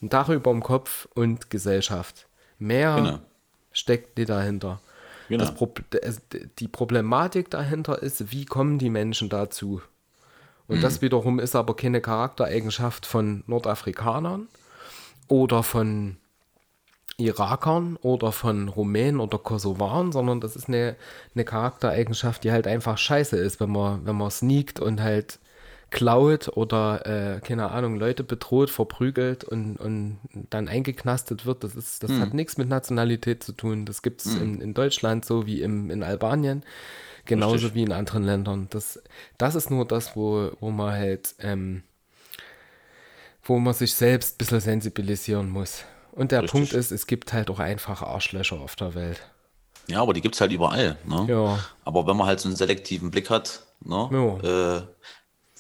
[0.03, 2.27] Ein Dach über dem Kopf und Gesellschaft.
[2.59, 3.19] Mehr genau.
[3.73, 4.81] steckt nicht dahinter.
[5.29, 5.51] Genau.
[5.53, 5.73] Pro
[6.59, 9.83] die Problematik dahinter ist, wie kommen die Menschen dazu?
[10.67, 10.83] Und mhm.
[10.83, 14.49] das wiederum ist aber keine Charaktereigenschaft von Nordafrikanern
[15.29, 16.17] oder von
[17.19, 20.95] Irakern oder von Rumänen oder Kosovaren, sondern das ist eine,
[21.35, 25.41] eine Charaktereigenschaft, die halt einfach scheiße ist, wenn man, wenn man sneakt und halt
[25.91, 30.19] klaut oder, äh, keine Ahnung, Leute bedroht, verprügelt und, und
[30.51, 32.21] dann eingeknastet wird, das, ist, das hm.
[32.21, 33.87] hat nichts mit Nationalität zu tun.
[33.87, 34.43] Das gibt es hm.
[34.43, 36.63] in, in Deutschland so wie im, in Albanien,
[37.25, 37.75] genauso Richtig.
[37.75, 38.67] wie in anderen Ländern.
[38.71, 39.03] Das,
[39.39, 41.83] das ist nur das, wo, wo man halt, ähm,
[43.43, 45.85] wo man sich selbst ein bisschen sensibilisieren muss.
[46.13, 46.53] Und der Richtig.
[46.53, 49.23] Punkt ist, es gibt halt auch einfach Arschlöcher auf der Welt.
[49.89, 50.99] Ja, aber die gibt es halt überall.
[51.07, 51.27] Ne?
[51.29, 51.59] Ja.
[51.85, 54.09] Aber wenn man halt so einen selektiven Blick hat, ne?
[54.13, 54.77] Ja.
[54.77, 54.83] Äh,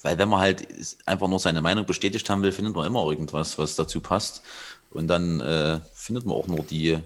[0.08, 0.66] weil wenn man halt
[1.04, 4.42] einfach nur seine Meinung bestätigt haben will, findet man immer irgendwas, was dazu passt.
[4.90, 6.98] Und dann äh, findet man auch nur die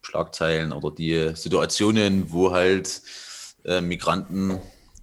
[0.00, 3.02] Schlagzeilen oder die Situationen, wo halt
[3.66, 4.52] äh, Migranten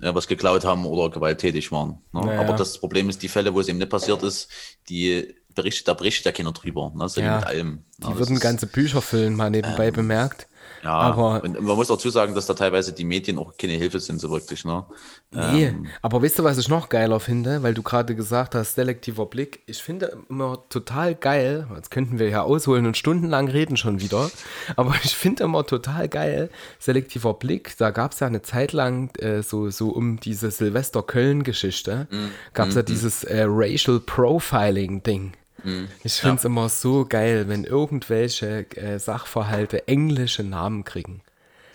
[0.01, 2.01] äh, was geklaut haben oder gewalttätig waren.
[2.13, 2.25] Ne?
[2.25, 2.41] Naja.
[2.41, 4.49] Aber das Problem ist, die Fälle, wo es eben nicht passiert ist,
[4.89, 6.91] die berichtet, da berichtet ja keiner drüber.
[6.95, 7.07] Ne?
[7.17, 7.85] Ja, mit allem.
[7.99, 8.17] Die ne?
[8.17, 10.47] würden ganze Bücher füllen, mal nebenbei ähm, bemerkt.
[10.83, 13.99] Ja, aber und man muss dazu sagen, dass da teilweise die Medien auch keine Hilfe
[13.99, 14.85] sind, so wirklich, ne?
[15.31, 18.75] Nee, ähm, aber weißt du, was ich noch geiler finde, weil du gerade gesagt hast,
[18.75, 19.61] selektiver Blick.
[19.65, 24.31] Ich finde immer total geil, jetzt könnten wir ja ausholen und stundenlang reden schon wieder,
[24.75, 26.49] aber ich finde immer total geil,
[26.79, 32.07] selektiver Blick, da gab es ja eine Zeit lang äh, so, so um diese Silvester-Köln-Geschichte,
[32.09, 32.85] mm, gab es ja mm.
[32.85, 35.33] dieses äh, Racial Profiling-Ding.
[35.63, 35.87] Mhm.
[36.03, 36.49] Ich finde es ja.
[36.49, 41.21] immer so geil, wenn irgendwelche äh, Sachverhalte englische Namen kriegen.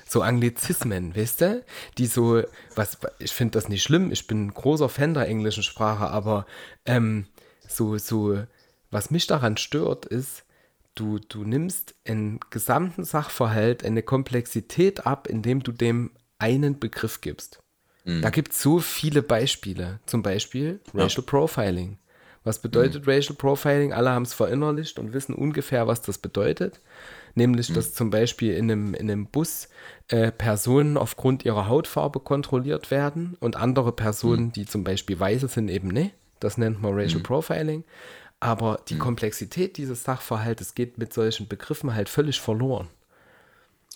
[0.06, 1.64] So Anglizismen, weißt du?
[1.98, 2.42] Die so,
[2.74, 6.46] was, ich finde das nicht schlimm, ich bin ein großer Fan der englischen Sprache, aber
[6.86, 7.26] ähm,
[7.66, 8.38] so, so,
[8.90, 10.44] was mich daran stört, ist,
[10.94, 17.60] du, du nimmst einen gesamten Sachverhalt, eine Komplexität ab, indem du dem einen Begriff gibst.
[18.04, 18.22] Mhm.
[18.22, 20.00] Da gibt es so viele Beispiele.
[20.06, 21.30] Zum Beispiel Racial ja.
[21.30, 21.98] Profiling.
[22.44, 23.12] Was bedeutet mhm.
[23.12, 23.92] Racial Profiling?
[23.92, 26.80] Alle haben es verinnerlicht und wissen ungefähr, was das bedeutet.
[27.34, 27.74] Nämlich, mhm.
[27.74, 29.68] dass zum Beispiel in einem, in einem Bus
[30.08, 34.52] äh, Personen aufgrund ihrer Hautfarbe kontrolliert werden und andere Personen, mhm.
[34.52, 36.14] die zum Beispiel weiße sind, eben nicht.
[36.38, 37.24] Das nennt man Racial mhm.
[37.24, 37.84] Profiling.
[38.40, 38.98] Aber die mhm.
[38.98, 42.88] Komplexität dieses Sachverhaltes geht mit solchen Begriffen halt völlig verloren.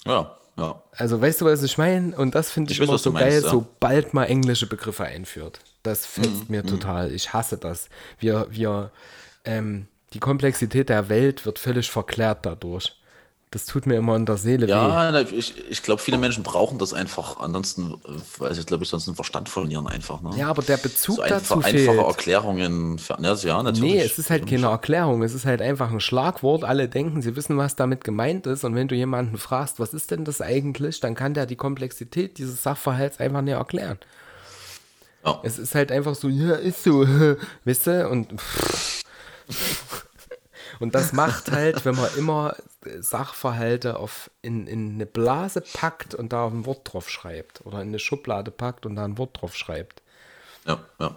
[0.06, 0.82] Ja, ja.
[0.92, 2.16] Also weißt du, was ich meine?
[2.16, 3.50] Und das finde ich, ich weiß, immer so geil, meinst, ja.
[3.50, 5.60] sobald man englische Begriffe einführt.
[5.82, 6.56] Das fetzt mhm.
[6.56, 6.68] mir mhm.
[6.68, 7.12] total.
[7.12, 7.88] Ich hasse das.
[8.18, 8.90] Wir, wir,
[9.44, 12.94] ähm, die Komplexität der Welt wird völlig verklärt dadurch.
[13.50, 15.16] Das tut mir immer in der Seele ja, weh.
[15.16, 17.40] Ja, ich, ich glaube, viele Menschen brauchen das einfach.
[17.40, 17.94] Ansonsten,
[18.36, 20.20] weil sie, glaube ich, sonst den Verstand verlieren einfach.
[20.20, 20.32] Ne?
[20.36, 21.88] Ja, aber der Bezug so dazu einfach, fehlt.
[21.88, 22.98] Einfache Erklärungen.
[22.98, 23.80] Für, ja, natürlich.
[23.80, 25.22] Nee, es ist halt keine Erklärung.
[25.22, 26.64] Es ist halt einfach ein Schlagwort.
[26.64, 28.64] Alle denken, sie wissen, was damit gemeint ist.
[28.64, 32.36] Und wenn du jemanden fragst, was ist denn das eigentlich, dann kann der die Komplexität
[32.36, 33.98] dieses Sachverhalts einfach nicht erklären.
[35.24, 35.40] Ja.
[35.42, 37.06] Es ist halt einfach so, ja, ist so,
[37.64, 38.08] weißt du?
[38.08, 38.34] Und,
[40.80, 42.56] und das macht halt, wenn man immer
[43.00, 47.64] Sachverhalte auf in, in eine Blase packt und da ein Wort drauf schreibt.
[47.66, 50.02] Oder in eine Schublade packt und da ein Wort drauf schreibt.
[50.66, 51.16] Ja, ja.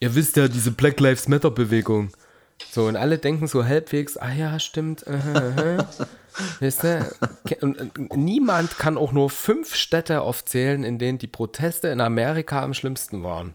[0.00, 2.10] Ihr wisst ja, diese Black Lives Matter Bewegung.
[2.70, 5.06] So, und alle denken so halbwegs, ah ja, stimmt.
[5.06, 6.06] Uh -huh.
[6.60, 7.12] Weißt du?
[8.14, 13.22] Niemand kann auch nur fünf Städte aufzählen, in denen die Proteste in Amerika am schlimmsten
[13.22, 13.54] waren.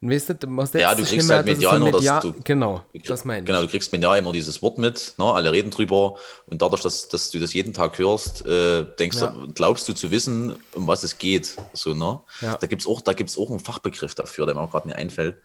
[0.00, 3.46] Weißt du, man ja, du kriegst halt medial nur das, du, genau, das meine ich.
[3.46, 5.24] Genau, du kriegst medial immer dieses Wort mit, ne?
[5.24, 9.30] alle reden drüber und dadurch, dass, dass du das jeden Tag hörst, äh, denkst ja.
[9.30, 11.56] du, glaubst du zu wissen, um was es geht.
[11.72, 12.20] So, ne?
[12.40, 12.56] Ja.
[12.56, 15.38] Da gibt es auch, auch einen Fachbegriff dafür, der mir auch gerade nicht einfällt,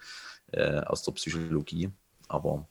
[0.52, 1.90] äh, aus der Psychologie.
[2.28, 2.68] Aber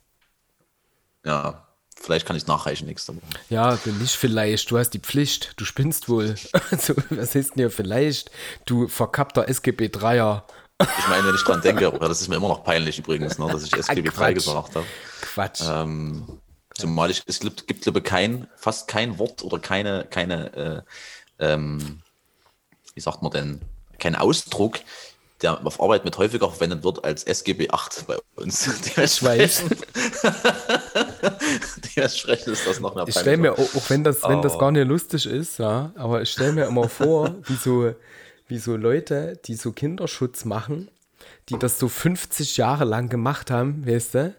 [1.24, 1.66] ja,
[2.02, 3.22] Vielleicht kann ich nachreichen nächste Woche.
[3.48, 4.70] Ja, nicht vielleicht.
[4.70, 5.52] Du hast die Pflicht.
[5.56, 6.34] Du spinnst wohl.
[6.70, 8.30] Also, was heißt denn hier vielleicht?
[8.64, 10.42] Du verkappter SGB 3er.
[10.80, 13.62] Ich meine, wenn ich dran denke, das ist mir immer noch peinlich übrigens, ne, dass
[13.62, 14.86] ich SGB 3 gesagt habe.
[15.20, 15.60] Quatsch.
[15.64, 16.40] Ähm,
[16.74, 20.84] zumal ich, es gibt, gibt glaube kein, fast kein Wort oder keine, keine
[21.38, 22.02] äh, ähm,
[22.94, 23.60] wie sagt man denn,
[23.98, 24.80] kein Ausdruck,
[25.42, 28.70] der auf Arbeit mit häufiger verwendet wird als SGB 8 bei uns.
[28.96, 29.76] Dementsprechend,
[31.96, 34.86] dementsprechend ist das noch mehr Ich stelle mir, auch wenn das, wenn das gar nicht
[34.86, 37.94] lustig ist, ja, aber ich stelle mir immer vor, wie so,
[38.48, 40.90] wie so Leute, die so Kinderschutz machen,
[41.48, 44.34] die das so 50 Jahre lang gemacht haben, weißt du,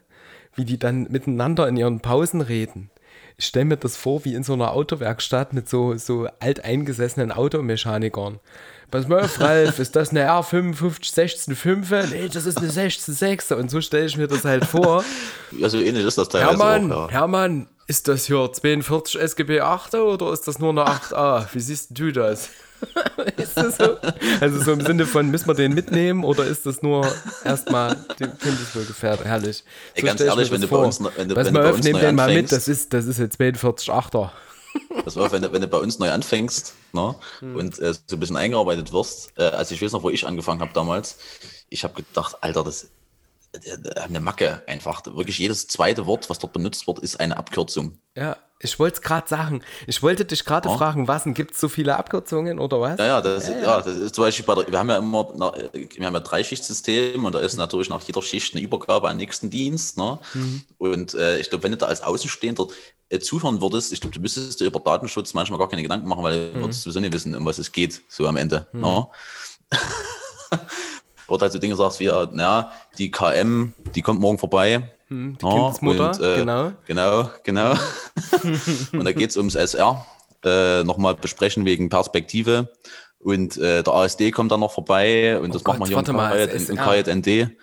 [0.56, 2.89] wie die dann miteinander in ihren Pausen reden.
[3.38, 8.39] Ich stelle mir das vor wie in so einer Autowerkstatt mit so, so alteingesessenen Automechanikern.
[8.94, 12.12] Pass mal auf, Ralf, ist das eine R55 16.5?
[12.12, 13.56] Nee, das ist eine 16.6.
[13.56, 15.04] Und so stelle ich mir das halt vor.
[15.50, 17.12] Ja, so ähnlich ist das teilweise Hermann, auch, ja.
[17.22, 21.48] Hermann, ist das hier 42 SGB 8 oder ist das nur eine 8a?
[21.52, 22.52] Wie siehst du das?
[23.38, 23.98] ist das so?
[24.39, 27.12] Also so im Sinne von, müssen wir den mitnehmen oder ist das nur
[27.44, 29.26] erstmal dem Kindeswohlgefährder?
[29.26, 29.64] Herrlich.
[29.96, 30.82] Ey, so ganz ehrlich, wenn du vor.
[30.82, 33.08] bei uns, wenn du, Pass wenn mal auf, nimm den mal mit, das ist, das
[33.08, 34.30] ist jetzt 42 8er.
[35.04, 37.55] Pass auf, wenn du, wenn du bei uns neu anfängst ne, hm.
[37.55, 40.62] und äh, so ein bisschen eingearbeitet wirst, äh, also ich weiß noch, wo ich angefangen
[40.62, 41.17] habe damals,
[41.70, 42.91] ich habe gedacht, Alter, das ist
[43.54, 45.05] äh, eine Macke einfach.
[45.05, 48.00] Wirklich jedes zweite Wort, was dort benutzt wird, ist eine Abkürzung.
[48.16, 49.62] Ja, ich wollte es gerade sagen.
[49.87, 50.78] Ich wollte dich gerade ja.
[50.78, 52.97] fragen, was gibt es so viele Abkürzungen oder was?
[52.97, 53.82] Ja, ja, das, ja, ja.
[53.82, 57.25] das ist zum Beispiel bei der, wir haben ja immer, wir haben ja drei Schichtsystem
[57.25, 59.97] und da ist natürlich nach jeder Schicht eine Übergabe an den nächsten Dienst.
[59.97, 60.17] Ne?
[60.33, 60.62] Mhm.
[60.78, 62.67] Und äh, ich glaube, wenn du da als Außenstehender
[63.14, 66.24] äh, zuhören würdest, ich glaube, du müsstest dir über Datenschutz manchmal gar keine Gedanken machen,
[66.24, 66.64] weil du mhm.
[66.64, 68.68] würdest sowieso nicht wissen, um was es geht, so am Ende.
[68.74, 68.82] Mhm.
[68.82, 69.08] Ne?
[71.28, 75.46] Wird halt so Dinge sagst wie, naja, die KM, die kommt morgen vorbei hm, die
[75.46, 76.72] ja, Kindesmutter, und, äh, genau.
[76.86, 77.72] Genau, genau.
[78.94, 80.06] und da geht es ums SR.
[80.44, 82.74] Äh, Nochmal besprechen wegen Perspektive.
[83.20, 86.70] Und äh, der ASD kommt dann noch vorbei und oh das Gott, machen wir hier
[86.70, 87.56] im KJND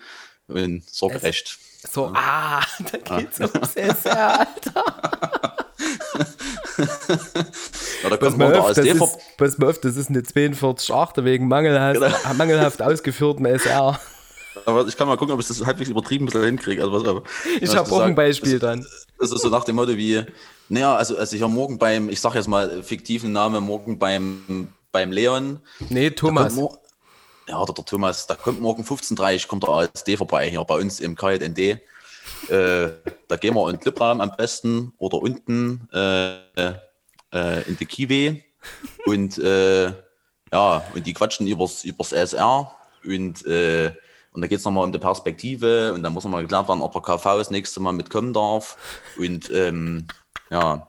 [0.47, 1.59] und Sorgrecht.
[1.89, 3.49] So, ah, da geht's ah.
[3.53, 4.83] ums SR, Alter.
[8.03, 9.09] ja, da Pass kommt mal, auf, das ist, vor.
[9.37, 12.33] pass mal auf, das ist eine 42,8 wegen mangelhaft, Genau.
[12.37, 13.99] mangelhaft ausgeführtem SR.
[14.65, 16.83] Aber ich kann mal gucken, ob ich das halbwegs übertrieben ein bisschen hinkriege.
[16.83, 17.23] Also, was,
[17.61, 18.85] Ich habe auch ein Beispiel dann.
[19.19, 20.23] Das ist so nach dem Motto wie,
[20.69, 24.67] naja, also, also ich habe morgen beim, ich sag jetzt mal fiktiven Namen, morgen beim,
[24.91, 25.61] beim Leon.
[25.89, 26.53] Nee, Thomas.
[26.55, 26.77] Kommt mo-
[27.51, 30.75] Ja, der, der Thomas, da kommt morgen 15.30 Uhr, kommt der ASD vorbei hier bei
[30.75, 31.59] uns im KJND.
[31.59, 31.79] Äh,
[33.27, 38.41] da gehen wir in den Clipraum am besten oder unten äh, äh, in die Kiwi
[39.05, 39.87] und äh,
[40.53, 42.73] ja, und die quatschen übers, übers SR
[43.03, 43.91] und, äh,
[44.31, 46.93] und da geht es nochmal um die Perspektive und dann muss nochmal geklärt werden, ob
[46.93, 48.77] der KV das nächste Mal mitkommen darf
[49.17, 50.07] und ähm,
[50.49, 50.87] ja,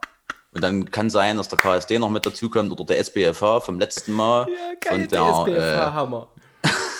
[0.53, 4.13] und dann kann sein, dass der KSD noch mit dazukommt oder der SBFH vom letzten
[4.13, 4.47] Mal.
[4.87, 6.29] von der, äh, Hammer.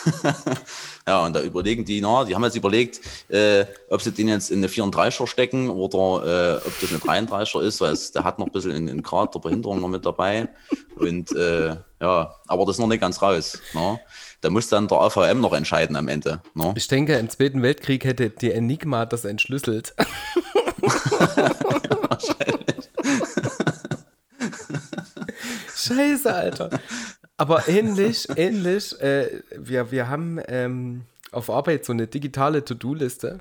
[1.07, 4.51] ja, und da überlegen die, na, die haben jetzt überlegt, äh, ob sie den jetzt
[4.51, 8.39] in eine 34er stecken oder äh, ob das eine 33er ist, weil es, der hat
[8.39, 10.49] noch ein bisschen einen, einen Grad der Behinderung noch mit dabei.
[10.95, 13.59] Und äh, ja, aber das ist noch nicht ganz raus.
[13.73, 13.99] Ne?
[14.41, 16.41] Da muss dann der AVM noch entscheiden am Ende.
[16.53, 16.73] Ne?
[16.75, 19.95] Ich denke, im Zweiten Weltkrieg hätte die Enigma das entschlüsselt.
[25.75, 26.69] Scheiße, Alter.
[27.37, 31.01] Aber ähnlich, ähnlich, äh, wir, wir haben ähm,
[31.31, 33.39] auf Arbeit so eine digitale To-Do-Liste.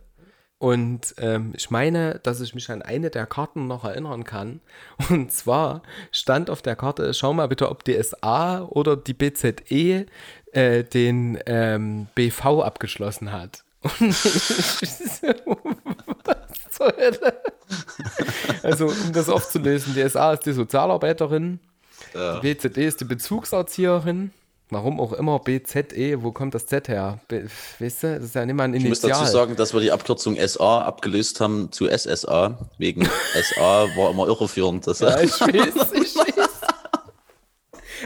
[0.58, 4.60] Und ähm, ich meine, dass ich mich an eine der Karten noch erinnern kann.
[5.10, 5.82] Und zwar
[6.12, 10.06] stand auf der Karte, schau mal bitte, ob die SA oder die BZE
[10.52, 13.64] äh, den ähm, BV abgeschlossen hat.
[13.82, 15.26] Und ich so,
[16.24, 17.42] was zur Hölle?
[18.62, 21.58] Also, um das aufzulösen, die SA ist die Sozialarbeiterin,
[22.14, 22.40] Ja.
[22.40, 24.32] die BZE ist die Bezugserzieherin.
[24.70, 27.18] Warum auch immer BZE, wo kommt das Z her?
[27.28, 27.46] Be
[27.78, 29.20] weißt du, das ist ja nicht mal ein Ich muss Initial.
[29.20, 32.58] dazu sagen, dass wir die Abkürzung SA abgelöst haben zu SSA.
[32.78, 34.86] Wegen SA war immer irreführend.
[34.86, 36.48] Das, Ja, ich weiß, ich weiß.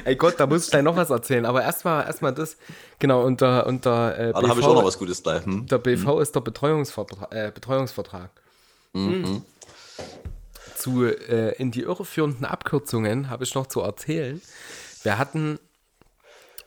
[0.05, 1.47] Ey Gott, da muss ich gleich noch was erzählen.
[1.47, 2.57] Aber erstmal erstmal das.
[2.99, 5.43] Genau, unter, unter äh, Ah, da habe ich auch noch was Gutes da.
[5.45, 5.67] Hm?
[5.67, 7.33] Der BV ist der Betreuungsvertrag.
[7.33, 8.31] Äh, Betreuungsvertrag.
[8.93, 9.25] Mhm.
[9.25, 9.43] Hm.
[10.87, 14.41] Zu äh, in die irreführenden Abkürzungen habe ich noch zu erzählen.
[15.03, 15.59] Wir hatten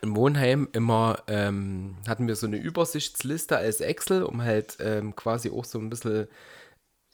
[0.01, 5.49] im Wohnheim immer, ähm, hatten wir so eine Übersichtsliste als Excel, um halt ähm, quasi
[5.49, 6.27] auch so ein bisschen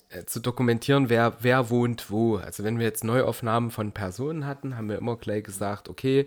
[0.10, 2.38] äh, zu dokumentieren, wer, wer wohnt wo.
[2.38, 6.26] Also wenn wir jetzt Neuaufnahmen von Personen hatten, haben wir immer gleich gesagt, okay,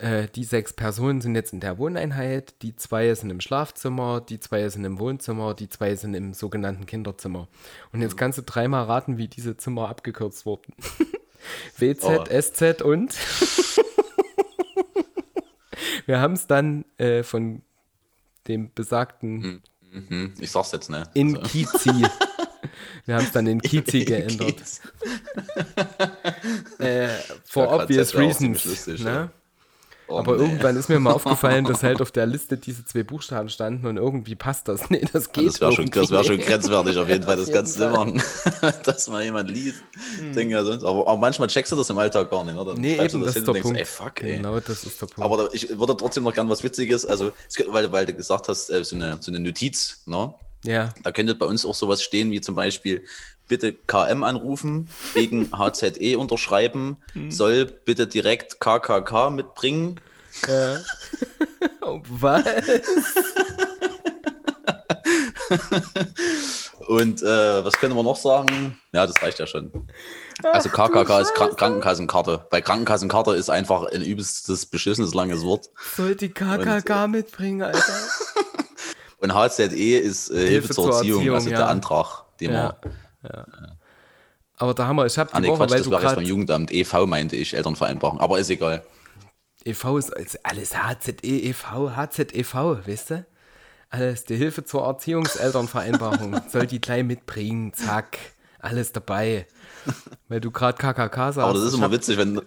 [0.00, 4.40] äh, die sechs Personen sind jetzt in der Wohneinheit, die zwei sind im Schlafzimmer, die
[4.40, 7.48] zwei sind im Wohnzimmer, die zwei sind im sogenannten Kinderzimmer.
[7.92, 10.74] Und jetzt kannst du dreimal raten, wie diese Zimmer abgekürzt wurden.
[11.78, 12.24] WZ, Oh.
[12.40, 13.14] SZ und
[16.06, 17.62] wir haben es dann äh, von
[18.48, 19.62] dem besagten
[19.92, 20.34] Mhm.
[20.38, 21.02] Ich sag's jetzt, ne?
[21.14, 21.40] in So.
[21.42, 21.90] Kizi.
[23.06, 24.62] Wir haben es dann in Kizi geändert.
[26.78, 27.08] Äh,
[27.44, 28.86] for obvious reasons.
[28.86, 29.30] ne?
[30.10, 30.42] Oh, Aber nee.
[30.42, 33.96] irgendwann ist mir mal aufgefallen, dass halt auf der Liste diese zwei Buchstaben standen und
[33.96, 34.80] irgendwie passt das.
[34.90, 37.54] Nee, das geht Das wäre schon, das wär schon grenzwertig auf jeden Fall, das Auf
[37.54, 38.22] kannst du jeden machen.
[38.84, 39.82] Dass mal jemand liest.
[40.34, 40.82] Denke ja sonst.
[40.84, 42.56] Aber, manchmal checkst du das im Alltag gar nicht.
[42.56, 42.72] Oder?
[42.72, 43.78] Dann Nee, eben, das hin ist der denkst, Punkt.
[43.78, 44.36] Ey, fuck, ey.
[44.36, 45.22] Genau, das ist der Punkt.
[45.22, 47.32] Aber ich würde trotzdem noch gern was Witziges, also,
[47.68, 50.34] weil, weil du gesagt hast, äh, so eine, so eine Notiz, ne?
[50.64, 53.04] ja, Da könnte bei uns auch sowas stehen, wie zum Beispiel,
[53.50, 57.30] bitte KM anrufen, wegen HZE unterschreiben, Hm.
[57.30, 60.00] soll bitte direkt KKK mitbringen.
[60.48, 60.78] ja.
[61.82, 62.44] Oh, Was?
[66.86, 68.78] Und äh, was können wir noch sagen?
[68.92, 69.70] Ja, das reicht ja schon.
[70.42, 72.46] Also KKK ist Krank Krankenkassenkarte.
[72.50, 75.66] Bei Krankenkassenkarte ist einfach ein übelstes, beschissenes langes Wort.
[75.96, 77.80] Soll die KKK mitbringen, Alter?
[79.18, 81.58] Und HZE ist äh, Hilfe, zur Erziehung, also ja.
[81.58, 82.76] der Antrag, den Ja.
[83.22, 83.78] Wir.
[84.56, 86.14] Aber da haben wir, ich habe die Ah, nee, Woche, Quatsch, weil das du jetzt
[86.16, 86.70] beim Jugendamt.
[86.70, 88.20] EV meinte ich, Elternvereinbarung.
[88.20, 88.82] Aber ist egal.
[89.64, 92.54] EV ist, ist alles HZE, EV, HZEV,
[92.86, 93.26] weißt du?
[93.90, 98.18] Alles, die Hilfe zur Erziehungselternvereinbarung soll die gleich mitbringen, zack,
[98.58, 99.46] alles dabei.
[100.28, 101.38] Weil du gerade KKK sagst.
[101.38, 102.40] Aber das ist immer witzig, wenn,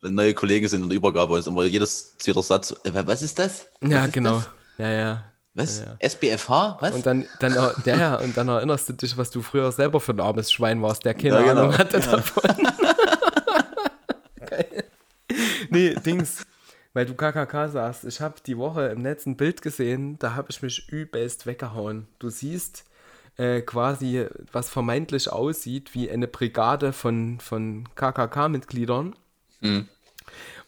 [0.00, 2.74] wenn neue Kollegen sind in der Übergabe ist immer jedes jeder Satz.
[2.84, 3.66] Äh, was ist das?
[3.82, 4.36] Ja, Was ist genau.
[4.36, 4.48] Das?
[4.78, 5.27] Ja, ja.
[5.58, 5.80] Was?
[5.80, 5.96] Ja, ja.
[6.00, 6.78] SBFH?
[6.80, 6.94] Was?
[6.94, 10.12] Und dann, dann, ja, ja, und dann erinnerst du dich, was du früher selber für
[10.12, 11.60] ein armes Schwein warst, der keine Ja, genau.
[11.62, 12.06] Ahnung hatte Ja.
[12.16, 12.50] davon.
[14.48, 14.84] Geil.
[15.70, 16.44] Nee, Dings,
[16.94, 20.48] weil du KKK sagst, ich habe die Woche im Netz ein Bild gesehen, da habe
[20.50, 22.06] ich mich übelst weggehauen.
[22.18, 22.84] Du siehst
[23.36, 29.14] äh, quasi, was vermeintlich aussieht wie eine Brigade von, von KKK-Mitgliedern.
[29.60, 29.88] Mhm.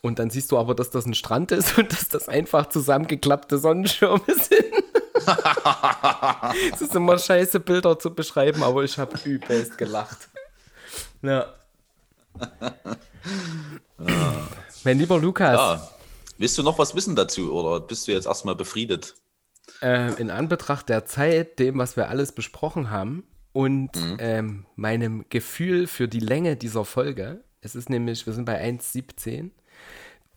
[0.03, 3.59] Und dann siehst du aber, dass das ein Strand ist und dass das einfach zusammengeklappte
[3.59, 4.65] Sonnenschirme sind.
[6.73, 10.29] Es ist immer scheiße, Bilder zu beschreiben, aber ich habe übelst gelacht.
[11.23, 11.47] Ja.
[14.85, 15.57] mein lieber Lukas.
[15.57, 15.91] Ja.
[16.39, 19.15] Willst du noch was wissen dazu oder bist du jetzt erstmal befriedet?
[19.83, 24.17] Äh, in Anbetracht der Zeit, dem, was wir alles besprochen haben und mhm.
[24.19, 29.51] ähm, meinem Gefühl für die Länge dieser Folge, es ist nämlich, wir sind bei 1,17,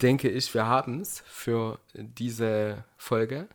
[0.04, 3.48] denke ich, wir haben es für diese Folge.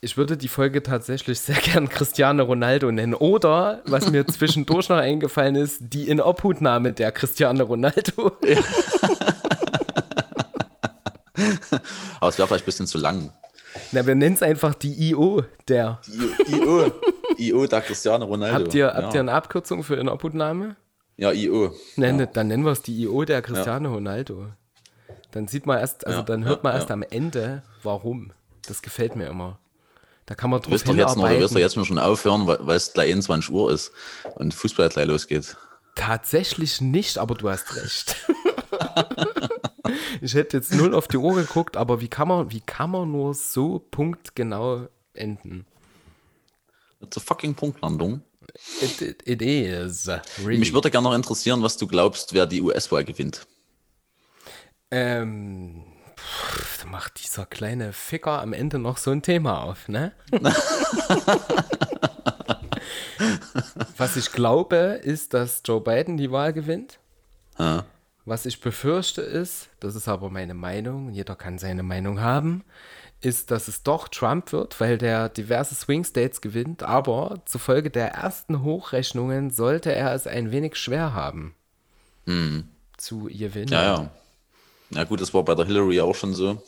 [0.00, 3.14] Ich würde die Folge tatsächlich sehr gern Cristiano Ronaldo nennen.
[3.14, 8.32] Oder, was mir zwischendurch noch eingefallen ist, die Inobhutnahme der Cristiano Ronaldo.
[8.46, 8.58] Ja.
[12.20, 13.32] Aber es wäre vielleicht ein bisschen zu lang.
[13.92, 16.00] Na, wir nennen es einfach die IO der.
[16.06, 16.92] Die IO.
[17.38, 18.54] IO der Cristiano Ronaldo.
[18.54, 18.94] Habt ihr, ja.
[18.94, 20.76] habt ihr eine Abkürzung für Inobhutnahme?
[21.16, 21.74] Ja, IO.
[21.96, 22.26] Nenn, ja.
[22.26, 23.94] Dann nennen wir es die IO der Cristiano ja.
[23.94, 24.46] Ronaldo.
[25.30, 28.32] Dann sieht man erst, also dann hört man erst am Ende, warum.
[28.66, 29.58] Das gefällt mir immer.
[30.26, 30.98] Da kann man drauf hinarbeiten.
[30.98, 33.92] Jetzt noch, wirst du jetzt schon aufhören, weil, weil es gleich 21 Uhr ist
[34.34, 35.56] und Fußball gleich losgeht?
[35.94, 38.16] Tatsächlich nicht, aber du hast recht.
[40.20, 43.10] ich hätte jetzt null auf die Uhr geguckt, aber wie kann man, wie kann man
[43.10, 45.66] nur so punktgenau enden?
[47.00, 48.22] It's a fucking Punktlandung.
[48.80, 50.08] It, it, it is.
[50.44, 50.58] Really.
[50.58, 53.46] Mich würde gerne noch interessieren, was du glaubst, wer die US-Wahl gewinnt.
[54.90, 55.84] Ähm,
[56.16, 60.12] pff, da macht dieser kleine Ficker am Ende noch so ein Thema auf, ne?
[63.96, 66.98] was ich glaube, ist, dass Joe Biden die Wahl gewinnt.
[67.58, 67.84] Ja.
[68.24, 72.62] Was ich befürchte ist, das ist aber meine Meinung, jeder kann seine Meinung haben,
[73.20, 78.12] ist, dass es doch Trump wird, weil der diverse Swing States gewinnt, aber zufolge der
[78.12, 81.54] ersten Hochrechnungen sollte er es ein wenig schwer haben
[82.26, 82.68] hm.
[82.96, 83.72] zu gewinnen.
[83.72, 84.10] Ja, ja.
[84.90, 86.62] Ja gut, das war bei der Hillary auch schon so.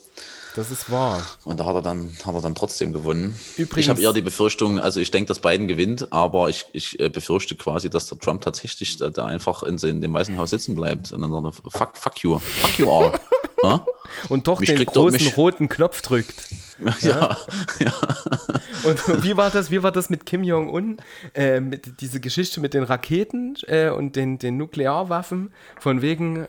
[0.55, 1.25] Das ist wahr.
[1.45, 3.39] Und da hat er dann, hat er dann trotzdem gewonnen.
[3.55, 6.99] Übrigens, ich habe eher die Befürchtung, also ich denke, dass Biden gewinnt, aber ich, ich
[6.99, 10.75] äh, befürchte quasi, dass der Trump tatsächlich da, einfach in, in, dem Weißen Haus sitzen
[10.75, 11.13] bleibt.
[11.13, 13.13] Und dann sagt fuck, fuck you, fuck you all.
[13.63, 13.85] ja?
[14.27, 15.37] Und doch mich den großen mich...
[15.37, 16.35] roten Knopf drückt.
[17.01, 17.37] Ja,
[17.79, 17.93] ja.
[18.83, 20.97] Und wie war das, wie war das mit Kim Jong-un?
[21.35, 26.47] Äh, mit diese Geschichte mit den Raketen äh, und den, den Nuklearwaffen, von wegen,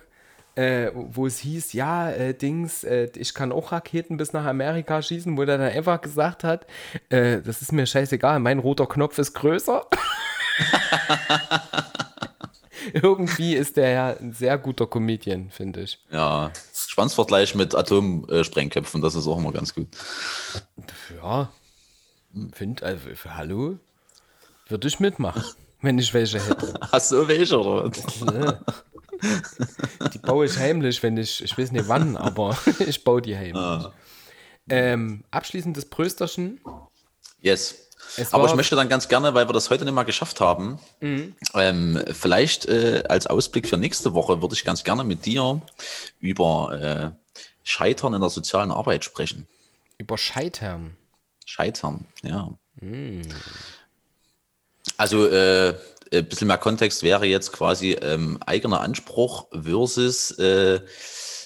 [0.55, 5.01] äh, wo es hieß, ja, äh, Dings, äh, ich kann auch Raketen bis nach Amerika
[5.01, 6.67] schießen, wo der dann einfach gesagt hat,
[7.09, 9.87] äh, das ist mir scheißegal, mein roter Knopf ist größer.
[12.93, 15.99] Irgendwie ist der ja ein sehr guter Comedian, finde ich.
[16.11, 19.89] Ja, Schwanzvergleich mit Atomsprengköpfen, das ist auch immer ganz gut.
[21.23, 21.49] Ja,
[22.53, 23.79] finde, also, hallo,
[24.69, 25.45] würde ich mitmachen,
[25.81, 26.75] wenn ich welche hätte.
[26.93, 28.85] Hast du welche oder was?
[30.13, 33.57] Die baue ich heimlich, wenn ich, ich weiß nicht wann, aber ich baue die heimlich.
[33.57, 33.93] Ah.
[34.69, 36.61] Ähm, abschließendes Prösterchen.
[37.41, 37.89] Yes.
[38.31, 41.35] Aber ich möchte dann ganz gerne, weil wir das heute nicht mal geschafft haben, mhm.
[41.55, 45.63] ähm, vielleicht äh, als Ausblick für nächste Woche würde ich ganz gerne mit dir
[46.21, 49.47] über äh, Scheitern in der sozialen Arbeit sprechen.
[49.99, 50.97] Über Scheitern?
[51.47, 52.51] Scheitern, ja.
[52.81, 53.23] Mhm.
[54.97, 55.75] Also äh,
[56.13, 60.81] ein äh, bisschen mehr Kontext wäre jetzt quasi ähm, eigener Anspruch versus äh,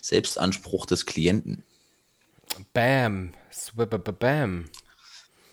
[0.03, 1.63] Selbstanspruch des Klienten.
[2.73, 3.33] Bam.
[4.19, 4.65] Bam.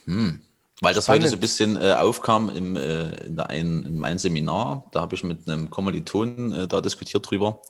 [0.06, 0.42] Hm.
[0.82, 1.24] Weil das Spannend.
[1.24, 4.86] heute so ein bisschen äh, aufkam im, äh, in, der ein, in meinem Seminar.
[4.92, 7.62] Da habe ich mit einem Kommilitonen äh, da diskutiert drüber.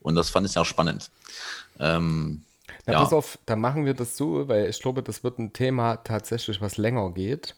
[0.00, 1.10] Und das fand ich sehr spannend.
[1.78, 2.42] Ähm,
[2.86, 3.02] Na, ja.
[3.02, 6.60] pass auf, dann machen wir das so, weil ich glaube, das wird ein Thema tatsächlich,
[6.60, 7.54] was länger geht.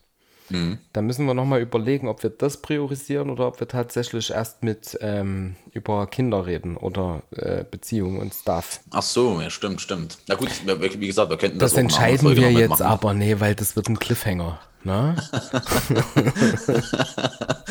[0.49, 0.79] Mhm.
[0.93, 4.97] Da müssen wir nochmal überlegen, ob wir das priorisieren oder ob wir tatsächlich erst mit
[5.01, 8.81] ähm, über Kinder reden oder äh, Beziehungen und Stuff.
[8.91, 10.19] Ach so, ja, stimmt, stimmt.
[10.29, 13.77] Na gut, wie gesagt, wir könnten das Das entscheiden wir jetzt aber, nee, weil das
[13.77, 14.61] wird ein Cliffhanger.
[14.85, 15.17] Ne?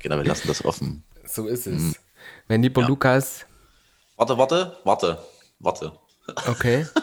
[0.00, 1.04] genau, wir lassen das offen.
[1.26, 1.80] So ist es.
[1.80, 1.94] Mhm.
[2.48, 2.88] Mein lieber ja.
[2.88, 3.46] Lukas.
[4.16, 5.18] Warte, warte, warte,
[5.58, 5.92] warte.
[6.46, 6.86] Okay.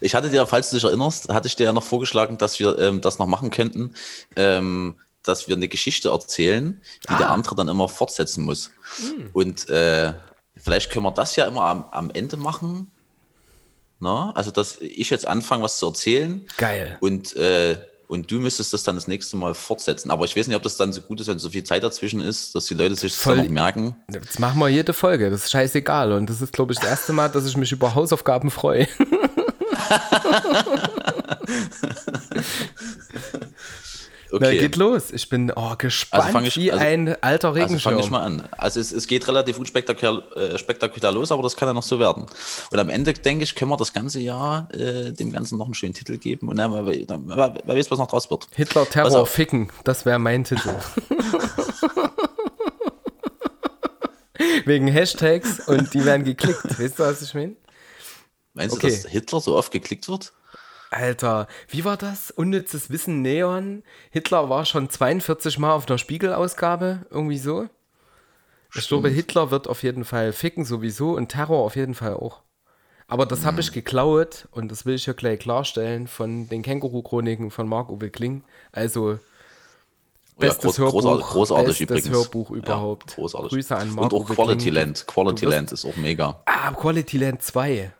[0.00, 2.78] Ich hatte dir, falls du dich erinnerst, hatte ich dir ja noch vorgeschlagen, dass wir
[2.78, 3.94] ähm, das noch machen könnten,
[4.36, 7.18] ähm, dass wir eine Geschichte erzählen, die ah.
[7.18, 8.70] der andere dann immer fortsetzen muss.
[8.96, 9.30] Hm.
[9.32, 10.14] Und äh,
[10.56, 12.90] vielleicht können wir das ja immer am, am Ende machen.
[13.98, 14.32] Na?
[14.34, 16.46] Also, dass ich jetzt anfange, was zu erzählen.
[16.56, 16.96] Geil.
[17.00, 17.76] Und äh,
[18.10, 20.10] und du müsstest das dann das nächste Mal fortsetzen.
[20.10, 22.20] Aber ich weiß nicht, ob das dann so gut ist, wenn so viel Zeit dazwischen
[22.20, 23.94] ist, dass die Leute sich das dann noch merken.
[24.12, 26.10] Jetzt machen wir jede Folge, das ist scheißegal.
[26.10, 28.88] Und das ist, glaube ich, das erste Mal, dass ich mich über Hausaufgaben freue.
[34.32, 34.44] Okay.
[34.44, 35.10] Na, geht los.
[35.12, 37.74] Ich bin oh, gespannt also ich, wie also, ein alter Regenschirm.
[37.74, 38.48] Also fange ich mal an.
[38.56, 41.98] Also es, es geht relativ unspektakulär äh, spektakulär los, aber das kann ja noch so
[41.98, 42.26] werden.
[42.70, 45.74] Und am Ende, denke ich, können wir das ganze Jahr äh, dem Ganzen noch einen
[45.74, 46.48] schönen Titel geben.
[46.48, 48.46] Und dann, wer, wer, wer weiß, was noch draus wird.
[48.54, 50.70] Hitler Terror ficken, das wäre mein Titel.
[54.64, 56.78] wegen Hashtags und die werden geklickt.
[56.78, 57.56] Weißt du, was ich meine?
[58.54, 58.88] Meinst Okay.
[58.88, 60.32] du, dass Hitler so oft geklickt wird?
[60.90, 62.30] Alter, wie war das?
[62.32, 63.84] Unnützes Wissen Neon.
[64.10, 67.68] Hitler war schon 42 Mal auf einer Spiegelausgabe, irgendwie so.
[68.74, 72.42] Ich glaube, Hitler wird auf jeden Fall ficken sowieso und Terror auf jeden Fall auch.
[73.08, 77.50] Aber das habe ich geklaut und das will ich ja gleich klarstellen von den Känguru-Chroniken
[77.50, 78.44] von Marc-Uwe Kling.
[78.70, 79.18] Also
[80.38, 82.10] Oh ja, bestes groß- Hörbuch, großartig, bestes übrigens.
[82.10, 83.14] Hörbuch Ja, überhaupt.
[83.16, 83.50] großartig.
[83.50, 84.70] Grüße an Und Marc-Uwe auch Quality.
[84.70, 85.04] Land.
[85.08, 86.40] Quality Land ist auch mega.
[86.46, 87.92] Ah, Quality Land 2.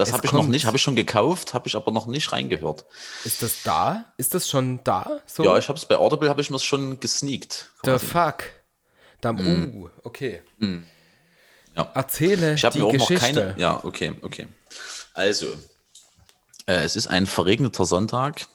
[0.00, 2.86] Das habe ich noch nicht, habe ich schon gekauft, habe ich aber noch nicht reingehört.
[3.24, 4.06] Ist das da?
[4.16, 5.20] Ist das schon da?
[5.26, 5.44] So?
[5.44, 7.70] Ja, ich habe es bei Audible, habe ich mir schon gesneakt.
[7.84, 8.44] The fuck?
[9.20, 10.40] Da, uh, okay.
[11.76, 11.82] Ja.
[11.92, 13.14] Erzähle Ich habe die mir auch Geschichte.
[13.14, 13.54] noch keine.
[13.58, 14.48] Ja, okay, okay.
[15.12, 15.48] Also,
[16.64, 18.46] äh, es ist ein verregneter Sonntag.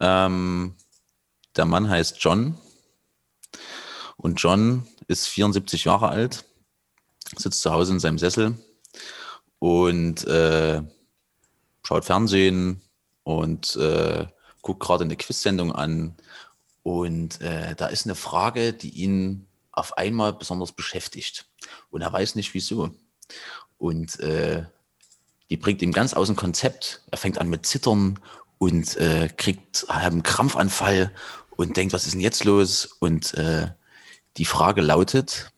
[0.00, 0.74] Ähm,
[1.54, 2.58] der Mann heißt John.
[4.16, 6.44] Und John ist 74 Jahre alt,
[7.36, 8.58] sitzt zu Hause in seinem Sessel
[9.64, 10.82] und äh,
[11.82, 12.82] schaut Fernsehen
[13.22, 14.26] und äh,
[14.60, 16.16] guckt gerade eine Quiz-Sendung an.
[16.82, 21.46] Und äh, da ist eine Frage, die ihn auf einmal besonders beschäftigt.
[21.90, 22.90] Und er weiß nicht wieso.
[23.78, 24.66] Und äh,
[25.48, 27.00] die bringt ihm ganz aus dem Konzept.
[27.10, 28.20] Er fängt an mit Zittern
[28.58, 31.10] und äh, kriegt einen Krampfanfall
[31.56, 32.84] und denkt, was ist denn jetzt los?
[33.00, 33.68] Und äh,
[34.36, 35.53] die Frage lautet,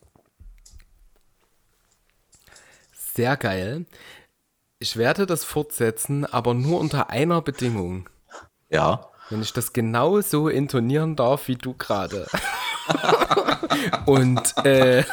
[3.17, 3.87] Sehr geil.
[4.79, 8.09] Ich werde das fortsetzen, aber nur unter einer Bedingung.
[8.69, 12.27] ja, Wenn ich das genau so intonieren darf, wie du gerade.
[14.07, 14.99] Und, äh,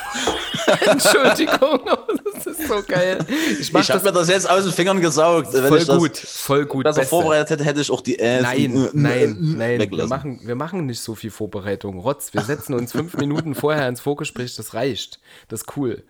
[0.86, 1.80] Entschuldigung,
[2.36, 3.26] das ist so geil.
[3.60, 5.54] Ich ich habe das mir das jetzt aus den Fingern gesaugt.
[5.54, 6.84] Wenn voll ich das gut, voll gut.
[6.84, 7.10] besser Beste.
[7.10, 9.70] vorbereitet hätte, hätte ich auch die Nein, und, äh, nein, nein.
[9.72, 10.10] Wir weggelassen.
[10.10, 12.00] machen, wir machen nicht so viel Vorbereitung.
[12.00, 15.20] Rotz, wir setzen uns fünf Minuten vorher ins Vorgespräch, das reicht.
[15.48, 16.04] Das ist cool.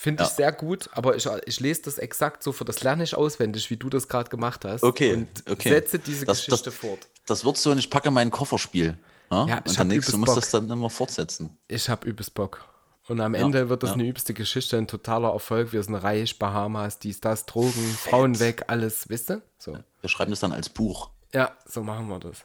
[0.00, 0.34] Finde ich Ja.
[0.36, 3.76] sehr gut, aber ich, ich lese das exakt so, für das lerne ich auswendig, wie
[3.76, 4.84] du das gerade gemacht hast.
[4.84, 5.70] Okay, Und okay.
[5.70, 7.08] setze diese Das- Geschichte das- fort.
[7.26, 8.96] Das wird so und ich packe mein Kofferspiel.
[9.30, 10.34] Ja, Ja, ich und hab der nächste übelst muss Bock.
[10.36, 11.58] das dann immer fortsetzen.
[11.66, 12.64] Ich habe übelst Bock.
[13.08, 13.94] Und am Ende wird das ja.
[13.94, 15.72] eine übelste Geschichte, ein totaler Erfolg.
[15.72, 19.42] Wir sind reich, Bahamas, dies, das, Drogen, Frauen weg, alles, wisst ihr?
[19.58, 19.76] So.
[20.00, 22.44] Wir schreiben das dann als Buch Ja, so machen wir das.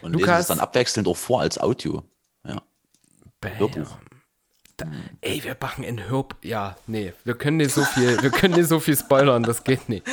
[0.00, 2.04] und lesen Lukas- es dann abwechselnd auch vor als Audio.
[2.46, 2.62] Ja.
[3.40, 3.58] Bam.
[3.58, 3.96] Hörbuch.
[4.76, 4.86] Da,
[5.20, 6.36] ey, wir machen ein Hörb.
[6.42, 9.88] Ja, nee, wir können nicht so viel, wir können nicht so viel spoilern, das geht
[9.88, 10.04] nicht.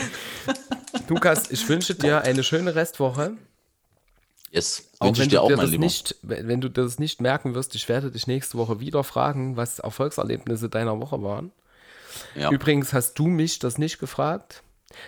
[1.08, 3.34] Lukas, ich wünsche dir eine schöne Restwoche.
[4.52, 5.84] Yes, Auch wünsche wenn dir du auch, dir mein das Lieber.
[5.84, 9.80] nicht, wenn du das nicht merken wirst, ich werde dich nächste Woche wieder fragen, was
[9.80, 11.52] Erfolgserlebnisse deiner Woche waren.
[12.36, 12.52] Ja.
[12.52, 14.62] Übrigens hast du mich das nicht gefragt.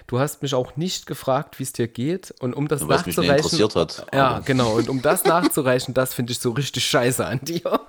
[0.07, 2.33] Du hast mich auch nicht gefragt, wie es dir geht.
[2.39, 3.69] Und um das nicht nachzureichen.
[4.13, 4.75] Ja, genau.
[4.77, 7.61] Und um das nachzureichen, das finde ich so richtig scheiße an dir.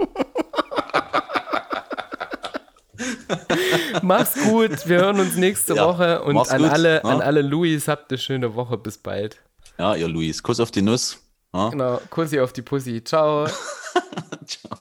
[4.03, 4.87] Mach's gut.
[4.89, 6.23] Wir hören uns nächste Ja, Woche.
[6.23, 7.05] Und an gut, alle, ne?
[7.05, 8.77] an alle Louis, habt eine schöne Woche.
[8.79, 9.41] Bis bald.
[9.79, 10.43] Ja, ihr Luis.
[10.43, 11.19] Kuss auf die Nuss.
[11.53, 11.71] Ja?
[11.71, 12.01] Genau.
[12.11, 13.03] Kussi auf die Pussy.
[13.03, 13.47] Ciao.
[14.47, 14.79] Ciao.